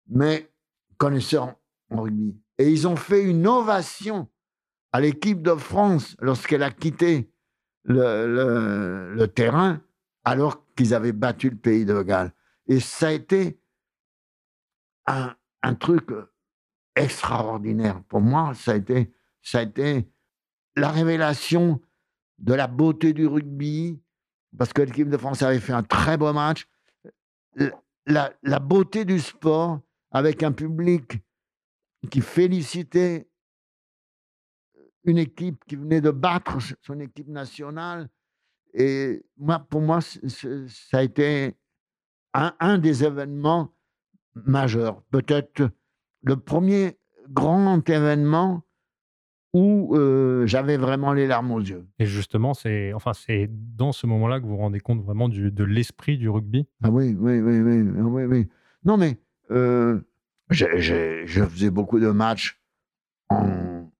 mais 0.08 0.50
connaisseurs 0.96 1.54
en 1.90 2.02
rugby. 2.02 2.36
Et 2.58 2.70
ils 2.70 2.88
ont 2.88 2.96
fait 2.96 3.22
une 3.22 3.46
ovation 3.46 4.28
à 4.92 5.00
l'équipe 5.00 5.42
de 5.42 5.54
France 5.54 6.16
lorsqu'elle 6.20 6.62
a 6.62 6.70
quitté 6.70 7.30
le, 7.84 9.26
terrain 9.26 9.80
alors 10.24 10.66
qu'ils 10.74 10.94
avaient 10.94 11.12
battu 11.12 11.50
le 11.50 11.56
pays 11.56 11.84
de 11.84 12.02
Galles. 12.02 12.32
Et 12.66 12.80
ça 12.80 13.08
a 13.08 13.12
été 13.12 13.60
un, 15.06 15.34
truc 15.74 16.08
extraordinaire. 16.94 18.02
Pour 18.04 18.20
moi, 18.20 18.52
ça 18.54 18.72
a 18.72 18.76
été, 18.76 19.12
ça 19.42 19.58
a 19.58 19.62
été 19.62 20.08
la 20.76 20.90
révélation 20.90 21.80
de 22.38 22.54
la 22.54 22.66
beauté 22.66 23.12
du 23.12 23.26
rugby, 23.26 24.00
parce 24.56 24.72
que 24.72 24.82
l'équipe 24.82 25.08
de 25.08 25.16
France 25.16 25.42
avait 25.42 25.60
fait 25.60 25.72
un 25.72 25.82
très 25.82 26.16
beau 26.16 26.32
match. 26.32 26.66
La, 28.06 28.58
beauté 28.58 29.04
du 29.04 29.20
sport 29.20 29.80
avec 30.10 30.42
un 30.42 30.52
public 30.52 31.18
qui 32.10 32.20
félicitait 32.20 33.29
une 35.04 35.18
équipe 35.18 35.64
qui 35.66 35.76
venait 35.76 36.00
de 36.00 36.10
battre 36.10 36.58
son 36.82 37.00
équipe 37.00 37.28
nationale. 37.28 38.08
Et 38.74 39.24
moi, 39.36 39.58
pour 39.58 39.80
moi, 39.80 40.00
ça 40.00 40.98
a 40.98 41.02
été 41.02 41.54
un, 42.32 42.78
des 42.78 43.04
événements 43.04 43.74
majeurs. 44.34 45.02
Peut-être 45.10 45.70
le 46.22 46.36
premier 46.36 46.98
grand 47.28 47.88
événement 47.88 48.62
où 49.52 49.96
euh, 49.96 50.46
j'avais 50.46 50.76
vraiment 50.76 51.12
les 51.12 51.26
larmes 51.26 51.50
aux 51.50 51.60
yeux. 51.60 51.84
Et 51.98 52.06
justement, 52.06 52.54
c'est 52.54 52.92
enfin, 52.92 53.12
c'est 53.12 53.48
dans 53.50 53.90
ce 53.90 54.06
moment-là 54.06 54.38
que 54.38 54.44
vous 54.44 54.50
vous 54.50 54.56
rendez 54.58 54.78
compte 54.78 55.02
vraiment 55.02 55.28
du, 55.28 55.50
de 55.50 55.64
l'esprit 55.64 56.18
du 56.18 56.28
rugby? 56.28 56.68
Ah 56.84 56.90
oui, 56.90 57.16
oui, 57.18 57.40
oui, 57.40 57.60
oui, 57.60 57.82
oui, 57.82 58.24
oui. 58.24 58.48
Non, 58.84 58.96
mais 58.96 59.18
euh, 59.50 60.00
je 60.50 61.44
faisais 61.48 61.70
beaucoup 61.70 61.98
de 61.98 62.10
matchs 62.10 62.62
en, 63.28 63.90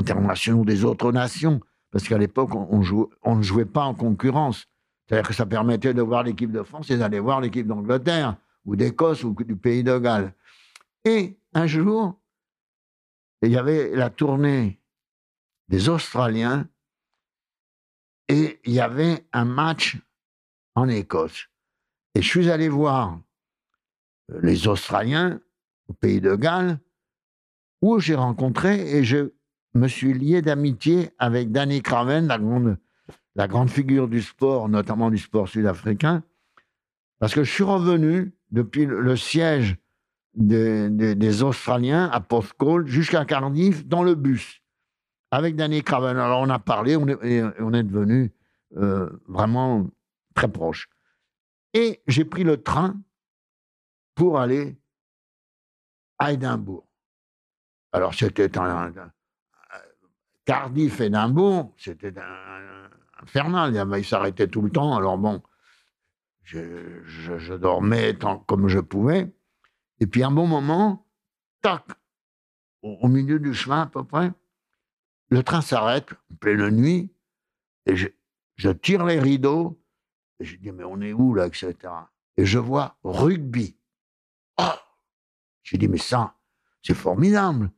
internationaux 0.00 0.64
des 0.64 0.84
autres 0.84 1.12
nations, 1.12 1.60
parce 1.90 2.06
qu'à 2.08 2.18
l'époque, 2.18 2.54
on, 2.54 3.36
ne 3.36 3.42
jouait 3.42 3.64
pas 3.64 3.84
en 3.84 3.94
concurrence. 3.94 4.66
C'est-à-dire 5.06 5.28
que 5.28 5.34
ça 5.34 5.46
permettait 5.46 5.94
de 5.94 6.02
voir 6.02 6.22
l'équipe 6.22 6.52
de 6.52 6.62
France 6.62 6.90
et 6.90 6.96
d'aller 6.96 7.20
voir 7.20 7.40
l'équipe 7.40 7.66
d'Angleterre, 7.66 8.36
ou 8.64 8.76
d'Écosse, 8.76 9.24
ou 9.24 9.34
du 9.34 9.56
pays 9.56 9.82
de 9.82 9.98
Galles. 9.98 10.34
Et 11.04 11.38
un 11.54 11.66
jour, 11.66 12.20
il 13.42 13.50
y 13.50 13.56
avait 13.56 13.94
la 13.96 14.10
tournée 14.10 14.80
des 15.68 15.88
Australiens, 15.88 16.68
et 18.28 18.60
il 18.64 18.72
y 18.72 18.80
avait 18.80 19.26
un 19.32 19.44
match 19.44 19.98
en 20.74 20.88
Écosse. 20.88 21.48
Et 22.14 22.22
je 22.22 22.28
suis 22.28 22.50
allé 22.50 22.68
voir 22.68 23.20
euh, 24.30 24.40
les 24.42 24.68
Australiens 24.68 25.40
au 25.88 25.92
pays 25.92 26.20
de 26.20 26.36
Galles, 26.36 26.78
où 27.82 27.98
j'ai 27.98 28.14
rencontré 28.14 28.96
et 28.96 29.04
je 29.04 29.32
me 29.74 29.88
suis 29.88 30.12
lié 30.12 30.42
d'amitié 30.42 31.10
avec 31.18 31.52
Danny 31.52 31.82
Craven, 31.82 32.26
la 32.26 33.48
grande, 33.48 33.70
figure 33.70 34.08
du 34.08 34.22
sport, 34.22 34.68
notamment 34.68 35.10
du 35.10 35.18
sport 35.18 35.48
sud-africain, 35.48 36.22
parce 37.18 37.34
que 37.34 37.44
je 37.44 37.50
suis 37.52 37.64
revenu 37.64 38.34
depuis 38.50 38.86
le 38.86 39.16
siège 39.16 39.76
des, 40.34 41.42
Australiens 41.42 42.08
à 42.10 42.20
Porthcawl 42.20 42.86
jusqu'à 42.86 43.24
Cardiff 43.24 43.86
dans 43.86 44.02
le 44.02 44.14
bus 44.14 44.62
avec 45.30 45.56
Danny 45.56 45.82
Craven. 45.82 46.16
Alors 46.16 46.40
on 46.40 46.50
a 46.50 46.58
parlé, 46.58 46.96
on 46.96 47.06
est, 47.06 47.42
on 47.60 47.70
devenu 47.70 48.32
euh, 48.76 49.08
vraiment 49.28 49.88
très 50.34 50.48
proches. 50.48 50.88
Et 51.74 52.02
j'ai 52.06 52.24
pris 52.24 52.44
le 52.44 52.62
train 52.62 53.00
pour 54.14 54.40
aller 54.40 54.76
à 56.18 56.32
Édimbourg. 56.32 56.86
Alors 57.92 58.14
c'était 58.14 58.58
un, 58.58 58.92
Cardiff, 60.44 61.00
Édimbourg, 61.00 61.74
c'était 61.76 62.14
infernal. 63.22 63.74
Il 63.98 64.04
s'arrêtait 64.04 64.48
tout 64.48 64.62
le 64.62 64.70
temps. 64.70 64.96
Alors 64.96 65.18
bon, 65.18 65.42
je, 66.42 67.54
dormais 67.54 68.14
tant, 68.14 68.38
comme 68.38 68.68
je 68.68 68.80
pouvais. 68.80 69.32
Et 70.00 70.06
puis 70.06 70.24
un 70.24 70.30
bon 70.30 70.46
moment, 70.46 71.06
tac, 71.60 71.84
au, 72.82 73.08
milieu 73.08 73.38
du 73.38 73.52
chemin 73.54 73.82
à 73.82 73.86
peu 73.86 74.04
près, 74.04 74.32
le 75.28 75.42
train 75.42 75.60
s'arrête, 75.60 76.08
pleine 76.40 76.70
nuit, 76.70 77.12
et 77.86 77.94
je, 77.96 78.70
tire 78.70 79.04
les 79.04 79.20
rideaux, 79.20 79.80
et 80.40 80.44
je 80.44 80.56
dis, 80.56 80.72
mais 80.72 80.84
on 80.84 81.00
est 81.00 81.12
où 81.12 81.34
là, 81.34 81.46
etc. 81.46 81.76
Et 82.36 82.46
je 82.46 82.58
vois 82.58 82.96
rugby. 83.04 83.76
Oh 84.58 84.64
J'ai 85.62 85.76
dit, 85.76 85.88
mais 85.88 85.98
ça, 85.98 86.34
c'est 86.82 86.94
formidable. 86.94 87.70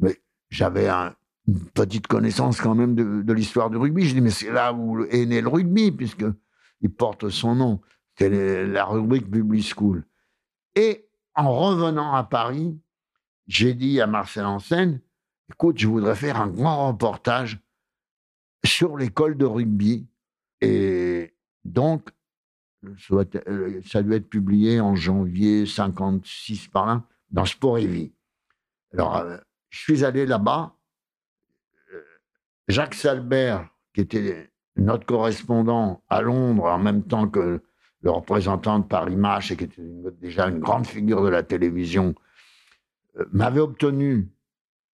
Mais 0.00 0.20
j'avais 0.50 0.88
une 1.46 1.60
petite 1.70 2.06
connaissance 2.06 2.60
quand 2.60 2.74
même 2.74 2.94
de, 2.94 3.32
l'histoire 3.32 3.70
du 3.70 3.76
rugby. 3.76 4.04
Je 4.04 4.14
dis, 4.14 4.20
mais 4.20 4.30
c'est 4.30 4.50
là 4.50 4.72
où 4.72 5.04
est 5.04 5.26
né 5.26 5.40
le 5.40 5.48
rugby, 5.48 5.92
puisqu'il 5.92 6.90
porte 6.96 7.28
son 7.28 7.54
nom. 7.54 7.80
C'est 8.16 8.66
la 8.66 8.84
rubrique 8.84 9.30
Public 9.30 9.74
School. 9.74 10.04
Et 10.74 11.08
en 11.34 11.52
revenant 11.52 12.14
à 12.14 12.24
Paris, 12.24 12.78
j'ai 13.46 13.74
dit 13.74 14.00
à 14.00 14.06
Marcel 14.06 14.46
Ansen, 14.46 15.00
écoute, 15.50 15.78
je 15.78 15.88
voudrais 15.88 16.14
faire 16.14 16.40
un 16.40 16.48
grand 16.48 16.88
reportage 16.88 17.60
sur 18.64 18.96
l'école 18.96 19.36
de 19.36 19.44
rugby. 19.44 20.06
Et 20.60 21.34
donc, 21.64 22.10
euh, 23.10 23.80
ça 23.86 24.02
dû 24.02 24.12
être 24.12 24.28
publié 24.28 24.80
en 24.80 24.94
janvier 24.94 25.66
56 25.66 26.68
par 26.68 26.86
là, 26.86 27.02
dans 27.30 27.44
Sport 27.44 27.78
et 27.78 27.86
Vie. 27.86 28.12
Alors, 28.92 29.16
euh, 29.16 29.38
je 29.70 29.80
suis 29.80 30.04
allé 30.04 30.26
là-bas. 30.26 30.76
Euh, 32.68 32.72
Jacques 32.72 32.94
Salbert, 32.94 33.68
qui 33.94 34.00
était 34.00 34.50
notre 34.76 35.06
correspondant 35.06 36.02
à 36.08 36.20
Londres 36.22 36.64
en 36.64 36.78
même 36.78 37.02
temps 37.02 37.28
que 37.28 37.62
le 38.02 38.10
représentant 38.10 38.80
de 38.80 38.84
Paris 38.84 39.16
Match, 39.16 39.50
et 39.50 39.56
qui 39.56 39.64
était 39.64 39.82
déjà 40.20 40.48
une 40.48 40.58
grande 40.58 40.86
figure 40.86 41.22
de 41.22 41.28
la 41.28 41.42
télévision, 41.42 42.14
m'avait 43.32 43.60
obtenu 43.60 44.28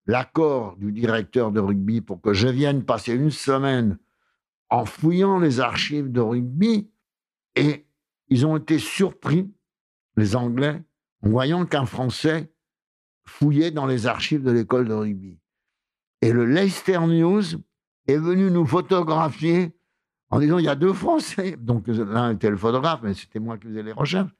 l'accord 0.05 0.75
du 0.77 0.91
directeur 0.91 1.51
de 1.51 1.59
rugby 1.59 2.01
pour 2.01 2.21
que 2.21 2.33
je 2.33 2.47
vienne 2.47 2.83
passer 2.83 3.13
une 3.13 3.31
semaine 3.31 3.97
en 4.69 4.85
fouillant 4.85 5.39
les 5.39 5.59
archives 5.59 6.11
de 6.11 6.21
rugby 6.21 6.89
et 7.55 7.85
ils 8.27 8.45
ont 8.45 8.57
été 8.57 8.77
surpris, 8.77 9.51
les 10.15 10.35
Anglais, 10.35 10.81
en 11.23 11.29
voyant 11.29 11.65
qu'un 11.65 11.85
Français 11.85 12.51
fouillait 13.25 13.71
dans 13.71 13.85
les 13.85 14.05
archives 14.07 14.43
de 14.43 14.51
l'école 14.51 14.87
de 14.87 14.93
rugby. 14.93 15.38
Et 16.21 16.33
le 16.33 16.45
Leicester 16.45 16.99
News 16.99 17.43
est 18.07 18.17
venu 18.17 18.51
nous 18.51 18.65
photographier 18.65 19.73
en 20.29 20.39
disant 20.39 20.57
il 20.57 20.65
y 20.65 20.69
a 20.69 20.75
deux 20.75 20.93
Français, 20.93 21.55
donc 21.59 21.87
l'un 21.87 22.31
était 22.31 22.49
le 22.49 22.57
photographe, 22.57 23.01
mais 23.03 23.13
c'était 23.13 23.39
moi 23.39 23.57
qui 23.57 23.67
faisais 23.67 23.83
les 23.83 23.91
recherches, 23.91 24.31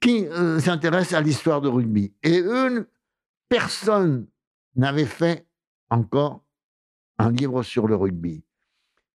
qui 0.00 0.26
euh, 0.26 0.60
s'intéressent 0.60 1.18
à 1.18 1.20
l'histoire 1.20 1.60
de 1.60 1.68
rugby. 1.68 2.12
Et 2.22 2.38
une 2.38 2.86
personne 3.48 4.26
n'avait 4.76 5.06
fait 5.06 5.46
encore 5.90 6.44
un 7.18 7.30
livre 7.30 7.62
sur 7.62 7.86
le 7.86 7.96
rugby. 7.96 8.44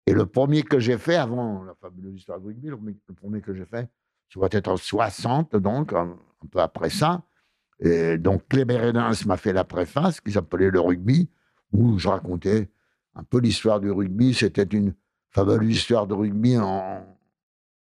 Et 0.06 0.14
le 0.14 0.26
premier 0.26 0.64
que 0.64 0.80
j'ai 0.80 0.98
fait, 0.98 1.16
avant 1.16 1.64
la 1.64 1.76
fabuleuse 1.76 2.16
histoire 2.16 2.40
de 2.40 2.46
rugby, 2.46 2.70
le, 2.70 2.78
premier 3.14 3.42
que 3.42 3.54
j'ai 3.54 3.66
fait, 3.66 3.90
ça 4.30 4.40
doit 4.40 4.50
être 4.52 4.70
en 4.70 4.78
60, 4.78 5.56
donc, 5.58 5.92
un, 5.92 6.18
peu 6.50 6.60
après 6.60 6.90
ça. 6.90 7.24
Et 7.80 8.18
donc, 8.18 8.48
Kléber 8.48 8.94
m'a 9.26 9.38
fait 9.38 9.54
la 9.54 9.64
préface 9.66 10.22
qui 10.22 10.32
s'appelait 10.32 10.70
Le 10.70 10.80
rugby, 10.80 11.30
où 11.72 11.98
je 11.98 12.08
racontais 12.08 12.70
un 13.16 13.24
peu 13.24 13.40
l'histoire 13.40 13.80
du 13.80 13.92
rugby. 13.92 14.34
C'était 14.34 14.64
une 14.64 14.94
fabuleuse 15.30 15.78
histoire 15.78 16.08
de 16.08 16.14
rugby 16.14 16.58
en, 16.58 17.06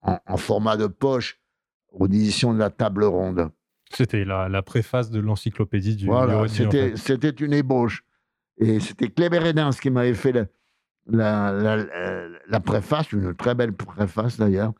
en, 0.02 0.38
format 0.38 0.78
de 0.78 0.88
poche 0.88 1.40
aux 1.92 2.06
éditions 2.06 2.54
de 2.54 2.60
la 2.60 2.70
Table 2.70 3.04
Ronde. 3.04 3.50
C'était 3.92 4.24
la, 4.24 4.48
la, 4.48 4.62
préface 4.62 5.10
de 5.10 5.20
l'encyclopédie 5.20 5.98
du, 5.98 6.06
voilà, 6.06 6.48
C'était 6.48 6.96
c'était 6.96 7.30
une 7.30 7.54
ébauche. 7.54 8.06
Et 8.58 8.80
c'était 8.80 9.10
Kléber 9.10 9.42
qui 9.82 9.90
m'avait 9.90 10.14
fait 10.14 10.32
la, 11.08 11.52
la, 11.52 12.28
la, 12.48 12.60
préface, 12.60 13.12
une 13.12 13.34
très 13.36 13.56
belle 13.56 13.74
préface 13.74 14.38
d'ailleurs, 14.38 14.74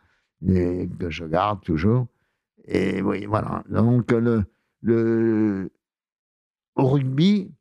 que 0.46 1.10
je 1.10 1.26
garde 1.26 1.62
toujours. 1.62 2.08
Et 2.66 3.02
oui, 3.02 3.26
voilà. 3.26 3.64
Donc, 3.70 4.12
le, 4.12 4.44
le, 4.82 5.72
au 6.76 6.88
rugby, 6.88 7.52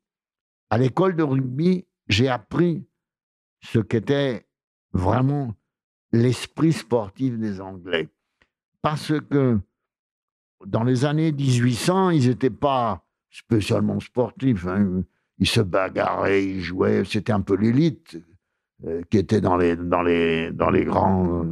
à 0.71 0.79
l'école 0.79 1.15
de 1.15 1.21
rugby, 1.21 1.85
j'ai 2.07 2.27
appris 2.27 2.83
ce 3.59 3.77
qu'était 3.77 4.47
vraiment 4.93 5.53
l'esprit 6.11 6.73
sportif 6.73 7.37
des 7.37 7.61
Anglais. 7.61 8.09
Parce 8.81 9.13
que 9.29 9.59
dans 10.65 10.83
les 10.83 11.05
années 11.05 11.31
1800, 11.31 12.09
ils 12.09 12.29
n'étaient 12.29 12.49
pas 12.49 13.05
spécialement 13.29 13.99
sportifs. 13.99 14.65
Hein. 14.65 15.03
Ils 15.37 15.47
se 15.47 15.61
bagarraient, 15.61 16.43
ils 16.43 16.61
jouaient, 16.61 17.03
c'était 17.05 17.33
un 17.33 17.41
peu 17.41 17.55
l'élite. 17.55 18.17
Euh, 18.87 19.03
qui 19.11 19.19
étaient 19.19 19.41
dans 19.41 19.57
les, 19.57 19.75
dans 19.75 20.01
les, 20.01 20.51
dans 20.51 20.71
les 20.71 20.85
grands. 20.85 21.45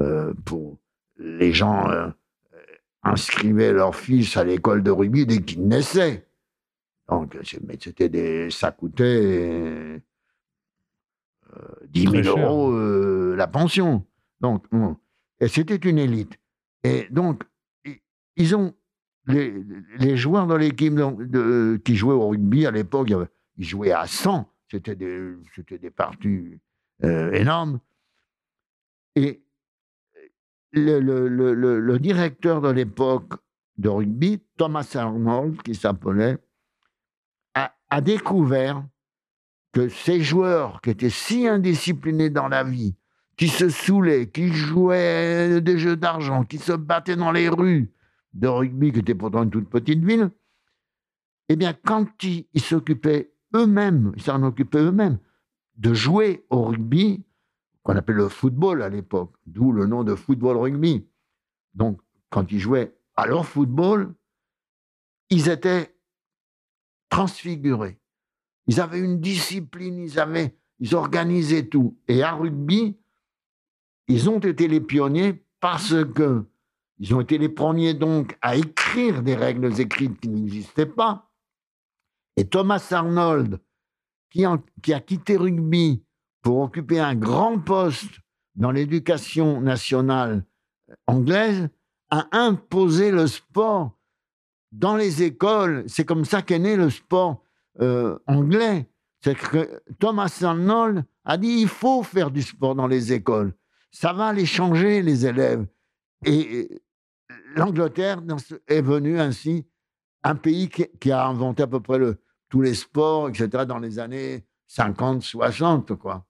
Euh, 0.00 0.32
pour 0.44 0.78
les 1.18 1.52
gens 1.52 1.90
euh, 1.90 2.08
inscrivaient 3.02 3.72
leurs 3.72 3.96
fils 3.96 4.36
à 4.36 4.44
l'école 4.44 4.82
de 4.82 4.90
rugby 4.90 5.26
dès 5.26 5.42
qu'ils 5.42 5.66
naissaient. 5.66 6.26
Donc, 7.20 7.36
mais 7.66 7.76
c'était 7.80 8.08
des, 8.08 8.50
ça 8.50 8.72
coûtait 8.72 10.02
10 11.88 12.22
000 12.22 12.38
euros 12.38 12.72
la 13.34 13.46
pension. 13.46 14.04
Donc, 14.40 14.64
et 15.40 15.48
c'était 15.48 15.76
une 15.76 15.98
élite. 15.98 16.38
Et 16.84 17.06
donc, 17.10 17.42
ils 18.36 18.56
ont 18.56 18.74
les, 19.26 19.62
les 19.98 20.16
joueurs 20.16 20.46
dans 20.46 20.56
l'équipe 20.56 20.94
qui 21.84 21.96
jouaient 21.96 22.14
au 22.14 22.28
rugby 22.28 22.66
à 22.66 22.70
l'époque, 22.70 23.12
ils 23.56 23.64
jouaient 23.64 23.92
à 23.92 24.06
100. 24.06 24.48
C'était 24.70 24.96
des, 24.96 25.34
des 25.70 25.90
parties 25.90 26.58
euh, 27.04 27.30
énormes. 27.32 27.78
Et 29.14 29.42
le, 30.72 31.00
le, 31.00 31.28
le, 31.28 31.78
le 31.78 31.98
directeur 31.98 32.62
de 32.62 32.70
l'époque 32.70 33.34
de 33.76 33.88
rugby, 33.90 34.40
Thomas 34.56 34.90
Arnold, 34.94 35.60
qui 35.62 35.74
s'appelait, 35.74 36.38
a, 37.92 38.00
découvert 38.00 38.84
que 39.72 39.88
ces 39.88 40.20
joueurs 40.20 40.80
qui 40.80 40.90
étaient 40.90 41.10
si 41.10 41.46
indisciplinés 41.46 42.30
dans 42.30 42.48
la 42.48 42.64
vie, 42.64 42.94
qui 43.36 43.48
se 43.48 43.68
saoulaient, 43.68 44.28
qui 44.28 44.48
jouaient 44.52 45.60
des 45.60 45.78
jeux 45.78 45.96
d'argent, 45.96 46.44
qui 46.44 46.58
se 46.58 46.72
battaient 46.72 47.16
dans 47.16 47.32
les 47.32 47.48
rues 47.48 47.90
de 48.34 48.48
rugby, 48.48 48.92
qui 48.92 49.00
était 49.00 49.14
pourtant 49.14 49.44
une 49.44 49.50
toute 49.50 49.68
petite 49.68 50.04
ville, 50.04 50.30
eh 51.48 51.56
bien, 51.56 51.74
quand 51.74 52.06
ils 52.22 52.46
s'occupaient 52.60 53.32
eux-mêmes, 53.54 54.12
ils 54.16 54.22
s'en 54.22 54.42
occupaient 54.42 54.78
eux-mêmes, 54.78 55.18
de 55.76 55.94
jouer 55.94 56.44
au 56.50 56.64
rugby, 56.64 57.24
qu'on 57.82 57.96
appelait 57.96 58.16
le 58.16 58.28
football 58.28 58.82
à 58.82 58.88
l'époque, 58.88 59.34
d'où 59.46 59.72
le 59.72 59.86
nom 59.86 60.04
de 60.04 60.14
football 60.14 60.56
rugby. 60.56 61.06
Donc, 61.74 62.00
quand 62.30 62.50
ils 62.52 62.60
jouaient 62.60 62.94
à 63.16 63.26
leur 63.26 63.44
football, 63.46 64.14
ils 65.30 65.48
étaient 65.48 65.91
transfigurés. 67.12 67.98
Ils 68.66 68.80
avaient 68.80 69.00
une 69.00 69.20
discipline, 69.20 69.98
ils, 69.98 70.18
avaient, 70.18 70.56
ils 70.78 70.94
organisaient 70.94 71.66
tout. 71.66 71.98
Et 72.08 72.22
à 72.22 72.32
rugby, 72.32 72.96
ils 74.08 74.30
ont 74.30 74.38
été 74.38 74.66
les 74.66 74.80
pionniers 74.80 75.44
parce 75.60 75.94
que 76.14 76.46
ils 76.98 77.14
ont 77.14 77.20
été 77.20 77.36
les 77.36 77.50
premiers 77.50 77.92
donc 77.92 78.38
à 78.40 78.56
écrire 78.56 79.22
des 79.22 79.34
règles 79.34 79.78
écrites 79.78 80.18
qui 80.20 80.28
n'existaient 80.28 80.86
pas. 80.86 81.30
Et 82.38 82.46
Thomas 82.46 82.86
Arnold, 82.90 83.60
qui, 84.30 84.44
qui 84.82 84.94
a 84.94 85.00
quitté 85.00 85.36
rugby 85.36 86.02
pour 86.40 86.60
occuper 86.60 86.98
un 86.98 87.14
grand 87.14 87.58
poste 87.58 88.20
dans 88.54 88.70
l'éducation 88.70 89.60
nationale 89.60 90.46
anglaise, 91.06 91.68
a 92.08 92.26
imposé 92.32 93.10
le 93.10 93.26
sport 93.26 93.98
dans 94.72 94.96
les 94.96 95.22
écoles. 95.22 95.84
C'est 95.86 96.04
comme 96.04 96.24
ça 96.24 96.42
qu'est 96.42 96.58
né 96.58 96.76
le 96.76 96.90
sport 96.90 97.42
euh, 97.80 98.18
anglais. 98.26 98.88
Thomas 100.00 100.36
Arnold 100.42 101.04
a 101.24 101.36
dit 101.36 101.60
il 101.60 101.68
faut 101.68 102.02
faire 102.02 102.30
du 102.30 102.42
sport 102.42 102.74
dans 102.74 102.88
les 102.88 103.12
écoles. 103.12 103.54
Ça 103.90 104.12
va 104.12 104.32
les 104.32 104.46
changer, 104.46 105.02
les 105.02 105.26
élèves. 105.26 105.64
Et 106.24 106.82
l'Angleterre 107.54 108.22
est 108.66 108.82
venue 108.82 109.20
ainsi 109.20 109.66
un 110.24 110.34
pays 110.34 110.68
qui, 110.68 111.12
a 111.12 111.26
inventé 111.26 111.62
à 111.62 111.66
peu 111.66 111.80
près 111.80 111.98
tous 112.48 112.60
les 112.60 112.74
sports, 112.74 113.28
etc., 113.28 113.64
dans 113.66 113.78
les 113.78 113.98
années 113.98 114.44
50, 114.68 115.22
60, 115.22 115.94
quoi. 115.96 116.24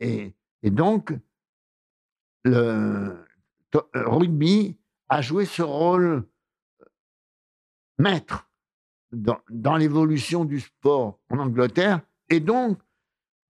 Et, 0.00 0.34
et 0.62 0.70
donc, 0.70 1.12
le 2.44 3.16
rugby 3.94 4.76
a 5.08 5.20
joué 5.20 5.44
ce 5.46 5.62
rôle 5.62 6.26
maître 7.98 8.48
dans, 9.12 9.76
l'évolution 9.76 10.44
du 10.44 10.60
sport 10.60 11.18
en 11.30 11.38
Angleterre 11.38 12.00
et 12.28 12.40
donc 12.40 12.78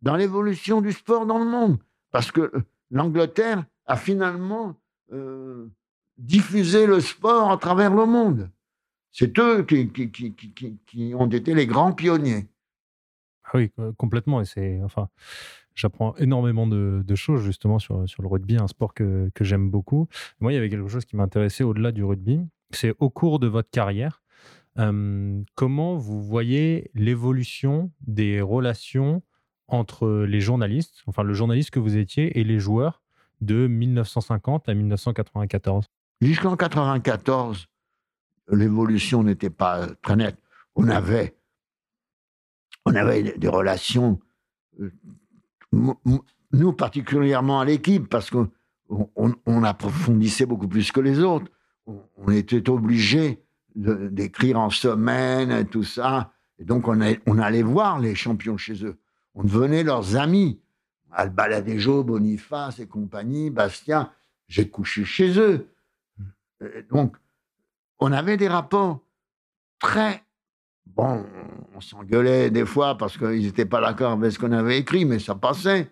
dans 0.02 0.16
l'évolution 0.16 0.80
du 0.80 0.92
sport 0.92 1.26
dans 1.26 1.38
le 1.38 1.46
monde. 1.46 1.78
Parce 2.10 2.30
que 2.30 2.52
l'Angleterre 2.90 3.64
a 3.86 3.96
finalement 3.96 4.76
euh, 5.12 5.66
diffusé 6.18 6.86
le 6.86 7.00
sport 7.00 7.50
à 7.50 7.56
travers 7.56 7.94
le 7.94 8.06
monde. 8.06 8.50
C'est 9.10 9.38
eux 9.38 9.64
qui, 9.64 11.14
ont 11.14 11.28
été 11.28 11.54
les 11.54 11.66
grands 11.66 11.92
pionniers. 11.92 12.48
Ah 13.44 13.50
oui, 13.54 13.70
complètement. 13.96 14.40
Et 14.40 14.44
c'est, 14.44 14.80
enfin, 14.82 15.08
j'apprends 15.74 16.16
énormément 16.16 16.66
de, 16.66 17.02
de, 17.04 17.14
choses 17.14 17.42
justement 17.42 17.78
sur, 17.78 18.08
sur 18.08 18.22
le 18.22 18.28
rugby, 18.28 18.56
un 18.56 18.66
sport 18.66 18.92
que, 18.92 19.30
que 19.34 19.44
j'aime 19.44 19.70
beaucoup. 19.70 20.08
Moi, 20.40 20.52
il 20.52 20.56
y 20.56 20.58
avait 20.58 20.68
quelque 20.68 20.88
chose 20.88 21.04
qui 21.04 21.16
m'intéressait 21.16 21.62
au-delà 21.62 21.92
du 21.92 22.02
rugby. 22.02 22.40
C'est 22.70 22.94
au 22.98 23.08
cours 23.08 23.38
de 23.38 23.46
votre 23.46 23.70
carrière, 23.70 24.23
comment 24.76 25.96
vous 25.96 26.22
voyez 26.22 26.90
l'évolution 26.94 27.90
des 28.06 28.40
relations 28.40 29.22
entre 29.68 30.24
les 30.28 30.40
journalistes, 30.40 31.02
enfin 31.06 31.22
le 31.22 31.34
journaliste 31.34 31.70
que 31.70 31.80
vous 31.80 31.96
étiez, 31.96 32.38
et 32.38 32.44
les 32.44 32.58
joueurs 32.58 33.02
de 33.40 33.66
1950 33.66 34.68
à 34.68 34.74
1994 34.74 35.86
Jusqu'en 36.20 36.50
1994, 36.50 37.66
l'évolution 38.50 39.22
n'était 39.22 39.50
pas 39.50 39.86
très 40.02 40.16
nette. 40.16 40.38
On 40.76 40.88
avait, 40.88 41.36
on 42.86 42.94
avait 42.94 43.36
des 43.36 43.48
relations, 43.48 44.20
euh, 44.80 44.92
nous 46.52 46.72
particulièrement 46.72 47.60
à 47.60 47.64
l'équipe, 47.64 48.08
parce 48.08 48.30
qu'on 48.30 48.48
on, 48.88 49.64
approfondissait 49.64 50.46
beaucoup 50.46 50.68
plus 50.68 50.92
que 50.92 51.00
les 51.00 51.20
autres. 51.20 51.50
On, 51.86 52.30
était 52.30 52.70
obligé 52.70 53.42
d'écrire 53.74 54.58
en 54.58 54.70
semaine, 54.70 55.50
et 55.50 55.64
tout 55.64 55.84
ça. 55.84 56.32
Et 56.58 56.64
donc, 56.64 56.86
on, 56.88 57.00
allait 57.00 57.62
voir 57.62 57.98
les 57.98 58.14
champions 58.14 58.56
chez 58.56 58.84
eux. 58.84 58.98
On 59.34 59.42
devenait 59.42 59.82
leurs 59.82 60.16
amis. 60.16 60.60
Albaladejo, 61.10 62.04
Boniface 62.04 62.80
et 62.80 62.86
compagnie, 62.86 63.50
Bastien, 63.50 64.10
j'ai 64.48 64.68
couché 64.68 65.04
chez 65.04 65.38
eux. 65.38 65.68
Donc, 66.90 67.16
on 67.98 68.12
avait 68.12 68.36
des 68.36 68.48
rapports 68.48 69.00
très. 69.78 70.22
Bon, 70.86 71.24
on 71.74 71.80
s'engueulait 71.80 72.50
des 72.50 72.66
fois 72.66 72.96
parce 72.98 73.16
qu'ils 73.16 73.42
n'étaient 73.42 73.64
pas 73.64 73.80
d'accord 73.80 74.12
avec 74.12 74.32
ce 74.32 74.38
qu'on 74.38 74.52
avait 74.52 74.78
écrit, 74.78 75.04
mais 75.04 75.18
ça 75.18 75.34
passait. 75.34 75.90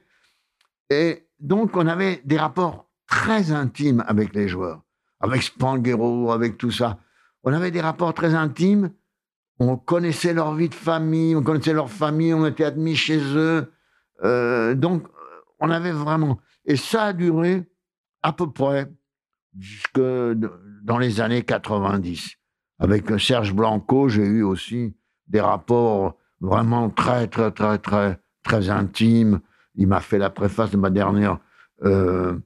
Et 0.91 1.27
donc, 1.41 1.77
on 1.77 1.87
avait 1.87 2.21
des 2.25 2.37
rapports 2.37 2.89
très 3.07 3.53
intimes 3.53 4.05
avec 4.07 4.35
les 4.35 4.49
joueurs, 4.49 4.83
avec 5.21 5.43
Spanghero, 5.43 6.33
avec 6.33 6.59
tout 6.59 6.71
ça 6.71 6.99
on 7.45 7.53
avait 7.53 7.71
des 7.71 7.81
rapports 7.81 8.15
très 8.15 8.35
intimes. 8.35 8.91
On 9.59 9.77
connaissait 9.77 10.33
leur 10.33 10.55
vie 10.55 10.69
de 10.69 10.75
famille, 10.75 11.37
on 11.37 11.43
connaissait 11.43 11.73
leur 11.73 11.91
famille, 11.91 12.35
on 12.35 12.47
était 12.47 12.65
admis 12.65 12.97
chez 12.97 13.21
eux. 13.37 13.73
Euh, 14.25 14.75
donc, 14.75 15.07
on 15.61 15.71
avait 15.71 15.93
vraiment. 15.93 16.39
Et 16.65 16.77
ça 16.77 17.05
a 17.05 17.13
duré 17.13 17.65
à 18.23 18.33
peu 18.33 18.51
près 18.51 18.91
jusque 19.59 20.01
dans 20.01 20.99
les 20.99 21.21
années 21.21 21.43
90. 21.43 22.37
Avec 22.79 23.21
Serge 23.21 23.55
Blanco, 23.55 24.09
j'ai 24.09 24.25
eu 24.25 24.43
aussi 24.43 24.97
des 25.29 25.41
rapports 25.41 26.17
vraiment 26.41 26.91
très, 26.91 27.29
très, 27.29 27.53
très, 27.53 27.79
très, 27.79 28.19
très 28.43 28.71
intimes. 28.71 29.41
Il 29.75 29.87
m'a 29.87 30.01
fait 30.01 30.19
la 30.19 30.31
préface 30.31 30.71
de 30.71 30.77
ma 30.77 30.91
dernière 30.91 31.39
euh, 31.85 32.39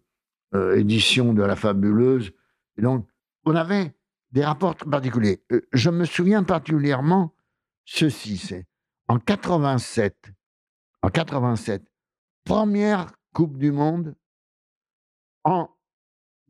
euh, 0.54 0.76
édition 0.76 1.32
de 1.32 1.42
La 1.42 1.56
Fabuleuse. 1.56 2.32
Et 2.76 2.82
donc, 2.82 3.06
on 3.44 3.54
avait 3.54 3.95
des 4.36 4.44
rapports 4.44 4.76
particuliers. 4.76 5.42
Euh, 5.50 5.66
je 5.72 5.88
me 5.88 6.04
souviens 6.04 6.44
particulièrement 6.44 7.34
ceci, 7.86 8.36
c'est 8.36 8.66
en 9.08 9.18
87, 9.18 10.30
en 11.00 11.08
87, 11.08 11.82
première 12.44 13.12
Coupe 13.32 13.56
du 13.56 13.72
Monde 13.72 14.14
en 15.42 15.70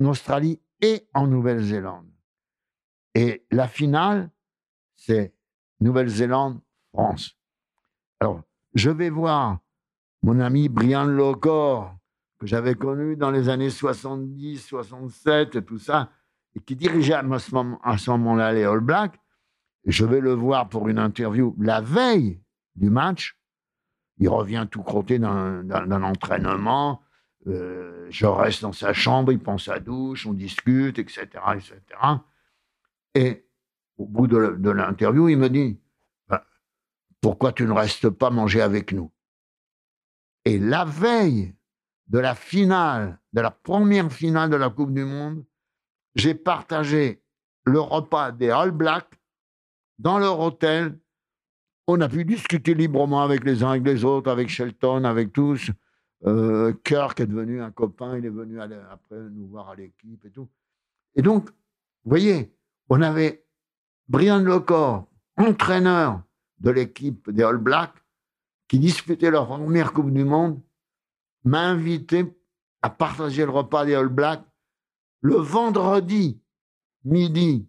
Australie 0.00 0.60
et 0.80 1.06
en 1.14 1.28
Nouvelle-Zélande. 1.28 2.10
Et 3.14 3.46
la 3.52 3.68
finale, 3.68 4.32
c'est 4.96 5.32
Nouvelle-Zélande-France. 5.78 7.36
Alors, 8.18 8.42
je 8.74 8.90
vais 8.90 9.10
voir 9.10 9.60
mon 10.24 10.40
ami 10.40 10.68
Brian 10.68 11.04
Locor, 11.04 11.96
que 12.40 12.48
j'avais 12.48 12.74
connu 12.74 13.16
dans 13.16 13.30
les 13.30 13.48
années 13.48 13.70
70, 13.70 14.58
67 14.58 15.54
et 15.54 15.64
tout 15.64 15.78
ça, 15.78 16.10
qui 16.60 16.76
dirigeait 16.76 17.14
à 17.14 17.38
ce 17.98 18.10
moment-là 18.10 18.52
les 18.52 18.64
All 18.64 18.80
Blacks. 18.80 19.18
Je 19.84 20.04
vais 20.04 20.20
le 20.20 20.32
voir 20.32 20.68
pour 20.68 20.88
une 20.88 20.98
interview 20.98 21.54
la 21.58 21.80
veille 21.80 22.40
du 22.74 22.90
match. 22.90 23.38
Il 24.18 24.28
revient 24.28 24.66
tout 24.70 24.82
crotté 24.82 25.18
d'un 25.18 26.02
entraînement. 26.02 27.02
Euh, 27.46 28.06
je 28.10 28.26
reste 28.26 28.62
dans 28.62 28.72
sa 28.72 28.92
chambre, 28.92 29.30
il 29.30 29.38
prend 29.38 29.58
sa 29.58 29.78
douche, 29.78 30.26
on 30.26 30.32
discute, 30.32 30.98
etc. 30.98 31.28
etc. 31.54 31.80
Et 33.14 33.46
au 33.98 34.06
bout 34.06 34.26
de 34.26 34.70
l'interview, 34.70 35.28
il 35.28 35.38
me 35.38 35.48
dit 35.48 35.78
ben, 36.28 36.40
Pourquoi 37.20 37.52
tu 37.52 37.64
ne 37.64 37.72
restes 37.72 38.10
pas 38.10 38.30
manger 38.30 38.62
avec 38.62 38.92
nous? 38.92 39.12
Et 40.44 40.58
la 40.58 40.84
veille 40.84 41.54
de 42.08 42.18
la 42.18 42.34
finale, 42.34 43.20
de 43.32 43.40
la 43.40 43.50
première 43.50 44.10
finale 44.12 44.50
de 44.50 44.56
la 44.56 44.70
Coupe 44.70 44.92
du 44.92 45.04
Monde, 45.04 45.44
j'ai 46.16 46.34
partagé 46.34 47.22
le 47.64 47.78
repas 47.78 48.32
des 48.32 48.50
All 48.50 48.72
Blacks 48.72 49.20
dans 49.98 50.18
leur 50.18 50.40
hôtel. 50.40 50.98
On 51.86 52.00
a 52.00 52.08
pu 52.08 52.24
discuter 52.24 52.74
librement 52.74 53.22
avec 53.22 53.44
les 53.44 53.62
uns 53.62 53.74
et 53.74 53.80
les 53.80 54.04
autres, 54.04 54.30
avec 54.30 54.48
Shelton, 54.48 55.04
avec 55.04 55.32
tous. 55.32 55.70
Euh, 56.24 56.72
Kirk 56.84 57.20
est 57.20 57.26
devenu 57.26 57.60
un 57.62 57.70
copain, 57.70 58.18
il 58.18 58.24
est 58.24 58.30
venu 58.30 58.60
après 58.60 59.20
nous 59.30 59.46
voir 59.46 59.68
à 59.68 59.76
l'équipe 59.76 60.24
et 60.24 60.30
tout. 60.30 60.48
Et 61.14 61.22
donc, 61.22 61.50
vous 61.50 62.10
voyez, 62.10 62.52
on 62.88 63.02
avait 63.02 63.44
Brian 64.08 64.38
Lecor, 64.38 65.06
entraîneur 65.36 66.22
de 66.58 66.70
l'équipe 66.70 67.30
des 67.30 67.42
All 67.42 67.58
Blacks, 67.58 68.02
qui 68.68 68.78
disputait 68.78 69.30
leur 69.30 69.46
première 69.46 69.92
Coupe 69.92 70.12
du 70.12 70.24
Monde, 70.24 70.60
m'a 71.44 71.60
invité 71.60 72.24
à 72.82 72.90
partager 72.90 73.44
le 73.44 73.50
repas 73.50 73.84
des 73.84 73.94
All 73.94 74.08
Blacks 74.08 74.44
le 75.20 75.36
vendredi 75.36 76.40
midi. 77.04 77.68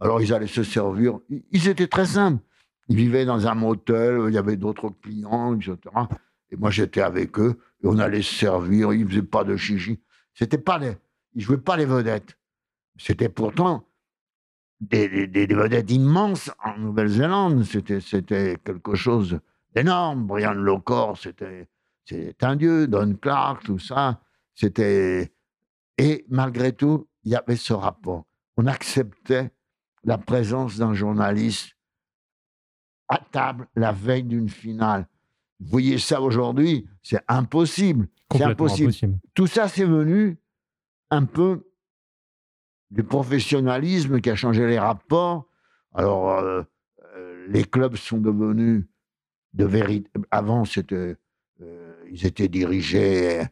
Alors 0.00 0.20
ils 0.20 0.32
allaient 0.32 0.46
se 0.46 0.62
servir. 0.62 1.18
Ils 1.50 1.68
étaient 1.68 1.86
très 1.86 2.06
simples. 2.06 2.42
ils 2.88 2.96
vivaient 2.96 3.24
dans 3.24 3.46
un 3.46 3.54
motel, 3.54 4.20
il 4.28 4.34
y 4.34 4.38
avait 4.38 4.56
d'autres 4.56 4.90
clients, 5.02 5.56
etc. 5.56 5.78
Et 6.52 6.56
moi, 6.56 6.70
j'étais 6.70 7.00
avec 7.00 7.38
eux, 7.38 7.58
et 7.82 7.86
on 7.86 7.98
allait 7.98 8.22
se 8.22 8.34
servir, 8.34 8.92
ils 8.92 9.04
ne 9.04 9.08
faisaient 9.08 9.22
pas 9.22 9.42
de 9.42 9.56
chichi. 9.56 9.98
C'était 10.34 10.58
pas 10.58 10.78
les, 10.78 10.96
ils 11.34 11.42
jouaient 11.42 11.56
pas 11.56 11.76
les 11.76 11.86
vedettes. 11.86 12.38
C'était 12.98 13.30
pourtant 13.30 13.88
des, 14.80 15.26
des, 15.26 15.46
vedettes 15.46 15.90
immenses 15.90 16.50
en 16.62 16.76
Nouvelle-Zélande. 16.78 17.64
C'était, 17.64 18.58
quelque 18.62 18.94
chose 18.94 19.40
d'énorme. 19.74 20.26
Brian 20.26 20.52
Locor, 20.52 21.16
c'était, 21.16 21.68
c'était 22.04 22.44
un 22.44 22.56
dieu. 22.56 22.86
Don 22.86 23.14
Clark, 23.14 23.64
tout 23.64 23.78
ça. 23.78 24.20
C'était. 24.54 25.32
Et 25.98 26.24
malgré 26.28 26.72
tout, 26.72 27.08
il 27.24 27.32
y 27.32 27.36
avait 27.36 27.56
ce 27.56 27.72
rapport. 27.72 28.24
On 28.56 28.66
acceptait 28.66 29.52
la 30.04 30.18
présence 30.18 30.78
d'un 30.78 30.94
journaliste 30.94 31.76
à 33.08 33.18
table 33.18 33.68
la 33.76 33.92
veille 33.92 34.24
d'une 34.24 34.48
finale. 34.48 35.06
Vous 35.60 35.68
voyez 35.68 35.98
ça 35.98 36.20
aujourd'hui, 36.20 36.88
c'est 37.02 37.20
impossible. 37.28 38.08
C'est 38.32 38.42
impossible. 38.42 38.92
Tout 39.34 39.46
ça, 39.46 39.68
c'est 39.68 39.84
venu 39.84 40.38
un 41.10 41.24
peu 41.24 41.68
du 42.90 43.04
professionnalisme 43.04 44.20
qui 44.20 44.30
a 44.30 44.34
changé 44.34 44.66
les 44.66 44.78
rapports. 44.78 45.46
Alors, 45.94 46.30
euh, 46.30 46.62
euh, 47.16 47.46
les 47.48 47.64
clubs 47.64 47.96
sont 47.96 48.18
devenus 48.18 48.84
de 49.54 49.64
vérité. 49.64 50.10
Avant, 50.30 50.64
c'était, 50.64 51.16
euh, 51.60 52.04
ils 52.10 52.26
étaient 52.26 52.48
dirigés 52.48 53.42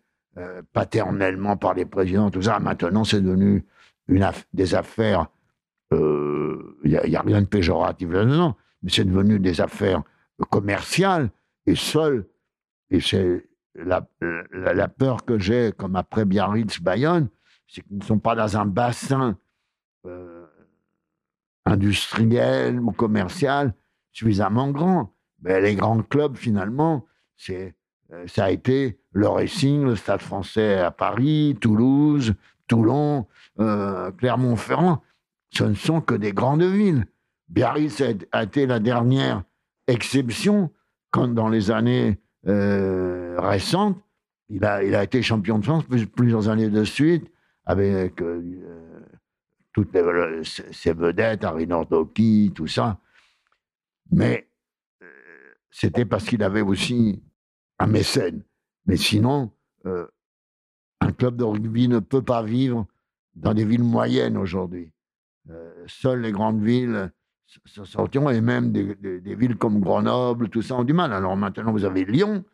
paternellement 0.73 1.57
par 1.57 1.75
les 1.75 1.85
présidents, 1.85 2.31
tout 2.31 2.43
ça. 2.43 2.59
Maintenant, 2.61 3.05
c'est 3.05 3.21
devenu 3.21 3.67
une 4.09 4.29
des 4.53 4.75
affaires. 4.75 5.27
Il 5.93 6.73
n'y 6.85 7.17
a, 7.17 7.23
rien 7.23 7.43
de 7.43 7.47
péjoratif 7.47 8.11
là-dedans, 8.11 8.57
mais 8.83 8.91
c'est 8.91 9.05
devenu 9.05 9.39
des 9.39 9.61
affaires 9.61 10.03
commerciales 10.51 11.31
et 11.67 11.75
seuls. 11.75 12.27
Et 12.91 13.01
c'est 13.01 13.49
la, 13.75 14.07
la, 14.53 14.89
peur 14.89 15.25
que 15.25 15.39
j'ai, 15.39 15.73
comme 15.77 15.97
après 15.97 16.25
Biarritz, 16.25 16.81
Bayonne, 16.81 17.29
c'est 17.69 17.83
qu'ils 17.83 17.99
ne 17.99 18.05
sont 18.05 18.19
pas 18.19 18.35
dans 18.35 18.57
un 18.57 18.67
bassin 18.67 19.39
euh, 20.07 20.47
industriel 21.65 22.81
ou 22.81 22.91
commercial 22.91 23.75
suffisamment 24.13 24.71
grand. 24.71 25.15
Mais 25.43 25.61
les 25.61 25.77
grands 25.77 26.03
clubs, 26.03 26.37
finalement, 26.37 27.07
euh, 27.51 27.71
ça 28.27 28.45
a 28.45 28.51
été 28.51 29.00
le 29.13 29.29
Racing, 29.29 29.85
le 29.85 29.97
Stade 29.97 30.23
français 30.23 30.79
à 30.79 30.91
Paris, 30.91 31.57
Toulouse, 31.61 32.35
Toulon, 32.69 33.27
euh, 33.59 34.11
Clermont-Ferrand. 34.13 35.03
Ce 35.53 35.65
ne 35.65 35.75
sont 35.75 36.01
que 36.01 36.15
des 36.15 36.33
grandes 36.33 36.63
villes. 36.63 37.07
Biarritz 37.49 38.03
a, 38.33 38.43
été 38.43 38.67
la 38.67 38.79
dernière 38.79 39.43
exception 39.89 40.71
quand, 41.11 41.29
dans 41.29 41.49
les 41.49 41.73
années 41.73 42.21
récentes, 42.45 43.99
il 44.51 44.65
a, 44.65 45.03
été 45.03 45.23
champion 45.23 45.59
de 45.59 45.65
France 45.65 45.85
plusieurs 46.15 46.49
années 46.49 46.69
de 46.69 46.85
suite 46.85 47.31
avec 47.65 48.21
euh, 48.21 48.43
euh, 48.63 49.01
toutes 49.73 49.95
les, 49.95 50.43
ces 50.45 50.93
vedettes, 50.93 51.45
Harry 51.45 51.69
Nordoki, 51.69 52.53
tout 52.53 52.67
ça. 52.67 52.99
Mais 54.11 54.49
euh, 55.03 55.07
c'était 55.71 56.05
parce 56.05 56.25
qu'il 56.25 56.43
avait 56.43 56.63
aussi 56.63 57.23
un 57.79 57.87
mécène. 57.87 58.43
Mais 58.87 58.97
sinon, 58.97 59.51
un 59.85 61.13
club 61.13 61.37
de 61.37 61.45
rugby 61.45 61.89
ne 61.89 61.99
peut 61.99 62.23
pas 62.23 62.43
vivre 62.43 62.87
dans 63.35 63.55
des 63.55 63.65
villes 63.65 63.85
moyennes 63.85 64.37
aujourd'hui. 64.37 64.93
seules 65.87 66.21
les 66.21 66.33
grandes 66.33 66.63
villes 66.63 67.13
se 67.65 67.85
sortiront, 67.85 68.31
et 68.31 68.41
même 68.41 68.73
des, 68.73 69.35
villes 69.35 69.57
comme 69.57 69.81
Grenoble, 69.81 70.49
tout 70.49 70.63
ça 70.63 70.77
ont 70.77 70.85
du 70.85 70.93
mal. 70.93 71.13
Alors 71.13 71.37
maintenant, 71.37 71.73
vous 71.73 71.85
avez 71.85 72.05
Lyon 72.05 72.45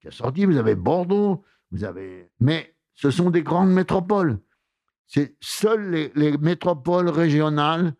qui 0.00 0.08
a 0.08 0.10
sorti, 0.10 0.44
vous 0.44 0.56
avez 0.56 0.74
Bordeaux, 0.74 1.42
vous 1.70 1.84
avez. 1.84 2.30
Mais 2.40 2.74
ce 2.94 3.10
sont 3.10 3.30
des 3.30 3.42
grandes 3.42 3.70
métropoles. 3.70 4.38
Seules 5.40 6.10
les, 6.14 6.38
métropoles 6.38 7.08
régionales 7.08 7.94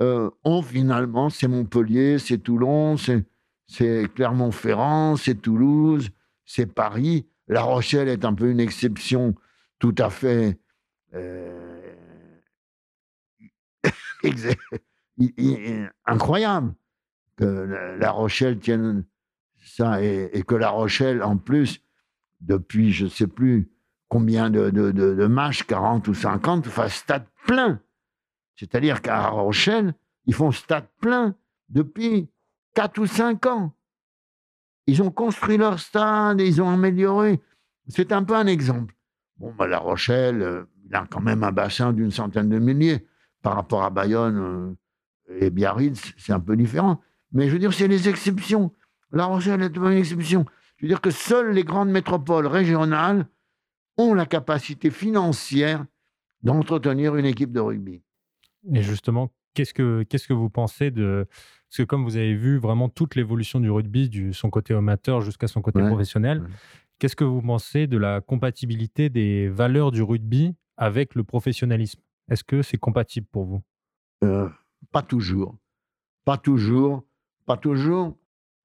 euh, 0.00 0.30
ont 0.44 0.62
finalement, 0.62 1.30
c'est 1.30 1.48
Montpellier, 1.48 2.18
c'est 2.18 2.38
Toulon, 2.38 2.96
c'est 2.96 4.14
Clermont-Ferrand, 4.14 5.16
c'est 5.16 5.36
Toulouse, 5.36 6.10
c'est 6.44 6.66
Paris. 6.66 7.26
La 7.48 7.62
Rochelle 7.62 8.08
est 8.08 8.24
un 8.24 8.34
peu 8.34 8.50
une 8.50 8.60
exception 8.60 9.34
tout 9.78 9.94
à 9.98 10.10
fait 10.10 10.58
euh, 11.14 11.92
incroyable 16.06 16.74
que 17.36 17.96
la 17.98 18.10
Rochelle 18.10 18.58
tienne 18.58 19.04
ça 19.64 20.02
et, 20.02 20.42
que 20.46 20.54
La 20.54 20.70
Rochelle, 20.70 21.22
en 21.22 21.36
plus, 21.36 21.80
depuis, 22.40 22.92
je 22.92 23.04
ne 23.04 23.10
sais 23.10 23.26
plus, 23.26 23.70
combien 24.08 24.50
de, 24.50 24.70
de, 24.70 25.26
matchs, 25.26 25.64
40 25.64 26.06
ou 26.08 26.14
50, 26.14 26.66
enfin 26.66 26.88
stade 26.88 27.26
plein. 27.46 27.80
C'est-à-dire 28.56 29.02
qu'à 29.02 29.28
Rochelle, 29.28 29.94
ils 30.26 30.34
font 30.34 30.52
stade 30.52 30.86
plein 31.00 31.34
depuis 31.68 32.28
4 32.74 32.98
ou 32.98 33.06
5 33.06 33.46
ans. 33.46 33.73
Ils 34.86 35.02
ont 35.02 35.10
construit 35.10 35.56
leur 35.56 35.78
stade, 35.80 36.40
ils 36.40 36.60
ont 36.60 36.68
amélioré. 36.68 37.40
C'est 37.88 38.12
un 38.12 38.22
peu 38.22 38.34
un 38.34 38.46
exemple. 38.46 38.94
Bon, 39.38 39.52
bah, 39.56 39.66
La 39.66 39.78
Rochelle, 39.78 40.42
euh, 40.42 40.64
il 40.86 40.94
a 40.94 41.06
quand 41.10 41.20
même 41.20 41.42
un 41.42 41.52
bassin 41.52 41.92
d'une 41.92 42.10
centaine 42.10 42.48
de 42.48 42.58
milliers. 42.58 43.06
Par 43.42 43.56
rapport 43.56 43.82
à 43.82 43.90
Bayonne 43.90 44.76
euh, 45.30 45.38
et 45.40 45.50
Biarritz, 45.50 46.14
c'est 46.16 46.32
un 46.32 46.40
peu 46.40 46.56
différent. 46.56 47.00
Mais 47.32 47.48
je 47.48 47.52
veux 47.52 47.58
dire, 47.58 47.72
c'est 47.72 47.88
les 47.88 48.08
exceptions. 48.08 48.72
La 49.12 49.26
Rochelle 49.26 49.62
est 49.62 49.76
une 49.76 49.92
exception. 49.92 50.46
Je 50.76 50.86
veux 50.86 50.88
dire 50.88 51.00
que 51.00 51.10
seules 51.10 51.52
les 51.52 51.64
grandes 51.64 51.90
métropoles 51.90 52.46
régionales 52.46 53.26
ont 53.96 54.14
la 54.14 54.26
capacité 54.26 54.90
financière 54.90 55.84
d'entretenir 56.42 57.16
une 57.16 57.26
équipe 57.26 57.52
de 57.52 57.60
rugby. 57.60 58.02
Et 58.72 58.82
justement, 58.82 59.30
qu'est-ce 59.54 59.74
que, 59.74 60.02
qu'est-ce 60.02 60.28
que 60.28 60.32
vous 60.32 60.50
pensez 60.50 60.90
de... 60.90 61.26
Parce 61.68 61.78
que 61.78 61.82
comme 61.84 62.04
vous 62.04 62.16
avez 62.16 62.34
vu 62.34 62.58
vraiment 62.58 62.88
toute 62.88 63.16
l'évolution 63.16 63.58
du 63.58 63.70
rugby, 63.70 64.08
du 64.08 64.32
son 64.32 64.50
côté 64.50 64.74
amateur 64.74 65.20
jusqu'à 65.20 65.48
son 65.48 65.60
côté 65.60 65.80
professionnel, 65.80 66.44
qu'est-ce 66.98 67.16
que 67.16 67.24
vous 67.24 67.42
pensez 67.42 67.86
de 67.86 67.96
la 67.96 68.20
compatibilité 68.20 69.08
des 69.08 69.48
valeurs 69.48 69.90
du 69.90 70.02
rugby 70.02 70.54
avec 70.76 71.14
le 71.14 71.24
professionnalisme? 71.24 72.00
Est-ce 72.30 72.44
que 72.44 72.62
c'est 72.62 72.78
compatible 72.78 73.26
pour 73.30 73.44
vous? 73.44 73.62
Euh, 74.22 74.48
Pas 74.92 75.02
toujours. 75.02 75.56
Pas 76.24 76.36
toujours. 76.36 77.02
Pas 77.44 77.56
toujours. 77.56 78.16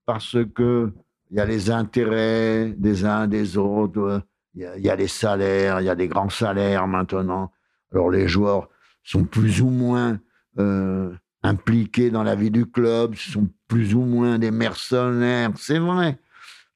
Parce 0.06 0.38
que 0.54 0.94
il 1.32 1.38
y 1.38 1.40
a 1.40 1.46
les 1.46 1.70
intérêts 1.70 2.74
des 2.78 3.06
uns 3.06 3.28
des 3.28 3.58
autres. 3.58 4.24
Il 4.56 4.64
y, 4.64 4.90
a, 4.90 4.96
les 4.96 5.08
salaires, 5.08 5.80
il 5.80 5.86
y 5.86 5.90
a 5.90 5.96
des 5.96 6.08
grands 6.08 6.30
salaires 6.30 6.88
maintenant. 6.88 7.52
Alors 7.92 8.10
les 8.10 8.28
joueurs 8.28 8.68
sont 9.04 9.24
plus 9.24 9.62
ou 9.62 9.70
moins 9.70 10.20
euh, 10.58 11.16
impliqués 11.44 12.10
dans 12.10 12.24
la 12.24 12.36
vie 12.36 12.52
du 12.52 12.66
club, 12.66 13.16
sont 13.16 13.50
plus 13.68 13.94
ou 13.94 14.02
moins 14.02 14.40
des 14.40 14.52
mercenaires, 14.52 15.52
c'est 15.58 15.80
vrai. 15.80 16.20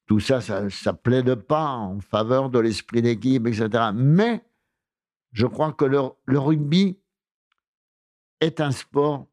Tout 0.05 0.19
ça, 0.19 0.41
ça 0.41 0.61
ne 0.61 0.91
plaide 0.91 1.35
pas 1.35 1.69
en 1.69 1.99
faveur 1.99 2.49
de 2.49 2.59
l'esprit 2.59 3.01
d'équipe, 3.01 3.47
etc. 3.47 3.91
Mais 3.93 4.43
je 5.31 5.47
crois 5.47 5.73
que 5.73 5.85
le, 5.85 6.01
le 6.25 6.39
rugby 6.39 6.99
est 8.41 8.59
un 8.59 8.71
sport 8.71 9.27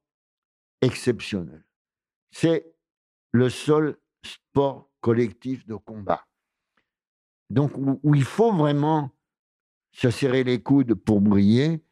exceptionnel. 0.80 1.64
C'est 2.30 2.72
le 3.32 3.50
seul 3.50 3.96
sport 4.24 4.90
collectif 5.00 5.66
de 5.66 5.74
combat. 5.74 6.26
Donc, 7.48 7.72
où, 7.76 8.14
il 8.14 8.24
faut 8.24 8.52
vraiment 8.52 9.10
se 9.92 10.10
serrer 10.10 10.44
les 10.44 10.62
coudes 10.62 10.94
pour 10.94 11.20
briller. 11.20 11.82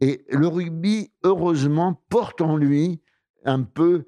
Et 0.00 0.24
le 0.30 0.46
rugby, 0.46 1.10
heureusement, 1.22 2.02
porte 2.08 2.40
en 2.40 2.56
lui 2.56 3.00
un 3.44 3.62
peu 3.62 4.04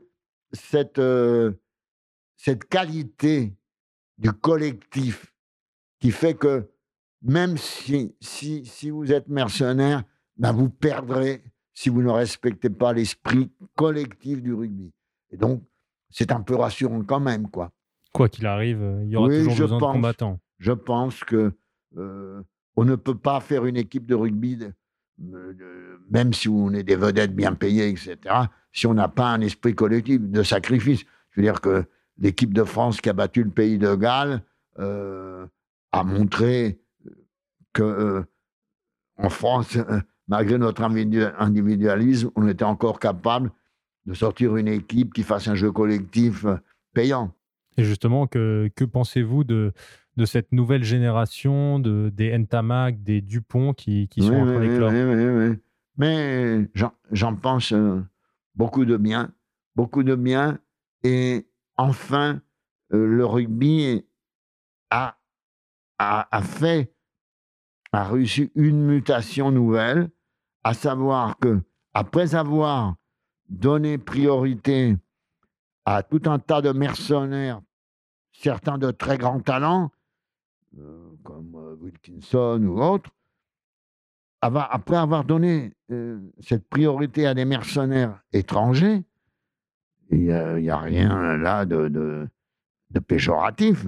cette, 0.52 0.98
euh, 0.98 1.52
cette 2.36 2.64
qualité 2.64 3.56
du 4.18 4.32
collectif 4.32 5.34
qui 5.98 6.10
fait 6.10 6.34
que 6.34 6.70
même 7.22 7.56
si, 7.56 8.14
si, 8.20 8.64
si 8.64 8.90
vous 8.90 9.12
êtes 9.12 9.28
mercenaire, 9.28 10.04
ben 10.36 10.52
vous 10.52 10.70
perdrez 10.70 11.42
si 11.74 11.88
vous 11.88 12.02
ne 12.02 12.10
respectez 12.10 12.70
pas 12.70 12.92
l'esprit 12.92 13.50
collectif 13.76 14.42
du 14.42 14.54
rugby. 14.54 14.92
Et 15.30 15.36
donc, 15.36 15.62
c'est 16.08 16.32
un 16.32 16.40
peu 16.40 16.54
rassurant 16.54 17.02
quand 17.02 17.20
même, 17.20 17.50
quoi. 17.50 17.72
Quoi 18.12 18.28
qu'il 18.28 18.46
arrive, 18.46 19.00
il 19.02 19.10
y 19.10 19.16
aura 19.16 19.28
toujours 19.28 19.56
besoin 19.56 19.78
de 19.78 19.82
combattants 19.96 20.40
je 20.60 20.72
pense 20.72 21.24
que 21.24 21.52
euh, 21.96 22.42
on 22.76 22.84
ne 22.84 22.94
peut 22.94 23.16
pas 23.16 23.40
faire 23.40 23.64
une 23.64 23.76
équipe 23.76 24.06
de 24.06 24.14
rugby, 24.14 24.58
même 26.10 26.32
si 26.32 26.48
on 26.48 26.72
est 26.72 26.82
des 26.82 26.96
vedettes 26.96 27.34
bien 27.34 27.54
payées, 27.54 27.88
etc., 27.88 28.18
si 28.72 28.86
on 28.86 28.94
n'a 28.94 29.08
pas 29.08 29.28
un 29.28 29.40
esprit 29.40 29.74
collectif 29.74 30.20
de 30.20 30.42
sacrifice. 30.42 31.00
Je 31.30 31.40
veux 31.40 31.42
dire 31.42 31.60
que 31.60 31.84
l'équipe 32.18 32.54
de 32.54 32.64
France 32.64 33.00
qui 33.00 33.08
a 33.08 33.12
battu 33.12 33.42
le 33.42 33.50
pays 33.50 33.78
de 33.78 33.94
Galles 33.94 34.42
euh, 34.78 35.46
a 35.92 36.04
montré 36.04 36.80
que 37.72 37.82
euh, 37.82 38.22
en 39.16 39.28
France, 39.28 39.76
malgré 40.28 40.58
notre 40.58 40.82
individualisme, 40.82 42.30
on 42.36 42.48
était 42.48 42.64
encore 42.64 42.98
capable 43.00 43.50
de 44.06 44.14
sortir 44.14 44.56
une 44.56 44.68
équipe 44.68 45.12
qui 45.12 45.22
fasse 45.22 45.48
un 45.48 45.54
jeu 45.54 45.72
collectif 45.72 46.46
payant. 46.94 47.34
Et 47.76 47.84
justement, 47.84 48.26
que 48.26 48.70
pensez-vous 48.90 49.44
de, 49.44 49.72
de 50.20 50.26
cette 50.26 50.52
nouvelle 50.52 50.84
génération 50.84 51.78
de, 51.78 52.10
des 52.10 52.36
Ntamak, 52.36 53.02
des 53.02 53.22
Dupont 53.22 53.72
qui, 53.72 54.06
qui 54.08 54.20
sont 54.20 54.34
en 54.34 54.44
train 54.44 54.60
d'éclore 54.60 54.90
oui, 54.92 55.48
oui, 55.48 55.58
Mais 55.96 56.68
j'en 57.10 57.34
pense 57.36 57.72
euh, 57.72 58.02
beaucoup 58.54 58.84
de 58.84 58.98
bien, 58.98 59.32
beaucoup 59.76 60.02
de 60.02 60.14
bien. 60.14 60.58
Et 61.04 61.48
enfin, 61.78 62.42
euh, 62.92 63.06
le 63.06 63.24
rugby 63.24 64.04
a, 64.90 65.16
a, 65.98 66.36
a, 66.36 66.42
fait, 66.42 66.92
a 67.92 68.04
reçu 68.04 68.52
une 68.54 68.84
mutation 68.84 69.50
nouvelle, 69.50 70.10
à 70.64 70.74
savoir 70.74 71.38
que 71.38 71.62
après 71.94 72.34
avoir 72.34 72.96
donné 73.48 73.96
priorité 73.96 74.98
à 75.86 76.02
tout 76.02 76.20
un 76.26 76.38
tas 76.38 76.60
de 76.60 76.72
mercenaires, 76.72 77.62
certains 78.32 78.76
de 78.76 78.90
très 78.90 79.16
grands 79.16 79.40
talents, 79.40 79.90
comme 81.22 81.54
euh, 81.56 81.76
Wilkinson 81.80 82.62
ou 82.64 82.80
autres, 82.82 83.10
après 84.40 84.96
avoir 84.96 85.24
donné 85.24 85.72
euh, 85.90 86.18
cette 86.40 86.68
priorité 86.68 87.26
à 87.26 87.34
des 87.34 87.44
mercenaires 87.44 88.22
étrangers, 88.32 89.02
il 90.10 90.20
n'y 90.22 90.70
a, 90.70 90.78
rien 90.78 91.36
là 91.36 91.64
de, 91.66 91.88
de 91.88 92.98
péjoratif. 92.98 93.86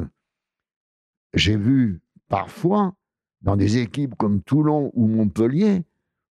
J'ai 1.35 1.57
vu 1.57 2.01
parfois 2.29 2.95
dans 3.41 3.57
des 3.57 3.79
équipes 3.79 4.15
comme 4.17 4.43
Toulon 4.43 4.91
ou 4.95 5.07
Montpellier 5.07 5.85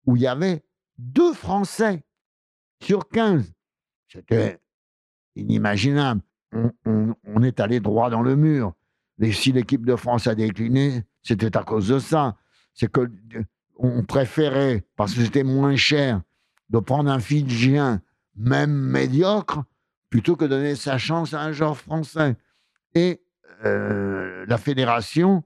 où 0.06 0.16
il 0.16 0.22
y 0.22 0.26
avait 0.26 0.62
deux 0.98 1.32
Français 1.32 2.02
sur 2.80 3.08
15. 3.08 3.52
C'était 4.08 4.60
inimaginable. 5.34 6.22
On, 6.84 7.42
est 7.42 7.60
allé 7.60 7.80
droit 7.80 8.08
dans 8.08 8.22
le 8.22 8.36
mur. 8.36 8.72
Et 9.20 9.32
si 9.32 9.52
l'équipe 9.52 9.84
de 9.84 9.96
France 9.96 10.26
a 10.26 10.34
décliné, 10.34 11.04
c'était 11.22 11.56
à 11.56 11.62
cause 11.62 11.88
de 11.88 11.98
ça. 11.98 12.36
C'est 12.74 12.90
que 12.90 13.10
on 13.78 14.02
préférait, 14.04 14.84
parce 14.96 15.14
que 15.14 15.22
c'était 15.22 15.44
moins 15.44 15.76
cher, 15.76 16.22
de 16.70 16.78
prendre 16.78 17.10
un 17.10 17.18
Fidjien, 17.18 18.00
même 18.36 18.72
médiocre, 18.72 19.64
plutôt 20.08 20.36
que 20.36 20.44
de 20.44 20.50
donner 20.50 20.74
sa 20.76 20.98
chance 20.98 21.34
à 21.34 21.42
un 21.42 21.52
joueur 21.52 21.76
français. 21.76 22.36
Et 22.94 23.22
euh, 23.64 24.44
la 24.48 24.58
fédération 24.58 25.44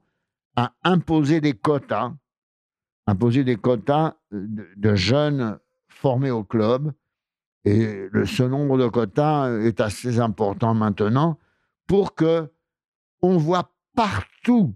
a 0.55 0.73
imposé 0.83 1.41
des 1.41 1.53
quotas, 1.53 2.13
imposé 3.07 3.43
des 3.43 3.55
quotas 3.55 4.15
de 4.31 4.95
jeunes 4.95 5.59
formés 5.89 6.31
au 6.31 6.43
club 6.43 6.93
et 7.63 8.07
ce 8.25 8.43
nombre 8.43 8.77
de 8.77 8.87
quotas 8.87 9.51
est 9.59 9.81
assez 9.81 10.19
important 10.19 10.73
maintenant 10.73 11.37
pour 11.85 12.15
que 12.15 12.49
on 13.21 13.37
voit 13.37 13.71
partout 13.95 14.75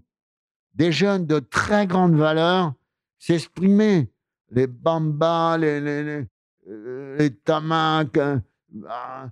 des 0.74 0.92
jeunes 0.92 1.26
de 1.26 1.38
très 1.38 1.86
grande 1.86 2.14
valeur 2.14 2.74
s'exprimer. 3.18 4.10
Les 4.50 4.66
Bamba, 4.66 5.58
les, 5.58 5.80
les, 5.80 6.04
les, 6.04 6.26
les 7.18 7.30
Tamac. 7.34 8.16
À, 8.88 9.30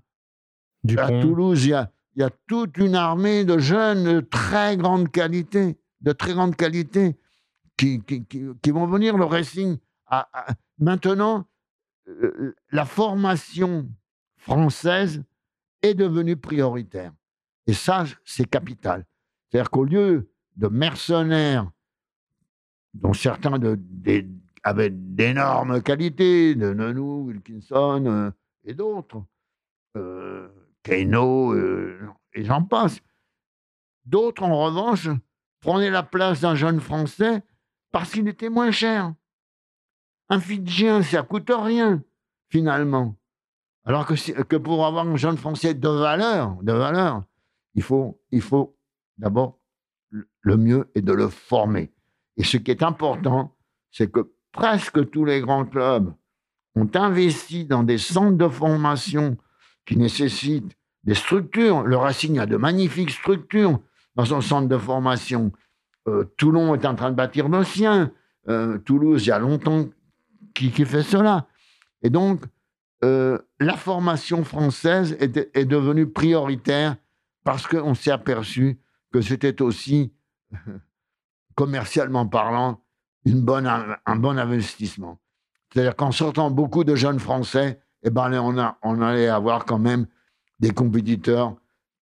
Toulouse, 1.23 1.65
il 1.65 1.71
y, 1.71 1.75
a, 1.75 1.91
il 2.15 2.21
y, 2.21 2.25
a, 2.25 2.31
toute 2.47 2.77
une 2.77 2.95
armée 2.95 3.45
de 3.45 3.59
jeunes 3.59 4.05
de 4.05 4.21
très 4.21 4.77
grande 4.77 5.11
qualité, 5.11 5.79
de 6.01 6.13
très 6.13 6.35
grande 6.35 6.57
qualité, 6.57 7.17
qui, 7.77 8.03
qui, 8.03 8.25
qui, 8.25 8.45
qui 8.61 8.71
vont 8.71 8.87
venir 8.87 9.17
le 9.17 9.25
racing. 9.25 9.79
À, 10.07 10.29
maintenant, 10.79 11.47
euh, 12.09 12.55
la 12.71 12.85
formation 12.85 13.89
française 14.37 15.23
est 15.83 15.95
devenue 15.95 16.37
prioritaire. 16.37 17.13
Et 17.67 17.73
ça, 17.73 18.05
c'est 18.25 18.49
capital. 18.49 19.07
C'est-à-dire 19.49 19.71
qu'au 19.71 19.85
lieu 19.85 20.31
de 20.57 20.69
mercenaires, 20.69 21.71
dont 22.93 23.13
certains 23.13 23.59
avaient 24.63 24.91
d'énormes 24.91 25.83
qualités, 25.83 26.55
de 26.55 26.73
Nenou, 26.73 27.27
Wilkinson 27.27 28.05
euh, 28.07 28.31
et 28.65 28.75
d'autres, 28.75 29.23
euh, 29.97 30.49
Keno, 30.83 31.55
et 32.35 32.45
j'en 32.45 32.63
passe, 32.63 33.01
d'autres, 34.05 34.43
en 34.43 34.65
revanche, 34.65 35.09
prenaient 35.61 35.91
la 35.91 36.03
place 36.03 36.41
d'un 36.41 36.55
jeune 36.55 36.81
Français 36.81 37.43
parce 37.91 38.11
qu'il 38.11 38.29
était 38.29 38.51
moins 38.51 38.71
cher. 38.71 39.15
Un 40.29 40.41
Fidjien, 40.41 41.03
ça 41.03 41.23
coûte 41.23 41.51
rien, 41.55 42.03
finalement. 42.49 43.17
Alors 43.85 44.07
que, 44.07 44.43
que 44.43 44.57
pour 44.57 44.85
avoir 44.87 45.07
un 45.07 45.17
jeune 45.17 45.37
Français 45.37 45.75
de 45.75 45.89
valeur, 45.89 46.57
de 46.63 46.73
valeur 46.73 47.25
il 47.75 47.83
faut, 47.83 48.21
il 48.31 48.43
faut 48.43 48.77
d'abord 49.19 49.59
le 50.11 50.57
mieux 50.57 50.91
est 50.95 51.03
de 51.03 51.13
le 51.13 51.29
former. 51.29 51.93
Et 52.37 52.45
ce 52.45 52.57
qui 52.57 52.71
est 52.71 52.83
important, 52.83 53.57
c'est 53.91 54.11
que 54.11 54.33
presque 54.53 55.11
tous 55.11 55.25
les 55.25 55.41
grands 55.41 55.65
clubs 55.65 56.13
ont 56.77 56.89
investi 56.95 57.65
dans 57.65 57.83
des 57.83 57.99
centres 57.99 58.37
de 58.37 58.49
formation 58.49 59.37
qui 59.87 59.97
nécessitent 59.97 60.77
des 61.05 61.15
structures. 61.15 61.83
Le 61.83 61.97
Racing 61.97 62.39
a 62.39 62.47
de 62.47 62.57
magnifiques 62.57 63.11
structures 63.11 63.81
dans 64.17 64.25
son 64.25 64.41
centre 64.41 64.69
de 64.69 64.79
formation. 64.79 65.53
Euh, 66.09 66.25
Toulon 66.37 66.75
est 66.75 66.85
en 66.85 66.95
train 66.95 67.11
de 67.11 67.17
bâtir 67.17 67.49
le 67.49 67.65
sien. 67.65 68.13
Euh, 68.49 68.79
Toulouse, 68.79 69.25
il 69.25 69.29
y 69.29 69.33
a 69.33 69.39
longtemps 69.39 69.87
qui, 70.55 70.71
fait 70.71 71.03
cela. 71.03 71.47
Et 72.03 72.11
donc, 72.11 72.43
euh, 73.03 73.39
la 73.59 73.77
formation 73.77 74.45
française 74.45 75.17
est, 75.19 75.65
devenue 75.65 76.07
prioritaire 76.07 76.97
parce 77.45 77.67
qu'on 77.67 77.95
s'est 77.95 78.11
aperçu 78.11 78.81
que 79.13 79.21
c'était 79.21 79.63
aussi, 79.63 80.13
commercialement 81.55 82.27
parlant, 82.27 82.81
une 83.25 83.43
bonne, 83.43 83.67
un, 83.67 84.17
bon 84.17 84.39
investissement. 84.39 85.21
C'est-à-dire 85.73 85.97
qu'en 85.97 86.13
sortant 86.13 86.51
beaucoup 86.51 86.85
de 86.85 86.95
jeunes 86.95 87.21
Français, 87.21 87.81
eh 88.03 88.11
ben, 88.11 88.33
on, 88.83 89.03
allait 89.03 89.29
avoir 89.29 89.65
quand 89.65 89.79
même 89.79 90.07
des 90.61 90.73
compétiteurs 90.73 91.55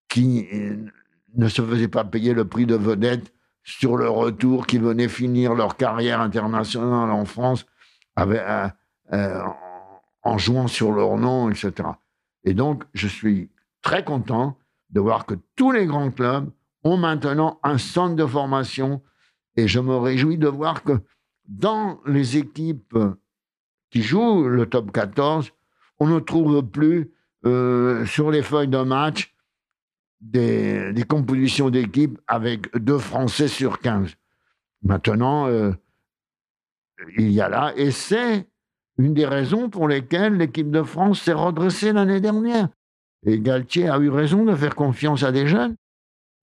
qui 0.09 0.49
euh, 0.53 0.77
ne 1.35 1.49
se 1.49 1.63
faisaient 1.63 1.89
pas 1.89 2.05
payer 2.05 2.35
le 2.35 2.47
prix 2.47 2.67
de 2.67 2.75
vedette 2.75 3.33
sur 3.63 3.97
le 3.97 4.09
retour, 4.09 4.67
qui 4.67 4.79
venaient 4.79 5.09
finir 5.09 5.55
leur 5.55 5.77
carrière 5.77 6.21
internationale 6.21 7.11
en 7.11 7.25
France 7.25 7.65
euh, 8.19 8.69
euh, 9.13 9.43
en 10.23 10.39
jouant 10.39 10.67
sur 10.67 10.93
leur 10.93 11.17
nom, 11.17 11.49
etc. 11.51 11.73
Et 12.45 12.55
donc, 12.55 12.85
je 12.95 13.07
suis 13.07 13.51
très 13.83 14.05
content 14.05 14.57
de 14.93 15.01
voir 15.01 15.27
que 15.27 15.35
tous 15.57 15.73
les 15.73 15.87
grands 15.87 16.11
clubs 16.11 16.51
ont 16.85 16.97
maintenant 16.97 17.59
un 17.63 17.79
centre 17.79 18.17
de 18.17 18.27
formation 18.27 19.03
et 19.57 19.69
je 19.69 19.81
me 19.81 19.97
réjouis 19.97 20.39
de 20.39 20.49
voir 20.49 20.83
que 20.83 20.93
dans 21.47 22.01
les 22.07 22.37
équipes 22.37 22.97
qui 23.91 24.03
jouent 24.03 24.49
le 24.49 24.67
top 24.67 24.93
14, 24.93 25.51
on 25.99 26.07
ne 26.07 26.19
trouve 26.19 26.63
plus 26.63 27.11
euh, 27.45 28.07
sur 28.07 28.31
les 28.31 28.43
feuilles 28.43 28.69
de 28.69 28.79
match 28.79 29.35
des, 30.21 30.93
des 30.93 31.03
compositions 31.03 31.71
d'équipes 31.71 32.19
avec 32.27 32.75
deux 32.77 32.99
Français 32.99 33.49
sur 33.49 33.81
15. 33.81 34.15
Maintenant, 34.83 35.49
il 37.17 37.31
y 37.31 37.41
a 37.41 37.49
là, 37.49 37.73
et 37.77 37.91
c'est 37.91 38.49
une 38.99 39.15
des 39.15 39.27
raisons 39.27 39.69
pour 39.69 39.89
lesquelles 39.89 40.37
l'équipe 40.37 40.71
de 40.71 40.83
France 40.83 41.23
s'est 41.23 41.33
redressée 41.33 41.93
l'année 41.93 42.21
dernière. 42.21 42.69
Et 43.25 43.39
Galtier 43.39 43.89
a 43.89 43.99
eu 43.99 44.11
raison 44.11 44.45
de 44.45 44.55
faire 44.55 44.75
confiance 44.75 45.23
à 45.23 45.33
des 45.33 45.47
jeunes, 45.47 45.77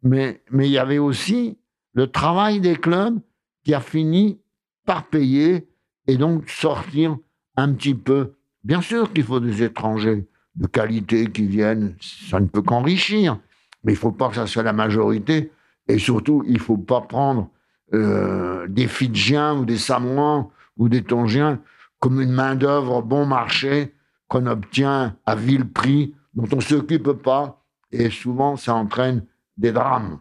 mais, 0.03 0.41
mais 0.51 0.67
il 0.67 0.71
y 0.71 0.77
avait 0.77 0.97
aussi 0.97 1.57
le 1.93 2.07
travail 2.07 2.61
des 2.61 2.75
clubs 2.75 3.19
qui 3.63 3.73
a 3.73 3.81
fini 3.81 4.39
par 4.85 5.07
payer 5.07 5.67
et 6.07 6.17
donc 6.17 6.49
sortir 6.49 7.17
un 7.57 7.73
petit 7.73 7.95
peu. 7.95 8.35
Bien 8.63 8.81
sûr 8.81 9.11
qu'il 9.11 9.23
faut 9.23 9.39
des 9.39 9.63
étrangers 9.63 10.27
de 10.55 10.67
qualité 10.67 11.31
qui 11.31 11.45
viennent, 11.45 11.95
ça 11.99 12.39
ne 12.39 12.47
peut 12.47 12.61
qu'enrichir, 12.61 13.39
mais 13.83 13.93
il 13.93 13.95
ne 13.95 13.99
faut 13.99 14.11
pas 14.11 14.29
que 14.29 14.35
ça 14.35 14.47
soit 14.47 14.63
la 14.63 14.73
majorité, 14.73 15.51
et 15.87 15.97
surtout, 15.97 16.43
il 16.45 16.53
ne 16.53 16.59
faut 16.59 16.77
pas 16.77 17.01
prendre 17.01 17.49
euh, 17.93 18.67
des 18.67 18.87
Fidjiens 18.87 19.57
ou 19.57 19.65
des 19.65 19.77
Samoans 19.77 20.51
ou 20.77 20.89
des 20.89 21.03
Tongiens 21.03 21.59
comme 21.99 22.21
une 22.21 22.31
main-d'œuvre 22.31 23.01
bon 23.01 23.25
marché 23.25 23.93
qu'on 24.27 24.45
obtient 24.45 25.15
à 25.25 25.35
vil 25.35 25.67
prix, 25.67 26.13
dont 26.33 26.47
on 26.51 26.57
ne 26.57 26.61
s'occupe 26.61 27.11
pas, 27.13 27.63
et 27.91 28.09
souvent 28.09 28.55
ça 28.55 28.75
entraîne 28.75 29.25
des 29.57 29.71
drames. 29.71 30.19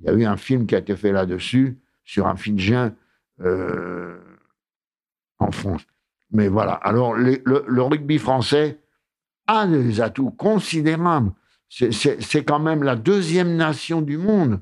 Il 0.00 0.06
y 0.06 0.08
a 0.10 0.12
eu 0.12 0.24
un 0.24 0.36
film 0.36 0.66
qui 0.66 0.74
a 0.74 0.78
été 0.78 0.96
fait 0.96 1.12
là-dessus, 1.12 1.78
sur 2.04 2.26
un 2.26 2.36
Fidjien 2.36 2.94
euh, 3.40 4.16
en 5.38 5.50
France. 5.50 5.82
Mais 6.30 6.48
voilà, 6.48 6.72
alors 6.72 7.14
le, 7.14 7.42
le, 7.44 7.82
rugby 7.82 8.18
français 8.18 8.78
a 9.46 9.66
des 9.66 10.00
atouts 10.00 10.30
considérables. 10.30 11.32
C'est 11.68 12.44
quand 12.44 12.58
même 12.58 12.82
la 12.82 12.96
deuxième 12.96 13.56
nation 13.56 14.00
du 14.02 14.18
monde 14.18 14.60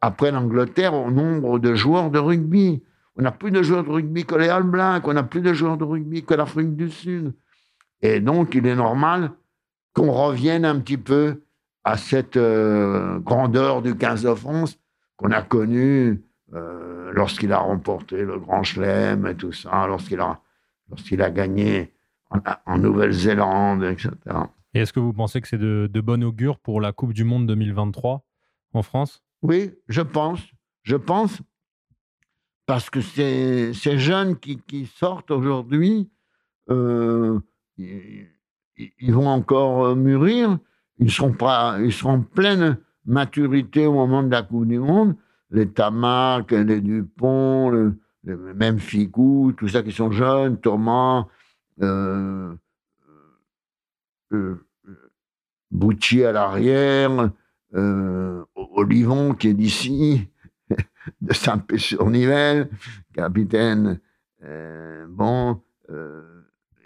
après 0.00 0.30
l'Angleterre 0.30 0.94
au 0.94 1.10
nombre 1.10 1.58
de 1.58 1.74
joueurs 1.74 2.10
de 2.10 2.18
rugby. 2.18 2.82
On 3.16 3.22
n'a 3.22 3.32
plus 3.32 3.50
de 3.50 3.62
joueurs 3.62 3.84
de 3.84 3.90
rugby 3.90 4.24
que 4.24 4.34
les 4.34 4.48
All 4.48 4.64
Blacks, 4.64 5.06
on 5.06 5.12
n'a 5.12 5.22
plus 5.22 5.40
de 5.40 5.52
joueurs 5.52 5.76
de 5.76 5.84
rugby 5.84 6.24
que 6.24 6.34
l'Afrique 6.34 6.74
du 6.74 6.90
Sud. 6.90 7.34
Et 8.02 8.20
donc, 8.20 8.54
il 8.54 8.66
est 8.66 8.74
normal 8.74 9.32
qu'on 9.94 10.12
revienne 10.12 10.64
un 10.64 10.78
petit 10.80 10.98
peu 10.98 11.42
à 11.84 11.96
cette 11.96 12.36
euh, 12.36 13.18
grandeur 13.20 13.80
du 13.82 13.96
15 13.96 14.24
de 14.24 14.34
France 14.34 14.78
qu'on 15.16 15.30
a 15.30 15.42
connue 15.42 16.22
euh, 16.52 17.12
lorsqu'il 17.12 17.52
a 17.52 17.58
remporté 17.58 18.22
le 18.22 18.38
Grand 18.38 18.62
Chelem 18.62 19.26
et 19.26 19.34
tout 19.34 19.52
ça, 19.52 19.86
lorsqu'il 19.86 20.20
a, 20.20 20.40
lorsqu'il 20.90 21.22
a 21.22 21.30
gagné 21.30 21.92
en, 22.66 22.78
Nouvelle-Zélande, 22.78 23.84
etc. 23.84 24.10
Et 24.74 24.80
est-ce 24.80 24.92
que 24.92 25.00
vous 25.00 25.12
pensez 25.12 25.40
que 25.40 25.46
c'est 25.46 25.58
de, 25.58 25.88
de 25.90 26.00
bon 26.00 26.24
augure 26.24 26.58
pour 26.58 26.80
la 26.80 26.92
Coupe 26.92 27.12
du 27.12 27.22
Monde 27.22 27.46
2023 27.46 28.24
en 28.72 28.82
France? 28.82 29.22
Oui, 29.42 29.72
je 29.88 30.02
pense. 30.02 30.40
Je 30.82 30.96
pense 30.96 31.40
parce 32.66 32.90
que 32.90 33.00
ces, 33.00 33.72
ces 33.74 33.98
jeunes 33.98 34.36
qui, 34.36 34.58
qui 34.66 34.86
sortent 34.86 35.30
aujourd'hui, 35.30 36.10
euh, 36.70 37.38
ils, 37.76 38.26
ils, 38.76 39.12
vont 39.12 39.28
encore 39.28 39.96
mûrir. 39.96 40.58
Ils 40.98 41.10
seront, 41.10 41.32
pas, 41.32 41.78
ils 41.80 41.92
seront 41.92 42.14
en 42.14 42.22
pleine 42.22 42.78
maturité 43.04 43.86
au 43.86 43.94
moment 43.94 44.22
de 44.22 44.30
la 44.30 44.42
Coupe 44.42 44.66
du 44.66 44.78
Monde. 44.78 45.16
Les 45.50 45.68
Tamac, 45.68 46.50
les 46.52 46.80
Dupont, 46.80 47.70
le, 47.70 47.96
même 48.24 48.78
Ficou, 48.78 49.52
tout 49.56 49.68
ça 49.68 49.82
qui 49.82 49.92
sont 49.92 50.10
jeunes, 50.10 50.58
Thomas, 50.58 51.26
euh, 51.82 52.54
euh, 54.32 54.56
à 56.26 56.32
l'arrière, 56.32 57.30
euh, 57.74 58.44
Olivon 58.54 59.34
qui 59.34 59.48
est 59.48 59.54
d'ici, 59.54 60.28
de 61.20 61.32
Saint-Pé-sur-Nivelle, 61.32 62.70
capitaine. 63.12 64.00
Euh, 64.44 65.06
bon, 65.08 65.60
euh, 65.90 66.33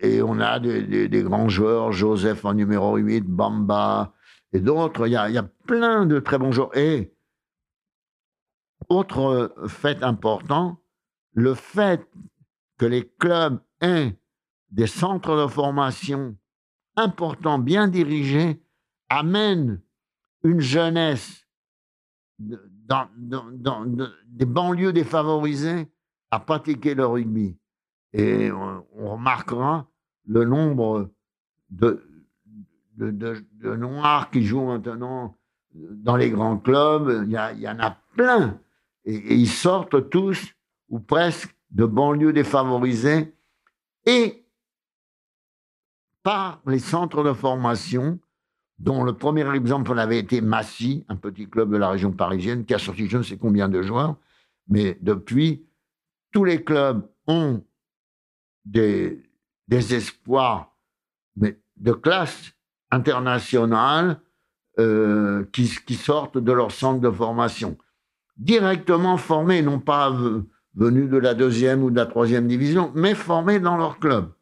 et 0.00 0.22
on 0.22 0.38
a 0.40 0.58
des, 0.60 1.22
grands 1.22 1.48
joueurs, 1.48 1.92
Joseph 1.92 2.44
en 2.44 2.54
numéro 2.54 2.96
8, 2.96 3.22
Bamba 3.22 4.12
et 4.52 4.60
d'autres. 4.60 5.06
Il 5.06 5.12
y 5.12 5.16
a, 5.16 5.42
plein 5.66 6.06
de 6.06 6.20
très 6.20 6.38
bons 6.38 6.52
joueurs. 6.52 6.76
Et 6.76 7.14
autre 8.88 9.54
fait 9.66 10.02
important, 10.02 10.80
le 11.32 11.54
fait 11.54 12.08
que 12.78 12.86
les 12.86 13.08
clubs 13.18 13.60
aient 13.80 14.16
des 14.70 14.86
centres 14.86 15.36
de 15.36 15.46
formation 15.46 16.36
importants, 16.96 17.58
bien 17.58 17.88
dirigés, 17.88 18.62
amène 19.08 19.80
une 20.42 20.60
jeunesse 20.60 21.46
dans, 22.38 23.08
des 24.26 24.46
banlieues 24.46 24.92
défavorisées 24.92 25.90
à 26.30 26.40
pratiquer 26.40 26.94
le 26.94 27.06
rugby. 27.06 27.58
Et 28.12 28.50
on, 28.50 28.84
remarquera 29.12 29.87
le 30.28 30.44
nombre 30.44 31.10
de, 31.70 32.04
Noirs 33.62 34.30
qui 34.30 34.44
jouent 34.44 34.66
maintenant 34.66 35.36
dans 35.74 36.16
les 36.16 36.30
grands 36.30 36.58
clubs. 36.58 37.24
Il 37.26 37.30
y, 37.30 37.60
y 37.62 37.68
en 37.68 37.78
a 37.80 37.96
plein. 38.14 38.58
Et, 39.04 39.34
ils 39.34 39.48
sortent 39.48 40.10
tous, 40.10 40.54
ou 40.88 41.00
presque, 41.00 41.54
de 41.70 41.84
banlieues 41.84 42.32
défavorisées. 42.32 43.34
Et 44.04 44.44
par 46.22 46.60
les 46.66 46.78
centres 46.78 47.22
de 47.22 47.32
formation, 47.32 48.18
dont 48.78 49.04
le 49.04 49.12
premier 49.12 49.48
exemple 49.54 49.98
avait 49.98 50.18
été 50.18 50.40
Massy, 50.40 51.04
un 51.08 51.16
petit 51.16 51.48
club 51.48 51.70
de 51.72 51.76
la 51.76 51.90
région 51.90 52.12
parisienne, 52.12 52.64
qui 52.64 52.74
a 52.74 52.78
sorti 52.78 53.08
je 53.08 53.18
ne 53.18 53.22
sais 53.22 53.36
combien 53.36 53.68
de 53.68 53.82
joueurs. 53.82 54.16
Mais 54.68 54.98
depuis, 55.00 55.66
tous 56.32 56.44
les 56.44 56.62
clubs 56.62 57.08
ont 57.26 57.64
des, 58.64 59.22
des 59.68 59.94
espoirs 59.94 60.74
mais 61.36 61.60
de 61.76 61.92
classe 61.92 62.52
internationale 62.90 64.20
euh, 64.78 65.44
qui, 65.52 65.66
sortent 65.94 66.38
de 66.38 66.52
leur 66.52 66.70
centre 66.70 67.00
de 67.00 67.10
formation. 67.10 67.76
Directement 68.36 69.16
formés, 69.16 69.62
non 69.62 69.80
pas 69.80 70.16
venus 70.74 71.10
de 71.10 71.18
la 71.18 71.34
deuxième 71.34 71.82
ou 71.82 71.90
de 71.90 71.96
la 71.96 72.06
troisième 72.06 72.46
division, 72.46 72.92
mais 72.94 73.14
formés 73.14 73.60
dans 73.60 73.76
leur 73.76 73.98
club. 73.98 74.32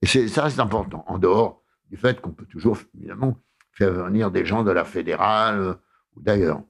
Et 0.00 0.06
ça, 0.06 0.50
c'est 0.50 0.60
important, 0.60 1.04
en 1.06 1.18
dehors 1.18 1.62
du 1.90 1.96
fait 1.96 2.20
qu'on 2.20 2.30
peut 2.30 2.46
toujours, 2.46 2.78
évidemment, 2.96 3.36
faire 3.72 3.92
venir 3.92 4.30
des 4.30 4.46
gens 4.46 4.64
de 4.64 4.70
la 4.70 4.84
fédérale 4.84 5.60
euh, 5.60 5.74
ou 6.16 6.22
d'ailleurs. 6.22 6.62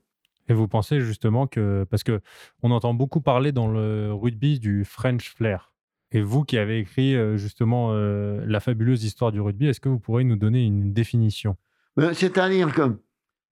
Et 0.48 0.54
vous 0.54 0.66
pensez 0.66 1.00
justement 1.00 1.46
que, 1.46 1.86
parce 1.88 2.02
que 2.02 2.20
on 2.62 2.72
entend 2.72 2.94
beaucoup 2.94 3.20
parler 3.20 3.52
dans 3.52 3.68
le 3.68 4.12
rugby 4.12 4.58
du 4.58 4.84
French 4.84 5.32
flair. 5.32 5.71
Et 6.12 6.22
vous 6.22 6.44
qui 6.44 6.58
avez 6.58 6.78
écrit 6.78 7.16
euh, 7.16 7.36
justement 7.36 7.92
euh, 7.92 8.44
la 8.46 8.60
fabuleuse 8.60 9.02
histoire 9.02 9.32
du 9.32 9.40
rugby, 9.40 9.66
est-ce 9.66 9.80
que 9.80 9.88
vous 9.88 9.98
pourriez 9.98 10.24
nous 10.24 10.36
donner 10.36 10.64
une 10.64 10.92
définition? 10.92 11.56
C'est-à-dire 11.96 12.72
que 12.72 12.98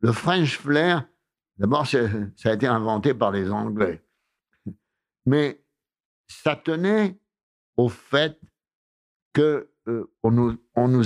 le 0.00 0.12
French 0.12 0.58
flair, 0.58 1.06
d'abord, 1.58 1.86
ça 1.86 1.98
a 2.44 2.52
été 2.52 2.66
inventé 2.66 3.14
par 3.14 3.32
les 3.32 3.50
Anglais. 3.50 4.02
Mais 5.26 5.62
ça 6.28 6.56
tenait 6.56 7.18
au 7.76 7.88
fait 7.88 8.38
que 9.32 9.70
nous, 10.24 10.56
on 10.74 10.88
nous 10.88 11.04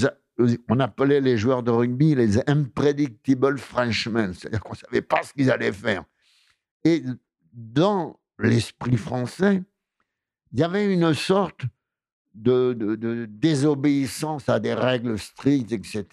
on 0.68 0.80
appelait 0.80 1.20
les 1.20 1.36
joueurs 1.36 1.62
de 1.62 1.70
rugby 1.70 2.14
les 2.14 2.38
unpredictable 2.48 3.58
Frenchmen, 3.58 4.34
c'est-à-dire 4.34 4.60
qu'on 4.60 4.72
ne 4.72 4.78
savait 4.78 5.02
pas 5.02 5.22
ce 5.22 5.32
qu'ils 5.32 5.50
allaient 5.50 5.72
faire. 5.72 6.04
Et 6.84 7.02
dans 7.52 8.18
l'esprit 8.38 8.96
français, 8.96 9.62
il 10.54 10.60
y 10.60 10.62
avait 10.62 10.92
une 10.92 11.12
sorte 11.14 11.62
de, 12.32 13.26
désobéissance 13.28 14.48
à 14.48 14.60
des 14.60 14.72
règles 14.72 15.18
strictes, 15.18 15.72
etc. 15.72 16.06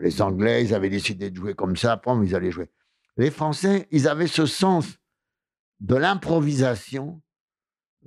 Les 0.00 0.20
Anglais, 0.20 0.64
ils 0.64 0.74
avaient 0.74 0.90
décidé 0.90 1.30
de 1.30 1.36
jouer 1.36 1.54
comme 1.54 1.76
ça, 1.76 1.92
après, 1.92 2.12
ils 2.24 2.34
allaient 2.34 2.50
jouer. 2.50 2.68
Les 3.16 3.30
Français, 3.30 3.86
ils 3.92 4.08
avaient 4.08 4.26
ce 4.26 4.44
sens 4.44 4.98
de 5.78 5.94
l'improvisation 5.94 7.22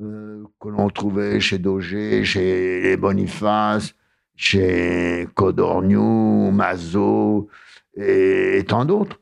euh, 0.01 0.43
que 0.59 0.68
l'on 0.68 0.89
trouvait 0.89 1.39
chez 1.39 1.59
Daugé, 1.59 2.26
chez 2.26 2.82
les 2.82 2.97
Boniface, 2.97 3.95
chez 4.36 5.30
Codorniou, 5.34 6.51
Mazot 6.51 7.47
et, 7.95 8.66
tant 8.68 8.84
d'autres, 8.84 9.20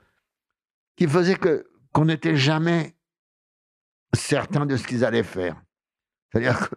qui 0.96 1.08
faisaient 1.08 1.36
que 1.36 1.68
qu'on 1.94 2.06
n'était 2.06 2.38
jamais 2.38 2.96
certain 4.14 4.66
de 4.66 4.78
ce 4.78 4.88
qu'ils 4.88 5.04
allaient 5.04 5.24
faire. 5.24 5.62
C'est-à-dire 6.32 6.70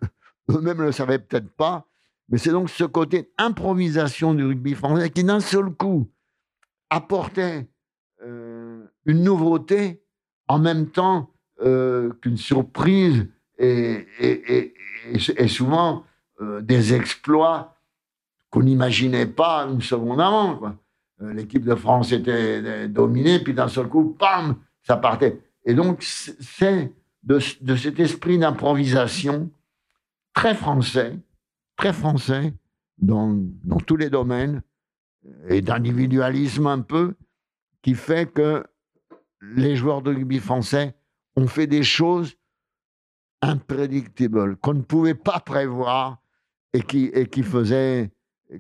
qu'eux-mêmes 0.48 0.78
ne 0.78 0.84
le 0.84 0.92
savaient 0.92 1.18
peut-être 1.18 1.50
pas, 1.50 1.86
mais 2.28 2.38
c'est 2.38 2.50
donc 2.50 2.70
ce 2.70 2.84
côté 2.84 3.32
improvisation 3.38 4.34
du 4.34 4.44
rugby 4.44 4.74
français 4.74 5.10
qui 5.10 5.24
d'un 5.24 5.40
seul 5.40 5.70
coup 5.70 6.10
apportait 6.90 7.68
euh, 8.22 8.84
une 9.04 9.22
nouveauté 9.22 10.02
en 10.48 10.58
même 10.58 10.90
temps 10.90 11.30
euh, 11.62 12.12
qu'une 12.22 12.36
surprise 12.36 13.28
et, 13.58 14.06
souvent 15.46 16.04
euh, 16.40 16.60
des 16.60 16.94
exploits 16.94 17.76
qu'on 18.50 18.62
n'imaginait 18.62 19.26
pas 19.26 19.66
une 19.66 19.82
seconde 19.82 20.20
avant. 20.20 20.60
L'équipe 21.20 21.64
de 21.64 21.74
France 21.74 22.12
était 22.12 22.88
dominée, 22.88 23.38
puis 23.38 23.54
d'un 23.54 23.68
seul 23.68 23.88
coup, 23.88 24.16
pam, 24.18 24.56
ça 24.82 24.96
partait. 24.96 25.40
Et 25.64 25.74
donc, 25.74 26.02
c'est 26.02 26.92
de, 27.24 27.38
cet 27.38 27.98
esprit 28.00 28.38
d'improvisation 28.38 29.50
très 30.34 30.54
français, 30.54 31.18
très 31.76 31.92
français 31.92 32.54
dans, 32.98 33.40
tous 33.86 33.96
les 33.96 34.10
domaines, 34.10 34.62
et 35.48 35.62
d'individualisme 35.62 36.66
un 36.66 36.80
peu, 36.80 37.14
qui 37.82 37.94
fait 37.94 38.30
que 38.30 38.64
les 39.40 39.76
joueurs 39.76 40.02
de 40.02 40.10
rugby 40.10 40.38
français 40.38 40.94
ont 41.36 41.46
fait 41.46 41.66
des 41.66 41.82
choses 41.82 42.34
imprédictibles, 43.40 44.56
qu'on 44.56 44.74
ne 44.74 44.82
pouvait 44.82 45.14
pas 45.14 45.40
prévoir 45.40 46.18
et 46.72 46.82
qui, 46.82 47.06
et 47.06 47.26
qui 47.26 47.42
faisaient 47.42 48.10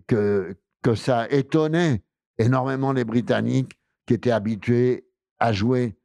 que, 0.06 0.56
que 0.82 0.94
ça 0.94 1.28
étonnait 1.30 2.02
énormément 2.38 2.92
les 2.92 3.04
Britanniques 3.04 3.78
qui 4.06 4.14
étaient 4.14 4.30
habitués 4.30 5.06
à 5.38 5.52
jouer 5.52 5.96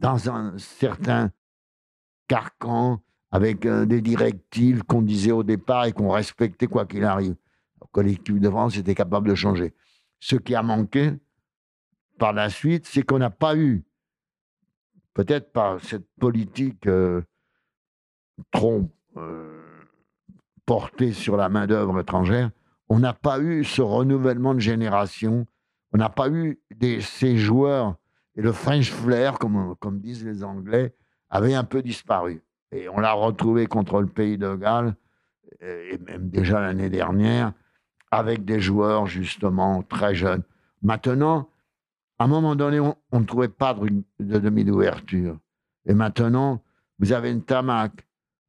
dans 0.00 0.30
un 0.30 0.56
certain 0.58 1.30
carcan 2.28 3.02
avec 3.30 3.66
des 3.66 4.00
directives 4.00 4.84
qu'on 4.84 5.02
disait 5.02 5.32
au 5.32 5.42
départ 5.42 5.84
et 5.84 5.92
qu'on 5.92 6.10
respectait 6.10 6.66
quoi 6.66 6.86
qu'il 6.86 7.04
arrive. 7.04 7.34
que 7.92 8.00
l'équipe 8.00 8.38
de 8.38 8.50
France 8.50 8.76
était 8.76 8.94
capable 8.94 9.28
de 9.28 9.34
changer. 9.34 9.74
Ce 10.20 10.36
qui 10.36 10.54
a 10.54 10.62
manqué 10.62 11.12
par 12.18 12.32
la 12.32 12.50
suite, 12.50 12.86
c'est 12.86 13.02
qu'on 13.02 13.18
n'a 13.18 13.30
pas 13.30 13.56
eu, 13.56 13.84
peut-être 15.14 15.52
par 15.52 15.80
cette 15.80 16.06
politique 16.18 16.86
euh, 16.86 17.22
trop 18.50 18.90
euh, 19.16 19.62
portée 20.66 21.12
sur 21.12 21.36
la 21.36 21.48
main-d'œuvre 21.48 22.00
étrangère, 22.00 22.50
on 22.88 22.98
n'a 22.98 23.12
pas 23.12 23.40
eu 23.40 23.64
ce 23.64 23.82
renouvellement 23.82 24.54
de 24.54 24.60
génération, 24.60 25.46
on 25.92 25.98
n'a 25.98 26.08
pas 26.08 26.28
eu 26.28 26.60
des, 26.74 27.00
ces 27.00 27.36
joueurs, 27.36 27.96
et 28.36 28.42
le 28.42 28.52
French 28.52 28.90
flair, 28.90 29.38
comme 29.38 30.00
disent 30.00 30.24
les 30.24 30.44
Anglais, 30.44 30.94
avait 31.30 31.54
un 31.54 31.64
peu 31.64 31.82
disparu. 31.82 32.42
Et 32.72 32.88
on 32.88 33.00
l'a 33.00 33.12
retrouvé 33.12 33.66
contre 33.66 34.00
le 34.00 34.06
pays 34.06 34.38
de 34.38 34.54
Galles, 34.54 34.94
et 35.60 35.98
même 35.98 36.28
déjà 36.28 36.60
l'année 36.60 36.90
dernière, 36.90 37.52
avec 38.10 38.44
des 38.44 38.60
joueurs 38.60 39.06
justement 39.06 39.82
très 39.82 40.14
jeunes. 40.14 40.42
Maintenant, 40.82 41.48
à 42.18 42.24
un 42.24 42.26
moment 42.26 42.56
donné, 42.56 42.80
on 42.80 43.20
ne 43.20 43.24
trouvait 43.24 43.48
pas 43.48 43.74
de, 43.74 44.38
demi 44.38 44.64
d'ouverture. 44.64 45.38
Et 45.86 45.94
maintenant, 45.94 46.62
vous 46.98 47.12
avez 47.12 47.30
une 47.30 47.44
Tamac, 47.44 47.92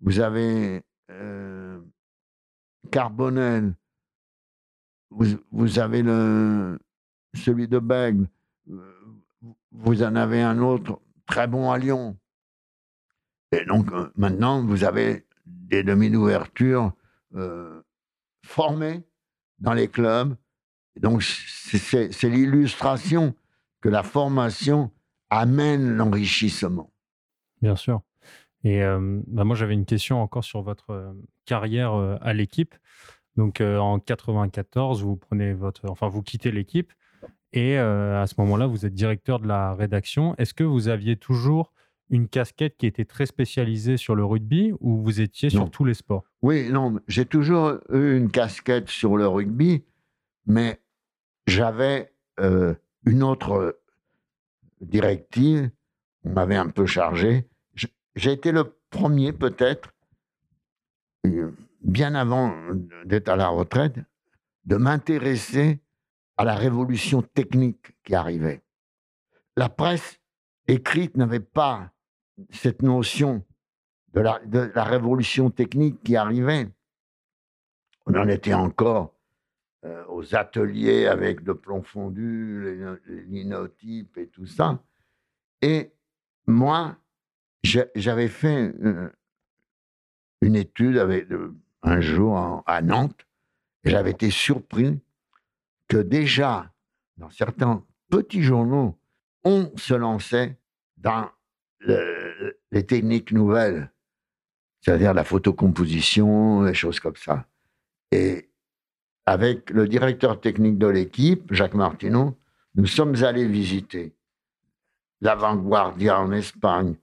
vous 0.01 0.19
avez 0.19 0.83
euh, 1.11 1.79
Carbonel, 2.91 3.75
vous, 5.11 5.79
avez 5.79 6.03
celui 7.33 7.67
de 7.67 7.79
Bègle, 7.79 8.27
euh, 8.69 8.93
vous 9.71 10.03
en 10.03 10.15
avez 10.15 10.41
un 10.41 10.59
autre 10.59 10.99
très 11.25 11.47
bon 11.47 11.71
à 11.71 11.77
Lyon. 11.77 12.17
Et 13.51 13.65
donc, 13.65 13.91
euh, 13.91 14.11
maintenant, 14.15 14.63
vous 14.63 14.83
avez 14.83 15.25
des 15.45 15.83
demi 15.83 16.09
d'ouverture 16.09 16.91
euh, 17.35 17.81
formés 18.45 19.03
dans 19.59 19.73
les 19.73 19.87
clubs. 19.87 20.35
Donc, 20.99 21.23
c'est- 21.23 22.23
l'illustration 22.23 23.33
que 23.81 23.89
la 23.89 24.03
formation 24.03 24.91
amène 25.29 25.95
l'enrichissement. 25.95 26.91
Bien 27.61 27.75
sûr. 27.75 28.01
Et 28.63 28.83
euh, 28.83 29.21
bah, 29.27 29.43
moi, 29.45 29.55
j'avais 29.55 29.73
une 29.73 29.85
question 29.85 30.21
encore 30.21 30.43
sur 30.43 30.61
votre 30.61 30.91
euh, 30.91 31.13
carrière 31.45 31.93
à 32.21 32.33
l'équipe. 32.33 32.75
Donc, 33.37 33.61
en 33.61 33.99
94, 33.99 35.01
vous 35.01 35.15
prenez 35.15 35.53
votre, 35.53 35.89
enfin, 35.89 36.09
vous 36.09 36.21
quittez 36.21 36.51
l'équipe 36.51 36.91
et 37.53 37.77
à 37.77 38.25
ce 38.27 38.35
moment-là, 38.39 38.67
vous 38.67 38.85
êtes 38.85 38.93
directeur 38.93 39.39
de 39.39 39.47
la 39.47 39.73
rédaction. 39.75 40.35
Est-ce 40.35 40.53
que 40.53 40.63
vous 40.65 40.89
aviez 40.89 41.15
toujours 41.15 41.71
une 42.09 42.27
casquette 42.27 42.77
qui 42.77 42.87
était 42.87 43.05
très 43.05 43.25
spécialisée 43.25 43.97
sur 43.97 44.15
le 44.15 44.25
rugby 44.25 44.73
ou 44.79 44.97
vous 44.97 45.21
étiez 45.21 45.49
sur 45.49 45.69
tous 45.69 45.85
les 45.85 45.93
sports? 45.93 46.23
Oui, 46.41 46.69
non, 46.69 46.99
j'ai 47.07 47.25
toujours 47.25 47.79
eu 47.91 48.17
une 48.17 48.31
casquette 48.31 48.89
sur 48.89 49.17
le 49.17 49.27
rugby, 49.27 49.83
mais 50.45 50.79
j'avais 51.47 52.13
euh, 52.39 52.73
une 53.05 53.23
autre 53.23 53.79
directive. 54.81 55.69
On 56.23 56.31
m'avait 56.31 56.55
un 56.55 56.69
peu 56.69 56.85
chargé. 56.85 57.47
J'ai 58.15 58.31
été 58.31 58.51
le 58.51 58.75
premier, 58.89 59.31
peut-être, 59.31 59.93
euh, 61.25 61.51
bien 61.81 62.15
avant 62.15 62.53
d'être 63.05 63.29
à 63.29 63.35
la 63.35 63.47
retraite, 63.47 63.95
de 64.65 64.75
m'intéresser 64.75 65.79
à 66.37 66.43
la 66.45 66.55
révolution 66.55 67.21
technique 67.21 67.93
qui 68.03 68.15
arrivait. 68.15 68.61
La 69.55 69.69
presse 69.69 70.19
écrite 70.67 71.17
n'avait 71.17 71.39
pas 71.39 71.91
cette 72.51 72.81
notion 72.81 73.43
de 74.13 74.21
la, 74.21 74.83
révolution 74.83 75.49
technique 75.49 76.01
qui 76.03 76.15
arrivait. 76.15 76.67
On 78.05 78.15
en 78.15 78.27
était 78.27 78.53
encore 78.53 79.13
euh, 79.85 80.03
aux 80.07 80.35
ateliers 80.35 81.05
avec 81.05 81.41
le 81.41 81.55
plomb 81.55 81.83
fondu, 81.83 82.99
les, 83.07 83.21
linotypes 83.23 84.17
et 84.17 84.27
tout 84.27 84.47
ça. 84.47 84.83
Et 85.61 85.91
moi, 86.47 86.97
j'avais 87.63 88.29
fait 88.29 88.73
euh, 88.83 89.09
une 90.41 90.55
étude 90.55 90.97
euh, 90.97 91.53
un 91.83 92.01
jour 92.01 92.63
à 92.65 92.81
Nantes, 92.81 93.27
j'avais 93.83 94.11
été 94.11 94.31
surpris 94.31 94.99
que 95.87 95.97
déjà, 95.97 96.71
dans 97.17 97.29
certains 97.29 97.85
petits 98.09 98.43
journaux, 98.43 98.97
on 99.43 99.71
se 99.77 99.93
lançait 99.93 100.57
dans 100.97 101.29
le- 101.79 102.18
les 102.71 102.85
techniques 102.85 103.31
nouvelles, 103.31 103.91
c'est-à-dire 104.81 105.13
la 105.13 105.23
photocomposition, 105.23 106.63
des 106.63 106.73
choses 106.73 106.99
comme 106.99 107.15
ça. 107.15 107.45
Et 108.11 108.49
avec 109.25 109.69
le 109.69 109.87
directeur 109.87 110.39
technique 110.39 110.77
de 110.77 110.87
l'équipe, 110.87 111.53
Jacques 111.53 111.75
Martineau, 111.75 112.37
nous 112.75 112.85
sommes 112.85 113.15
allés 113.23 113.47
visiter 113.47 114.15
l'Avant-Guardia 115.21 116.19
en 116.19 116.31
Espagne, 116.31 116.95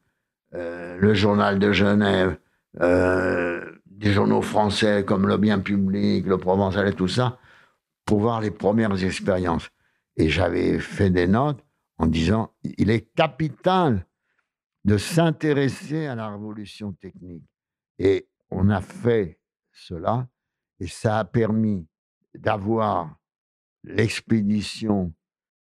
euh, 0.55 0.97
le 0.99 1.15
Journal 1.15 1.59
de 1.59 1.73
Genève, 1.73 2.39
euh, 2.81 3.65
des 3.87 4.13
journaux 4.13 4.43
français 4.43 5.05
comme 5.05 5.27
Le 5.27 5.37
Bien 5.37 5.59
Public, 5.59 6.27
Le 6.27 6.39
Provençal 6.39 6.89
et 6.89 6.95
tout 6.95 7.09
ça, 7.09 7.39
pour 8.05 8.21
voir 8.21 8.41
les 8.41 8.51
premières 8.51 9.03
expériences. 9.05 9.71
Et 10.17 10.29
j'avais 10.29 10.79
fait 10.79 11.11
des 11.11 11.27
notes 11.27 11.63
en 11.99 12.07
disant, 12.07 12.53
il 12.63 12.91
est 12.91 13.13
capital 13.15 14.07
de 14.87 14.99
s'intéresser 14.99 16.07
à 16.07 16.15
la 16.15 16.31
révolution 16.31 16.93
technique. 16.93 17.45
Et 17.99 18.29
on 18.51 18.71
a 18.71 18.81
fait 18.81 19.41
cela, 19.73 20.29
et 20.79 20.87
ça 20.87 21.19
a 21.19 21.25
permis 21.25 21.89
d'avoir 22.35 23.19
l'expédition 23.83 25.13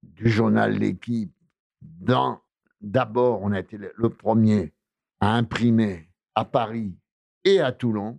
du 0.03 0.29
journal 0.29 0.77
L'équipe. 0.77 1.33
D'abord, 1.81 3.43
on 3.43 3.53
a 3.53 3.61
été 3.61 3.79
le 3.79 4.11
premier 4.11 4.73
à 5.21 5.37
imprimer 5.37 6.11
à 6.35 6.45
Paris 6.45 6.99
et 7.45 7.61
à 7.61 7.71
Toulon. 7.71 8.19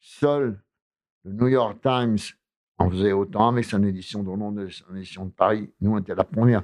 Seul 0.00 0.62
le 1.24 1.32
New 1.32 1.48
York 1.48 1.80
Times 1.80 2.18
en 2.76 2.90
faisait 2.90 3.12
autant 3.12 3.48
avec 3.48 3.64
son 3.64 3.82
édition 3.82 4.22
de 4.22 4.28
Londres 4.28 4.68
son 4.68 4.94
édition 4.96 5.24
de 5.24 5.30
Paris. 5.30 5.72
Nous, 5.80 5.92
on 5.92 5.98
était 5.98 6.14
la 6.14 6.24
première 6.24 6.62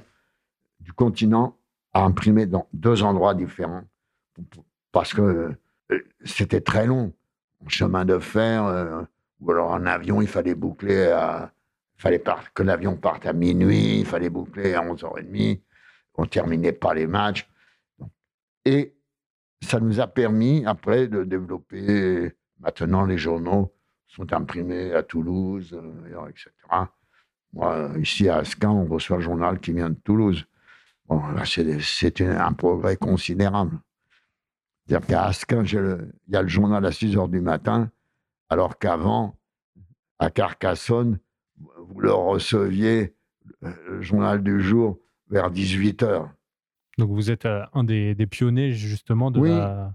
du 0.79 0.93
continent 0.93 1.57
à 1.93 2.03
imprimer 2.03 2.45
dans 2.45 2.67
deux 2.73 3.03
endroits 3.03 3.33
différents 3.33 3.83
parce 4.93 5.13
que 5.13 5.55
euh, 5.91 5.99
c'était 6.23 6.61
très 6.61 6.87
long. 6.87 7.13
En 7.65 7.69
chemin 7.69 8.05
de 8.05 8.19
fer, 8.19 8.65
euh, 8.65 9.01
ou 9.41 9.51
alors 9.51 9.71
en 9.71 9.85
avion, 9.85 10.21
il 10.21 10.27
fallait 10.27 10.55
boucler 10.55 11.07
à. 11.07 11.51
Il 11.97 12.01
fallait 12.01 12.23
que 12.53 12.63
l'avion 12.63 12.97
parte 12.97 13.25
à 13.25 13.31
minuit, 13.31 13.99
il 13.99 14.05
fallait 14.05 14.29
boucler 14.29 14.73
à 14.73 14.81
11h30. 14.81 15.61
On 16.15 16.25
terminait 16.25 16.73
pas 16.73 16.93
les 16.93 17.07
matchs. 17.07 17.49
Et 18.65 18.93
ça 19.61 19.79
nous 19.79 20.01
a 20.01 20.07
permis, 20.07 20.65
après, 20.65 21.07
de 21.07 21.23
développer. 21.23 22.33
Maintenant, 22.59 23.05
les 23.05 23.17
journaux 23.17 23.73
sont 24.07 24.33
imprimés 24.33 24.93
à 24.93 25.03
Toulouse, 25.03 25.71
euh, 25.73 26.27
etc. 26.29 26.51
Ici 27.99 28.27
à 28.27 28.37
Asquin, 28.37 28.71
on 28.71 28.85
reçoit 28.85 29.17
le 29.17 29.23
journal 29.23 29.59
qui 29.59 29.71
vient 29.71 29.89
de 29.89 29.95
Toulouse. 29.95 30.45
Bon, 31.07 31.19
là, 31.31 31.43
c'est 31.45 32.21
un 32.21 32.53
progrès 32.53 32.95
considérable. 32.95 33.79
C'est-à-dire 34.87 35.07
qu'à 35.07 35.25
Asquin, 35.25 35.63
il 35.63 36.11
y 36.29 36.35
a 36.35 36.41
le 36.41 36.47
journal 36.47 36.85
à 36.85 36.91
6 36.91 37.17
heures 37.17 37.29
du 37.29 37.41
matin, 37.41 37.91
alors 38.49 38.77
qu'avant, 38.77 39.37
à 40.19 40.29
Carcassonne, 40.29 41.19
vous 41.57 41.99
le 41.99 42.11
receviez, 42.11 43.15
euh, 43.63 43.73
le 43.89 44.01
journal 44.01 44.43
du 44.43 44.61
jour, 44.61 44.99
vers 45.29 45.51
18 45.51 46.03
heures. 46.03 46.29
Donc, 46.97 47.09
vous 47.11 47.31
êtes 47.31 47.45
euh, 47.45 47.63
un 47.73 47.83
des, 47.83 48.13
des 48.15 48.27
pionniers 48.27 48.71
justement 48.71 49.31
de 49.31 49.39
Oui. 49.39 49.49
la. 49.49 49.93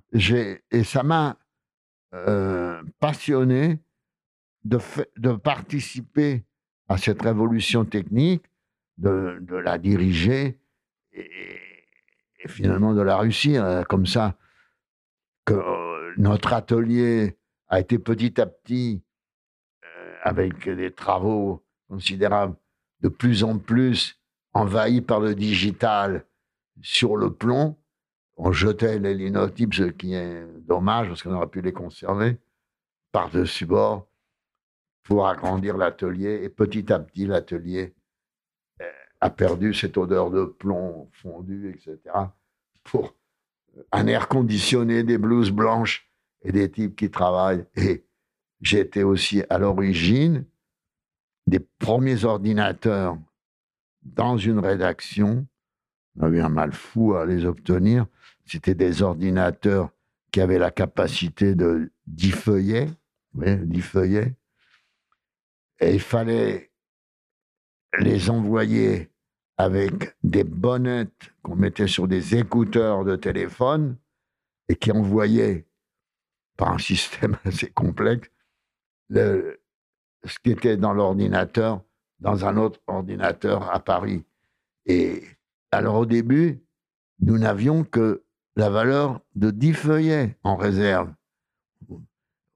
Et 0.70 0.84
ça 0.84 1.02
m'a 1.02 1.36
euh, 2.14 2.82
passionné 3.00 3.78
de, 4.64 4.78
de 5.16 5.32
participer 5.32 6.44
à 6.88 6.96
cette 6.98 7.22
révolution 7.22 7.84
technique, 7.84 8.44
de, 8.96 9.38
de 9.42 9.56
la 9.56 9.78
diriger 9.78 10.58
et, 11.18 12.48
finalement 12.48 12.94
de 12.94 13.02
la 13.02 13.18
réussir. 13.18 13.64
euh, 13.64 13.82
Comme 13.82 14.06
ça, 14.06 14.36
que 15.44 15.54
euh, 15.54 16.12
notre 16.16 16.52
atelier 16.52 17.38
a 17.68 17.80
été 17.80 17.98
petit 17.98 18.40
à 18.40 18.46
petit, 18.46 19.02
euh, 19.84 20.14
avec 20.22 20.68
des 20.68 20.92
travaux 20.92 21.64
considérables, 21.88 22.56
de 23.00 23.08
plus 23.08 23.44
en 23.44 23.58
plus 23.58 24.20
envahi 24.52 25.00
par 25.00 25.20
le 25.20 25.34
digital 25.34 26.24
sur 26.82 27.16
le 27.16 27.32
plomb. 27.32 27.76
On 28.36 28.52
jetait 28.52 28.98
les 28.98 29.14
linotypes, 29.14 29.74
ce 29.74 29.84
qui 29.84 30.14
est 30.14 30.44
dommage 30.60 31.08
parce 31.08 31.22
qu'on 31.22 31.32
aurait 31.34 31.48
pu 31.48 31.60
les 31.60 31.72
conserver 31.72 32.38
par-dessus 33.12 33.66
bord 33.66 34.08
pour 35.02 35.26
agrandir 35.26 35.76
l'atelier. 35.76 36.40
Et 36.44 36.48
petit 36.48 36.92
à 36.92 36.98
petit, 36.98 37.26
l'atelier 37.26 37.94
a 39.20 39.30
perdu 39.30 39.74
cette 39.74 39.96
odeur 39.96 40.30
de 40.30 40.44
plomb 40.44 41.08
fondu, 41.12 41.70
etc. 41.70 41.98
pour 42.84 43.14
un 43.92 44.06
air 44.06 44.28
conditionné, 44.28 45.02
des 45.02 45.18
blouses 45.18 45.50
blanches 45.50 46.10
et 46.42 46.52
des 46.52 46.70
types 46.70 46.96
qui 46.96 47.10
travaillent. 47.10 47.64
Et 47.76 48.06
j'étais 48.60 49.02
aussi 49.02 49.42
à 49.50 49.58
l'origine 49.58 50.44
des 51.46 51.60
premiers 51.60 52.24
ordinateurs 52.24 53.18
dans 54.02 54.36
une 54.36 54.58
rédaction. 54.58 55.46
On 56.16 56.22
avait 56.22 56.40
un 56.40 56.48
mal 56.48 56.72
fou 56.72 57.14
à 57.14 57.24
les 57.24 57.44
obtenir. 57.44 58.06
C'était 58.44 58.74
des 58.74 59.02
ordinateurs 59.02 59.90
qui 60.30 60.40
avaient 60.40 60.58
la 60.58 60.70
capacité 60.70 61.54
de 61.54 61.90
10 62.06 62.30
feuillets. 62.32 62.88
Voyez, 63.32 63.56
10 63.56 63.80
feuillets. 63.80 64.34
Et 65.80 65.94
il 65.94 66.00
fallait 66.00 66.67
les 67.98 68.30
envoyer 68.30 69.10
avec 69.56 70.16
des 70.22 70.44
bonnettes 70.44 71.32
qu'on 71.42 71.56
mettait 71.56 71.86
sur 71.88 72.06
des 72.06 72.36
écouteurs 72.36 73.04
de 73.04 73.16
téléphone 73.16 73.96
et 74.68 74.76
qui 74.76 74.92
envoyaient, 74.92 75.66
par 76.56 76.72
un 76.72 76.78
système 76.78 77.36
assez 77.44 77.70
complexe, 77.70 78.28
le- 79.08 79.60
ce 80.24 80.38
qui 80.40 80.50
était 80.50 80.76
dans 80.76 80.92
l'ordinateur 80.92 81.82
dans 82.20 82.44
un 82.44 82.56
autre 82.56 82.80
ordinateur 82.88 83.72
à 83.72 83.78
Paris. 83.78 84.24
Et 84.86 85.22
alors 85.70 85.96
au 85.96 86.06
début, 86.06 86.60
nous 87.20 87.38
n'avions 87.38 87.84
que 87.84 88.24
la 88.56 88.70
valeur 88.70 89.20
de 89.36 89.50
10 89.52 89.72
feuillets 89.74 90.36
en 90.42 90.56
réserve. 90.56 91.12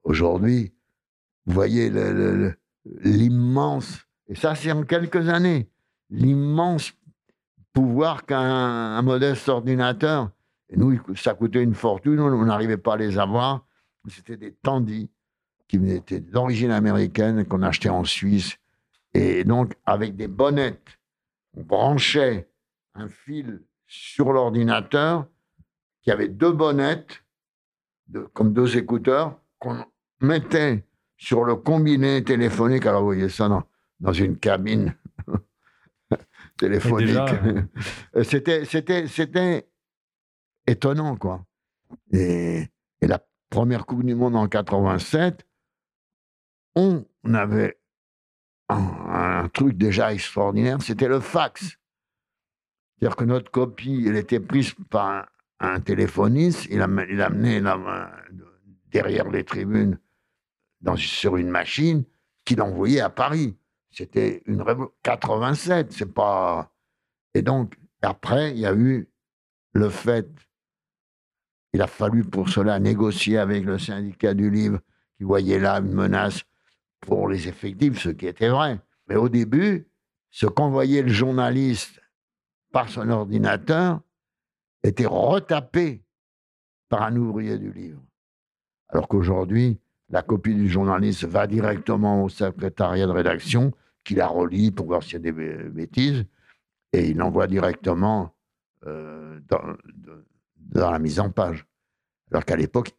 Aujourd'hui, 0.03 0.75
vous 1.47 1.55
voyez 1.55 1.93
l'immense, 2.85 4.01
et 4.33 4.35
ça 4.35 4.55
c'est 4.55 4.73
en 4.73 4.83
quelques 4.85 5.29
années, 5.29 5.69
l'immense 6.09 6.95
pouvoir 7.75 8.25
qu'un 8.25 9.03
modeste 9.03 9.47
ordinateur. 9.51 10.31
Nous, 10.75 10.99
ça 11.17 11.35
coûtait 11.35 11.63
une 11.63 11.75
fortune, 11.75 12.19
on 12.19 12.45
n'arrivait 12.47 12.79
pas 12.79 12.95
à 12.95 12.97
les 12.97 13.19
avoir. 13.19 13.67
C'était 14.09 14.39
des 14.39 14.53
Tandy 14.53 15.11
qui 15.69 15.77
étaient 15.91 16.21
d'origine 16.21 16.71
américaine, 16.71 17.45
qu'on 17.45 17.61
achetait 17.61 17.91
en 17.91 18.05
Suisse. 18.05 18.57
Et 19.13 19.45
donc, 19.45 19.75
avec 19.85 20.17
des 20.17 20.29
bonnettes, 20.29 20.99
on 21.55 21.63
branchait 21.63 22.49
un 22.95 23.09
fil 23.09 23.63
sur 23.87 24.33
l'ordinateur 24.33 25.27
qui 26.01 26.11
avait 26.11 26.29
deux 26.29 26.53
bonnettes, 26.53 27.23
comme 28.33 28.55
deux 28.55 28.79
écouteurs, 28.79 29.39
qu'on 29.59 29.85
mettait 30.21 30.87
sur 31.19 31.45
le 31.45 31.55
combiné 31.57 32.25
téléphonique. 32.25 32.87
Alors, 32.87 33.01
vous 33.01 33.09
voyez 33.09 33.29
ça 33.29 33.49
dans, 33.49 33.63
dans 34.03 34.13
une 34.13 34.37
cabine 34.37 34.95
téléphonique. 36.59 37.17
Euh, 38.15 38.25
c'était, 38.25 38.67
c'était, 38.67 39.07
c'était 39.07 39.67
étonnant, 40.67 41.17
quoi. 41.17 41.47
Et, 42.13 42.69
et, 43.01 43.07
la 43.07 43.25
première 43.49 43.87
Coupe 43.87 44.05
du 44.05 44.15
Monde 44.15 44.37
en 44.37 44.49
87, 44.49 45.47
on 46.75 47.07
avait 47.33 47.81
un, 48.69 49.49
truc 49.49 49.79
déjà 49.79 50.13
extraordinaire, 50.13 50.83
c'était 50.83 51.09
le 51.09 51.21
fax. 51.21 51.79
C'est-à-dire 52.99 53.17
que 53.17 53.25
notre 53.25 53.51
copie, 53.51 54.05
elle 54.07 54.17
était 54.17 54.41
prise 54.41 54.75
par 54.91 55.29
un, 55.59 55.81
téléphoniste, 55.81 56.67
il, 56.71 56.83
a, 56.83 56.89
il 57.09 57.23
amenait 57.23 57.63
derrière 58.91 59.31
les 59.31 59.45
tribunes 59.45 59.99
dans, 60.83 60.97
sur 60.97 61.39
une 61.39 61.49
machine 61.49 62.05
qu'il 62.45 62.61
envoyait 62.61 63.01
à 63.01 63.11
Paris. 63.11 63.57
C'était 63.93 64.43
une 64.47 64.65
87, 65.03 65.93
c'est 65.93 66.13
pas. 66.13 66.73
Et 67.35 67.43
donc, 67.43 67.75
après, 68.01 68.53
il 68.53 68.59
y 68.59 68.67
a 68.67 68.75
eu 68.75 69.09
le 69.75 69.89
fait. 69.91 70.29
Il 71.75 71.83
a 71.83 71.87
fallu 71.87 72.25
pour 72.25 72.49
cela 72.49 72.79
négocier 72.81 73.39
avec 73.39 73.65
le 73.65 73.79
syndicat 73.79 74.35
du 74.35 74.51
livre 74.51 74.81
qui 75.17 75.25
voyait 75.25 75.59
là 75.59 75.79
une 75.79 75.93
menace 75.93 76.43
pour 77.01 77.29
les 77.29 77.49
effectifs, 77.49 78.01
ce 78.01 78.09
qui 78.09 78.27
était 78.27 78.49
vrai. 78.49 78.81
Mais 79.09 79.17
au 79.17 79.29
début, 79.29 79.87
ce 80.31 80.47
qu'envoyait 80.47 81.03
le 81.03 81.09
journaliste 81.09 82.01
par 82.73 82.89
son 82.89 83.09
ordinateur 83.11 84.01
était 84.83 85.07
retapé 85.07 86.03
par 86.89 87.03
un 87.03 87.17
ouvrier 87.17 87.59
du 87.59 87.73
livre. 87.73 88.03
Alors 88.89 89.09
qu'aujourd'hui, 89.09 89.79
la 90.13 90.23
copie 90.23 90.55
du 90.55 90.69
journaliste 90.69 91.25
va 91.25 91.47
directement 91.47 92.23
au 92.23 92.29
secrétariat 92.29 93.07
de 93.07 93.13
rédaction, 93.13 93.73
qui 94.05 94.15
la 94.15 94.29
relit 94.29 94.71
pour 94.71 94.87
voir 94.87 95.03
s'il 95.03 95.15
y 95.15 95.17
a 95.17 95.19
des 95.21 95.33
bêtises, 95.33 96.25
et 96.93 97.09
il 97.09 97.17
l'envoie 97.17 97.47
directement 97.47 98.35
euh, 98.87 99.41
dans, 99.49 99.77
dans, 100.59 100.91
la 100.91 100.99
mise 100.99 101.19
en 101.19 101.31
page. 101.31 101.67
Alors 102.31 102.45
qu'à 102.45 102.57
l'époque, 102.57 102.93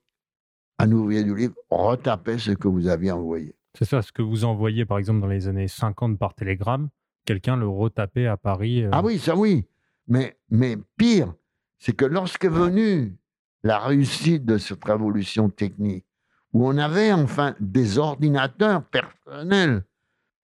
un 0.79 0.91
ouvrier 0.91 1.23
du 1.23 1.35
livre 1.35 1.53
retapait 1.69 2.39
ce 2.39 2.51
que 2.51 2.67
vous 2.67 2.87
aviez 2.87 3.11
envoyé. 3.11 3.55
C'est 3.77 3.85
ça, 3.85 4.01
ce 4.01 4.11
que 4.11 4.23
vous 4.23 4.43
envoyez 4.43 4.85
par 4.85 4.97
exemple 4.97 5.21
dans 5.21 5.27
les 5.27 5.47
années 5.47 5.67
50 5.67 6.17
par 6.17 6.33
télégramme, 6.33 6.89
quelqu'un 7.25 7.57
le 7.57 7.67
retapait 7.67 8.27
à 8.27 8.37
Paris. 8.37 8.83
Euh 8.83 8.89
ah 8.91 9.01
oui, 9.03 9.19
ça 9.19 9.35
oui. 9.35 9.65
Mais, 10.07 10.37
mais 10.49 10.77
pire, 10.97 11.33
c'est 11.77 11.93
que 11.93 12.05
lorsque 12.05 12.45
venue 12.45 13.15
la 13.63 13.79
réussite 13.79 14.45
de 14.45 14.57
cette 14.57 14.83
révolution 14.83 15.49
technique, 15.49 16.05
où 16.53 16.67
on 16.67 16.77
avait 16.77 17.11
enfin 17.11 17.55
des 17.59 17.97
ordinateurs 17.97 18.83
personnels, 18.85 19.83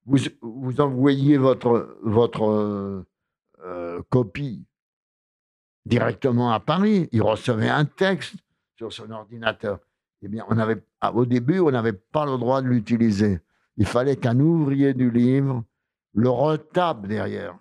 vous, 0.05 0.17
vous 0.41 0.81
envoyiez 0.81 1.37
votre, 1.37 1.97
votre 2.03 2.49
euh, 2.49 3.07
euh, 3.63 4.01
copie 4.09 4.65
directement 5.85 6.51
à 6.51 6.59
Paris, 6.59 7.09
il 7.11 7.21
recevait 7.21 7.69
un 7.69 7.85
texte 7.85 8.35
sur 8.75 8.91
son 8.91 9.11
ordinateur 9.11 9.79
eh 10.21 10.27
bien, 10.27 10.45
on 10.49 10.57
avait, 10.57 10.83
ah, 11.01 11.13
au 11.13 11.25
début, 11.25 11.59
on 11.59 11.71
n'avait 11.71 11.93
pas 11.93 12.25
le 12.25 12.37
droit 12.37 12.61
de 12.61 12.67
l'utiliser. 12.67 13.39
Il 13.77 13.85
fallait 13.85 14.17
qu'un 14.17 14.39
ouvrier 14.39 14.93
du 14.93 15.09
livre 15.09 15.63
le 16.13 16.29
retape 16.29 17.07
derrière. 17.07 17.57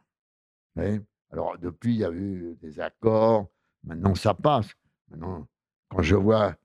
Alors, 1.30 1.58
depuis, 1.58 1.94
il 1.94 2.00
y 2.00 2.04
a 2.04 2.10
eu 2.10 2.56
des 2.60 2.80
accords. 2.80 3.46
Maintenant, 3.84 4.14
ça 4.14 4.34
passe. 4.34 4.68
Maintenant, 5.10 5.46
quand 5.88 6.02
je 6.02 6.16
vois 6.16 6.56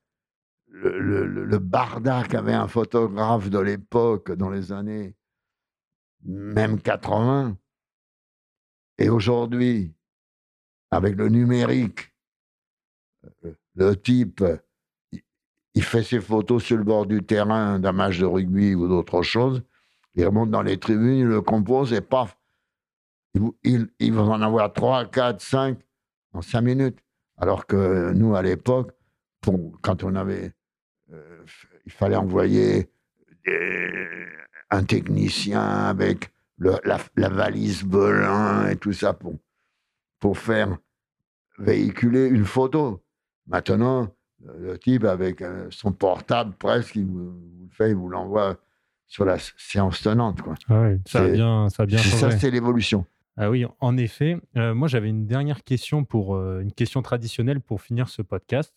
le, 0.74 1.26
le, 1.26 1.46
le 1.46 1.60
barda 1.60 2.24
qu'avait 2.24 2.54
un 2.54 2.68
photographe 2.68 3.50
de 3.50 3.60
l'époque, 3.60 4.32
dans 4.32 4.50
les 4.50 4.72
années 4.72 5.16
même 6.26 6.82
80, 6.82 7.58
et 8.98 9.10
aujourd'hui, 9.10 9.94
avec 10.92 11.16
le 11.16 11.30
numérique, 11.30 12.14
euh, 13.46 13.54
le 13.76 13.96
type 13.96 14.44
il 15.76 15.84
fait 15.84 16.04
ses 16.04 16.22
photos 16.22 16.64
sur 16.64 16.78
le 16.78 16.84
bord 16.84 17.06
du 17.06 17.24
terrain 17.24 17.80
d'un 17.80 17.92
match 17.92 18.20
de 18.20 18.26
rugby 18.26 18.76
ou 18.76 18.88
d'autre 18.88 19.22
chose. 19.24 19.64
Il 20.16 20.26
remonte 20.26 20.52
dans 20.52 20.62
les 20.62 20.78
tribunes, 20.78 21.18
il 21.18 21.26
le 21.26 21.42
compose 21.42 21.94
et 21.94 22.02
paf, 22.02 22.38
il, 23.64 23.88
il, 24.00 24.14
va 24.14 24.22
en 24.22 24.42
avoir 24.42 24.72
3, 24.72 25.06
4, 25.06 25.42
5 25.42 25.80
en 26.34 26.42
5 26.42 26.62
minutes. 26.62 27.00
Alors 27.38 27.66
que 27.66 28.12
nous, 28.14 28.36
à 28.36 28.44
l'époque, 28.44 28.92
quand 29.82 30.04
on 30.04 30.16
avait. 30.16 30.54
Euh, 31.14 31.44
il 31.86 31.92
fallait 31.92 32.16
envoyer 32.16 32.90
un 34.70 34.84
technicien 34.84 35.62
avec 35.62 36.32
la, 36.60 36.80
la, 37.16 37.30
valise 37.30 37.84
Belin 37.84 38.70
et 38.70 38.78
tout 38.78 38.94
ça 38.94 39.14
pour, 39.14 39.36
pour 40.20 40.38
faire 40.38 40.78
véhiculer 41.60 42.28
une 42.28 42.46
photo. 42.46 43.04
Maintenant, 43.48 44.10
le 44.46 44.78
type 44.78 45.04
avec 45.04 45.42
euh, 45.42 45.68
son 45.70 45.92
portable 45.92 46.54
presque, 46.58 46.96
il 46.96 47.06
vous, 47.06 47.34
le 47.62 47.70
fait, 47.72 47.90
il 47.90 47.96
vous 47.96 48.10
l'envoie 48.10 48.58
sur 49.08 49.26
la 49.26 49.38
séance 49.58 50.02
tenante. 50.02 50.42
Quoi. 50.42 50.56
Ah 50.70 50.90
ça 51.06 51.24
a 51.24 51.28
bien, 51.28 51.70
ça 51.70 51.86
bien 51.86 51.98
Ça, 52.00 52.32
c'est 52.32 52.52
l'évolution. 52.52 53.06
Ah 53.38 53.50
oui, 53.50 53.66
en 53.80 53.98
effet. 53.98 54.38
Euh, 54.58 54.74
moi, 54.74 54.88
j'avais 54.88 55.10
une 55.10 55.26
dernière 55.26 55.64
question 55.64 56.04
pour 56.04 56.36
euh, 56.36 56.62
une 56.62 56.72
question 56.72 57.02
traditionnelle 57.02 57.62
pour 57.62 57.82
finir 57.82 58.10
ce 58.10 58.22
podcast. 58.22 58.74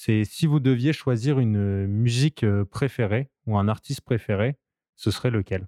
C'est 0.00 0.22
si 0.24 0.46
vous 0.46 0.60
deviez 0.60 0.92
choisir 0.92 1.40
une 1.40 1.88
musique 1.88 2.46
préférée 2.70 3.32
ou 3.46 3.58
un 3.58 3.66
artiste 3.66 4.02
préféré, 4.02 4.56
ce 4.94 5.10
serait 5.10 5.32
lequel? 5.32 5.66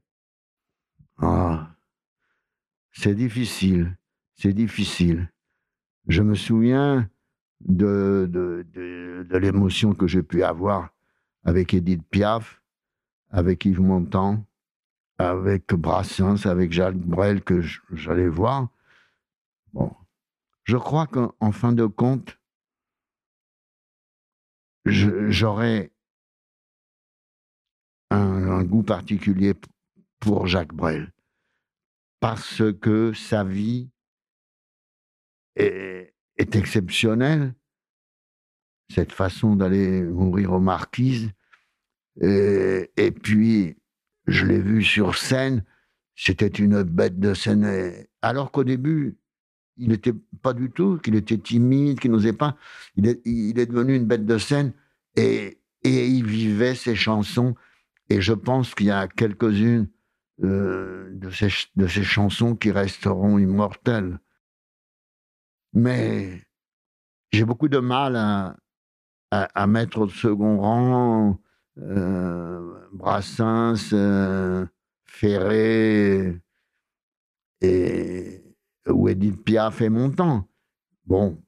Ah, 1.18 1.74
c'est 2.92 3.16
difficile. 3.16 3.98
C'est 4.36 4.52
difficile. 4.52 5.32
Je 6.06 6.22
me 6.22 6.36
souviens 6.36 7.10
de, 7.58 8.28
de, 8.30 8.64
de, 8.72 9.36
l'émotion 9.36 9.94
que 9.94 10.06
j'ai 10.06 10.22
pu 10.22 10.44
avoir 10.44 10.94
avec 11.42 11.74
Edith 11.74 12.04
Piaf, 12.08 12.62
avec 13.30 13.64
Yves 13.64 13.80
Montand, 13.80 14.46
avec 15.18 15.74
Brassens, 15.74 16.46
avec 16.46 16.70
Jacques 16.70 16.94
Brel 16.94 17.42
que 17.42 17.62
j'allais 17.90 18.28
voir. 18.28 18.68
Bon, 19.72 19.92
je 20.62 20.76
crois 20.76 21.08
qu'en 21.08 21.50
fin 21.50 21.72
de 21.72 21.86
compte, 21.86 22.39
j'aurais 24.84 25.92
un, 28.10 28.18
un, 28.18 28.64
goût 28.64 28.82
particulier 28.82 29.54
pour 30.18 30.46
Jacques 30.46 30.74
Brel 30.74 31.12
parce 32.20 32.62
que 32.80 33.12
sa 33.14 33.44
vie 33.44 33.90
est, 35.56 36.14
est 36.36 36.56
exceptionnel, 36.56 37.54
cette 38.92 39.12
façon 39.12 39.56
d'aller 39.56 40.02
mourir 40.02 40.52
aux 40.52 40.60
marquises. 40.60 41.30
Et, 42.20 42.90
et 42.96 43.10
puis, 43.10 43.76
je 44.26 44.44
l'ai 44.44 44.60
vu 44.60 44.82
sur 44.82 45.16
scène, 45.16 45.64
c'était 46.14 46.46
une 46.46 46.82
bête 46.82 47.18
de 47.18 47.32
scène. 47.32 48.06
Alors 48.20 48.52
qu'au 48.52 48.64
début, 48.64 49.16
il 49.80 49.88
n'était 49.88 50.14
pas 50.42 50.52
du 50.52 50.70
tout, 50.70 50.98
qu'il 50.98 51.16
était 51.16 51.38
timide, 51.38 51.98
qu'il 51.98 52.10
n'osait 52.10 52.34
pas. 52.34 52.56
Il 52.96 53.08
est, 53.08 53.66
devenu 53.66 53.96
une 53.96 54.06
bête 54.06 54.26
de 54.26 54.38
scène 54.38 54.72
et, 55.16 55.58
il 55.82 56.24
vivait 56.26 56.74
ses 56.74 56.94
chansons. 56.94 57.54
Et 58.10 58.20
je 58.20 58.34
pense 58.34 58.74
qu'il 58.74 58.86
y 58.86 58.90
a 58.90 59.08
quelques-unes 59.08 59.88
euh, 60.42 61.10
de, 61.14 61.30
ces, 61.30 62.04
chansons 62.04 62.54
qui 62.54 62.70
resteront 62.70 63.38
immortelles. 63.38 64.20
Mais 65.72 66.42
j'ai 67.32 67.44
beaucoup 67.44 67.68
de 67.68 67.78
mal 67.78 68.16
à, 68.16 68.56
à, 69.30 69.66
mettre 69.66 70.00
au 70.00 70.08
second 70.08 70.58
rang 70.58 71.40
euh, 71.78 72.88
Brassens, 72.92 73.94
euh, 73.94 74.66
Ferré. 75.06 76.38
et 77.62 78.49
où 78.88 79.08
Edith 79.08 79.42
Piaf 79.44 79.80
et 79.80 79.88
Montand. 79.88 80.48
Bon. 81.06 81.42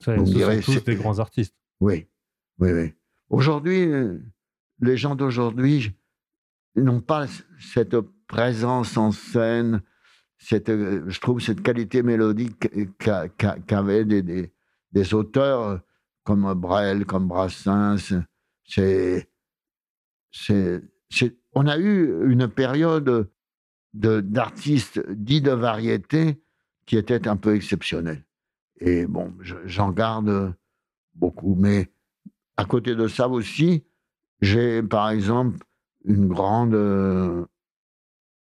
Ça, 0.00 0.16
Vous 0.16 0.26
ce 0.26 0.30
me 0.32 0.36
direz, 0.36 0.62
sont 0.62 0.72
tous 0.74 0.84
des 0.84 0.96
grands 0.96 1.18
artistes. 1.18 1.54
Oui, 1.80 2.06
oui, 2.58 2.72
oui. 2.72 2.94
Aujourd'hui, 3.28 3.86
euh, 3.86 4.18
les 4.80 4.96
gens 4.96 5.14
d'aujourd'hui 5.14 5.94
n'ont 6.76 7.00
pas 7.00 7.26
cette 7.60 7.96
présence 8.26 8.96
en 8.96 9.12
scène, 9.12 9.82
cette, 10.38 10.68
euh, 10.70 11.04
je 11.08 11.20
trouve 11.20 11.40
cette 11.40 11.62
qualité 11.62 12.02
mélodique 12.02 12.68
qu'a- 12.98 13.28
qu'a- 13.28 13.58
qu'avaient 13.60 14.04
des, 14.04 14.22
des, 14.22 14.52
des 14.92 15.14
auteurs 15.14 15.62
euh, 15.62 15.78
comme 16.24 16.52
Brel, 16.54 17.04
comme 17.06 17.28
Brassens. 17.28 18.22
C'est, 18.64 19.28
on 21.54 21.66
a 21.66 21.78
eu 21.78 22.30
une 22.30 22.48
période 22.48 23.04
de, 23.04 23.30
d'artistes 23.94 25.00
dits 25.10 25.40
de 25.42 25.50
variété 25.52 26.42
qui 26.86 26.96
était 26.96 27.28
un 27.28 27.36
peu 27.36 27.54
exceptionnelle. 27.54 28.24
Et 28.80 29.06
bon, 29.06 29.32
je- 29.40 29.54
j'en 29.66 29.90
garde 29.92 30.54
beaucoup. 31.14 31.54
Mais 31.54 31.90
à 32.56 32.64
côté 32.64 32.94
de 32.94 33.06
ça 33.08 33.28
aussi, 33.28 33.84
j'ai 34.40 34.82
par 34.82 35.10
exemple 35.10 35.58
une 36.04 36.26
grande 36.26 36.74
euh, 36.74 37.44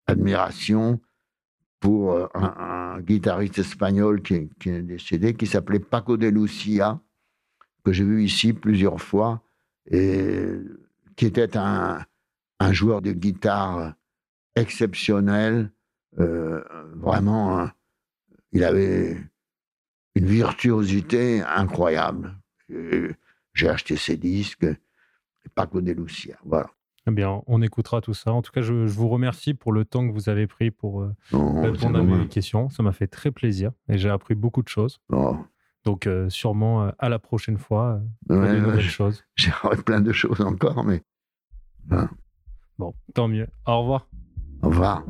admiration 0.07 0.99
pour 1.79 2.13
euh, 2.13 2.27
un, 2.33 2.99
guitariste 3.01 3.59
espagnol 3.59 4.21
qui, 4.21 4.49
qui 4.59 4.69
est 4.69 4.81
décédé, 4.83 5.33
qui 5.33 5.47
s'appelait 5.47 5.79
Paco 5.79 6.15
de 6.15 6.27
Lucia, 6.27 6.99
que 7.83 7.91
j'ai 7.91 8.03
vu 8.03 8.23
ici 8.23 8.53
plusieurs 8.53 9.01
fois, 9.01 9.41
et 9.89 10.47
qui 11.15 11.25
était 11.25 11.57
un, 11.57 12.05
un 12.59 12.71
joueur 12.73 13.01
de 13.01 13.11
guitare 13.11 13.93
exceptionnel, 14.55 15.71
euh, 16.19 16.63
vraiment, 16.95 17.59
hein, 17.59 17.71
il 18.51 18.63
avait 18.63 19.17
une 20.15 20.25
virtuosité 20.25 21.41
incroyable. 21.41 22.35
Et 22.69 23.09
J'ai 23.53 23.69
acheté 23.69 23.95
ses 23.95 24.17
disques, 24.17 24.65
Paco 25.55 25.81
de 25.81 25.91
Lucia, 25.91 26.37
voilà. 26.45 26.69
Eh 27.05 27.11
bien, 27.11 27.41
on 27.47 27.61
écoutera 27.61 27.99
tout 27.99 28.13
ça. 28.13 28.31
En 28.31 28.41
tout 28.41 28.51
cas, 28.53 28.61
je, 28.61 28.87
je 28.87 28.93
vous 28.93 29.09
remercie 29.09 29.53
pour 29.53 29.73
le 29.73 29.83
temps 29.83 30.07
que 30.07 30.13
vous 30.13 30.29
avez 30.29 30.47
pris 30.47 30.71
pour 30.71 31.01
euh, 31.01 31.13
Non, 31.33 31.61
répondre 31.61 31.99
à 31.99 32.03
mes 32.03 32.27
questions. 32.29 32.69
Ça 32.69 32.81
m'a 32.81 32.93
fait 32.93 33.07
très 33.07 33.29
plaisir 33.31 33.71
et 33.89 33.97
j'ai 33.97 34.09
appris 34.09 34.35
beaucoup 34.35 34.63
de 34.63 34.69
choses. 34.69 35.01
Non. 35.09 35.45
Donc, 35.83 36.07
euh, 36.07 36.29
sûrement 36.29 36.83
euh, 36.85 36.91
à 36.99 37.09
la 37.09 37.19
prochaine 37.19 37.57
fois 37.57 37.95
euh, 37.95 37.99
pour 38.27 38.37
Ouais, 38.37 38.53
de 38.55 38.59
nouvelles 38.61 38.79
j'ai- 38.79 38.89
choses. 38.89 39.25
J'aurais 39.35 39.75
plein 39.83 39.99
de 39.99 40.13
choses 40.13 40.39
encore, 40.39 40.85
mais 40.85 41.03
Bon, 42.79 42.93
tant 43.13 43.27
mieux. 43.27 43.47
Au 43.67 43.81
revoir. 43.81 44.07
Revoir. 44.69 45.03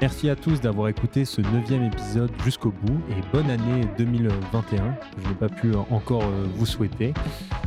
Merci 0.00 0.28
à 0.28 0.34
tous 0.34 0.60
d'avoir 0.60 0.88
écouté 0.88 1.24
ce 1.24 1.40
neuvième 1.40 1.84
épisode 1.84 2.32
jusqu'au 2.42 2.72
bout 2.72 3.00
et 3.08 3.14
bonne 3.32 3.48
année 3.48 3.86
2021. 3.98 4.96
Je 5.22 5.28
n'ai 5.28 5.34
pas 5.36 5.48
pu 5.48 5.72
encore 5.90 6.24
euh, 6.24 6.46
vous 6.56 6.66
souhaiter. 6.66 7.14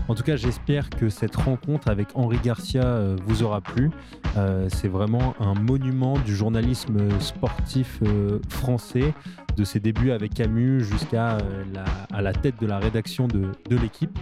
En 0.08 0.14
tout 0.14 0.24
cas, 0.24 0.36
j'espère 0.36 0.90
que 0.90 1.10
cette 1.10 1.36
rencontre 1.36 1.90
avec 1.90 2.10
Henri 2.14 2.38
Garcia 2.44 2.84
euh, 2.84 3.16
vous 3.26 3.42
aura 3.42 3.62
plu. 3.62 3.90
Euh, 4.38 4.68
C'est 4.70 4.88
vraiment 4.88 5.34
un 5.40 5.56
monument 5.56 6.18
du 6.20 6.36
journalisme 6.36 7.20
sportif 7.20 8.00
euh, 8.04 8.40
français, 8.50 9.14
de 9.58 9.64
ses 9.64 9.80
débuts 9.80 10.12
avec 10.12 10.34
Camus 10.34 10.84
jusqu'à 10.84 11.38
la, 11.74 12.22
la 12.22 12.34
tête 12.34 12.60
de 12.60 12.68
la 12.68 12.78
rédaction 12.78 13.28
de, 13.28 13.54
de 13.70 13.78
l'équipe. 13.78 14.20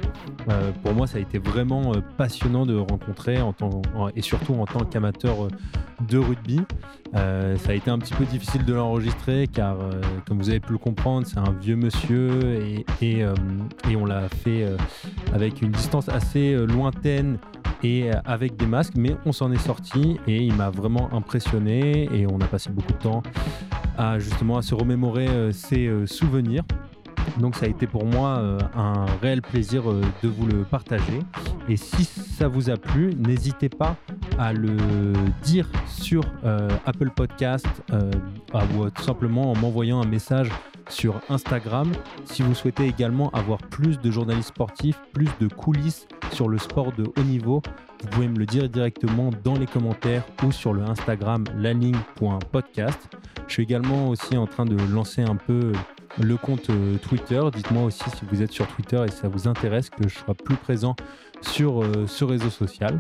Pour 0.84 0.94
moi, 0.94 1.08
ça 1.08 1.18
a 1.18 1.22
été 1.22 1.40
vraiment 1.40 1.92
passionnant 2.18 2.68
de 2.68 2.76
rencontrer 2.78 3.40
et 4.16 4.22
surtout 4.22 4.54
en 4.54 4.68
tant 4.68 4.86
qu'amateur 4.86 5.48
de 6.08 6.20
rugby. 6.20 6.62
Ça 7.14 7.70
a 7.70 7.74
été 7.74 7.90
un 7.90 7.98
petit 7.98 8.14
peu 8.14 8.26
difficile 8.26 8.64
de 8.64 8.76
l'enregistrer 8.76 9.48
car, 9.52 9.78
comme 10.28 10.38
vous 10.38 10.52
avez 10.52 10.60
pu 10.60 10.74
le 10.74 10.78
comprendre, 10.78 11.26
c'est 11.26 11.40
un 11.40 11.52
vieux 11.60 11.78
monsieur 11.78 12.62
et, 12.62 12.86
et, 13.02 13.26
et 13.90 13.96
on 13.96 14.06
l'a 14.06 14.30
fait 14.30 14.68
avec 15.34 15.64
une 15.64 15.73
distance 15.74 16.10
assez 16.10 16.54
euh, 16.54 16.66
lointaine 16.66 17.38
et 17.84 18.10
euh, 18.10 18.14
avec 18.26 18.56
des 18.56 18.66
masques, 18.66 18.94
mais 18.96 19.16
on 19.26 19.32
s'en 19.32 19.52
est 19.52 19.60
sorti 19.60 20.18
et 20.28 20.38
il 20.38 20.54
m'a 20.56 20.70
vraiment 20.70 21.14
impressionné 21.14 22.10
et 22.14 22.26
on 22.26 22.40
a 22.40 22.46
passé 22.46 22.70
beaucoup 22.70 22.94
de 22.94 22.98
temps 22.98 23.24
à 23.98 24.18
justement 24.20 24.58
à 24.58 24.62
se 24.62 24.74
remémorer 24.74 25.28
euh, 25.28 25.52
euh, 25.74 26.06
souvenirs. 26.06 26.64
Donc 27.40 27.56
ça 27.56 27.66
a 27.66 27.70
été 27.70 27.88
pour 27.88 28.06
moi 28.06 28.60
un 28.76 29.06
réel 29.22 29.42
plaisir 29.42 29.84
de 29.86 30.28
vous 30.28 30.46
le 30.46 30.64
partager. 30.64 31.20
Et 31.70 31.78
si 31.78 32.04
ça 32.04 32.50
vous 32.50 32.70
a 32.70 32.76
plu, 32.76 33.16
n'hésitez 33.16 33.70
pas 33.70 33.96
à 34.38 34.52
le 34.52 34.76
dire 35.42 35.68
sur 35.88 36.22
Apple 36.86 37.10
Podcast 37.12 37.66
ou 38.54 38.90
tout 38.90 39.02
simplement 39.02 39.52
en 39.52 39.56
m'envoyant 39.56 40.02
un 40.02 40.06
message 40.06 40.50
sur 40.90 41.22
Instagram. 41.30 41.92
Si 42.26 42.42
vous 42.42 42.54
souhaitez 42.54 42.86
également 42.86 43.30
avoir 43.32 43.60
plus 43.60 44.00
de 44.00 44.12
journalistes 44.12 44.50
sportifs, 44.50 45.00
plus 45.14 45.30
de 45.40 45.48
coulisses 45.48 46.08
sur 46.32 46.50
le 46.50 46.58
sport 46.58 46.92
de 46.94 47.04
haut 47.04 47.24
niveau, 47.24 47.62
vous 48.02 48.08
pouvez 48.10 48.28
me 48.28 48.38
le 48.38 48.46
dire 48.46 48.68
directement 48.68 49.30
dans 49.44 49.56
les 49.56 49.66
commentaires 49.66 50.24
ou 50.44 50.52
sur 50.52 50.74
le 50.74 50.84
Instagram 50.84 51.46
laligne.podcast. 51.58 53.00
Je 53.48 53.54
suis 53.54 53.64
également 53.64 54.10
aussi 54.10 54.36
en 54.38 54.48
train 54.48 54.66
de 54.66 54.76
lancer 54.92 55.22
un 55.22 55.36
peu 55.36 55.74
le 56.22 56.38
compte 56.38 56.70
euh, 56.70 56.98
Twitter. 56.98 57.42
Dites-moi 57.54 57.84
aussi 57.84 58.04
si 58.10 58.26
vous 58.30 58.42
êtes 58.42 58.52
sur 58.52 58.68
Twitter 58.68 59.02
et 59.06 59.12
si 59.12 59.18
ça 59.18 59.28
vous 59.28 59.48
intéresse 59.48 59.90
que 59.90 60.08
je 60.08 60.18
sois 60.18 60.36
plus 60.36 60.56
présent 60.56 60.96
sur 61.42 61.84
euh, 61.84 62.06
ce 62.08 62.24
réseau 62.24 62.50
social. 62.50 63.00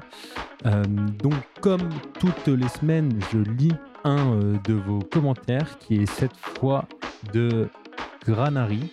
Euh, 0.65 0.83
donc, 1.21 1.33
comme 1.61 1.89
toutes 2.19 2.47
les 2.47 2.67
semaines, 2.69 3.19
je 3.31 3.39
lis 3.39 3.75
un 4.03 4.37
de 4.65 4.73
vos 4.73 4.99
commentaires 4.99 5.77
qui 5.79 6.01
est 6.01 6.05
cette 6.05 6.35
fois 6.35 6.85
de 7.31 7.69
Granary 8.25 8.89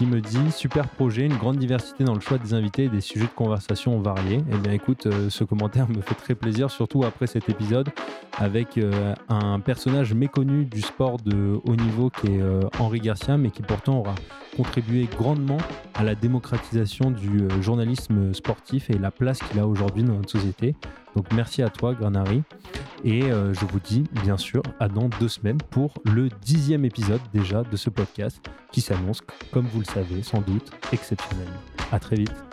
qui 0.00 0.06
me 0.06 0.22
dit 0.22 0.50
super 0.50 0.88
projet, 0.88 1.26
une 1.26 1.36
grande 1.36 1.58
diversité 1.58 2.04
dans 2.04 2.14
le 2.14 2.20
choix 2.20 2.38
des 2.38 2.54
invités 2.54 2.84
et 2.84 2.88
des 2.88 3.02
sujets 3.02 3.26
de 3.26 3.30
conversation 3.30 4.00
variés. 4.00 4.42
Eh 4.50 4.56
bien 4.56 4.72
écoute, 4.72 5.04
euh, 5.04 5.28
ce 5.28 5.44
commentaire 5.44 5.88
me 5.94 6.00
fait 6.00 6.14
très 6.14 6.34
plaisir, 6.34 6.70
surtout 6.70 7.04
après 7.04 7.26
cet 7.26 7.50
épisode 7.50 7.90
avec 8.38 8.78
euh, 8.78 9.14
un 9.28 9.60
personnage 9.60 10.14
méconnu 10.14 10.64
du 10.64 10.80
sport 10.80 11.18
de 11.18 11.60
haut 11.64 11.76
niveau 11.76 12.08
qui 12.08 12.28
est 12.28 12.40
euh, 12.40 12.62
Henri 12.78 13.00
Garcia, 13.00 13.36
mais 13.36 13.50
qui 13.50 13.60
pourtant 13.60 13.98
aura 13.98 14.14
contribué 14.56 15.06
grandement 15.18 15.58
à 15.94 16.02
la 16.02 16.14
démocratisation 16.14 17.10
du 17.10 17.48
journalisme 17.60 18.32
sportif 18.32 18.88
et 18.88 18.96
la 18.96 19.10
place 19.10 19.40
qu'il 19.40 19.60
a 19.60 19.66
aujourd'hui 19.66 20.02
dans 20.02 20.14
notre 20.14 20.30
société. 20.30 20.74
Donc 21.16 21.26
merci 21.32 21.62
à 21.62 21.68
toi, 21.68 21.94
Granary. 21.94 22.42
Et 23.04 23.24
euh, 23.24 23.54
je 23.54 23.64
vous 23.64 23.80
dis 23.80 24.04
bien 24.22 24.36
sûr 24.36 24.62
à 24.78 24.88
dans 24.88 25.08
deux 25.08 25.28
semaines 25.28 25.60
pour 25.70 25.94
le 26.04 26.28
dixième 26.42 26.84
épisode 26.84 27.20
déjà 27.32 27.62
de 27.62 27.76
ce 27.76 27.90
podcast 27.90 28.40
qui 28.72 28.80
s'annonce, 28.80 29.22
comme 29.52 29.66
vous 29.66 29.80
le 29.80 29.86
savez 29.86 30.22
sans 30.22 30.40
doute, 30.40 30.70
exceptionnel. 30.92 31.48
À 31.90 31.98
très 31.98 32.16
vite. 32.16 32.49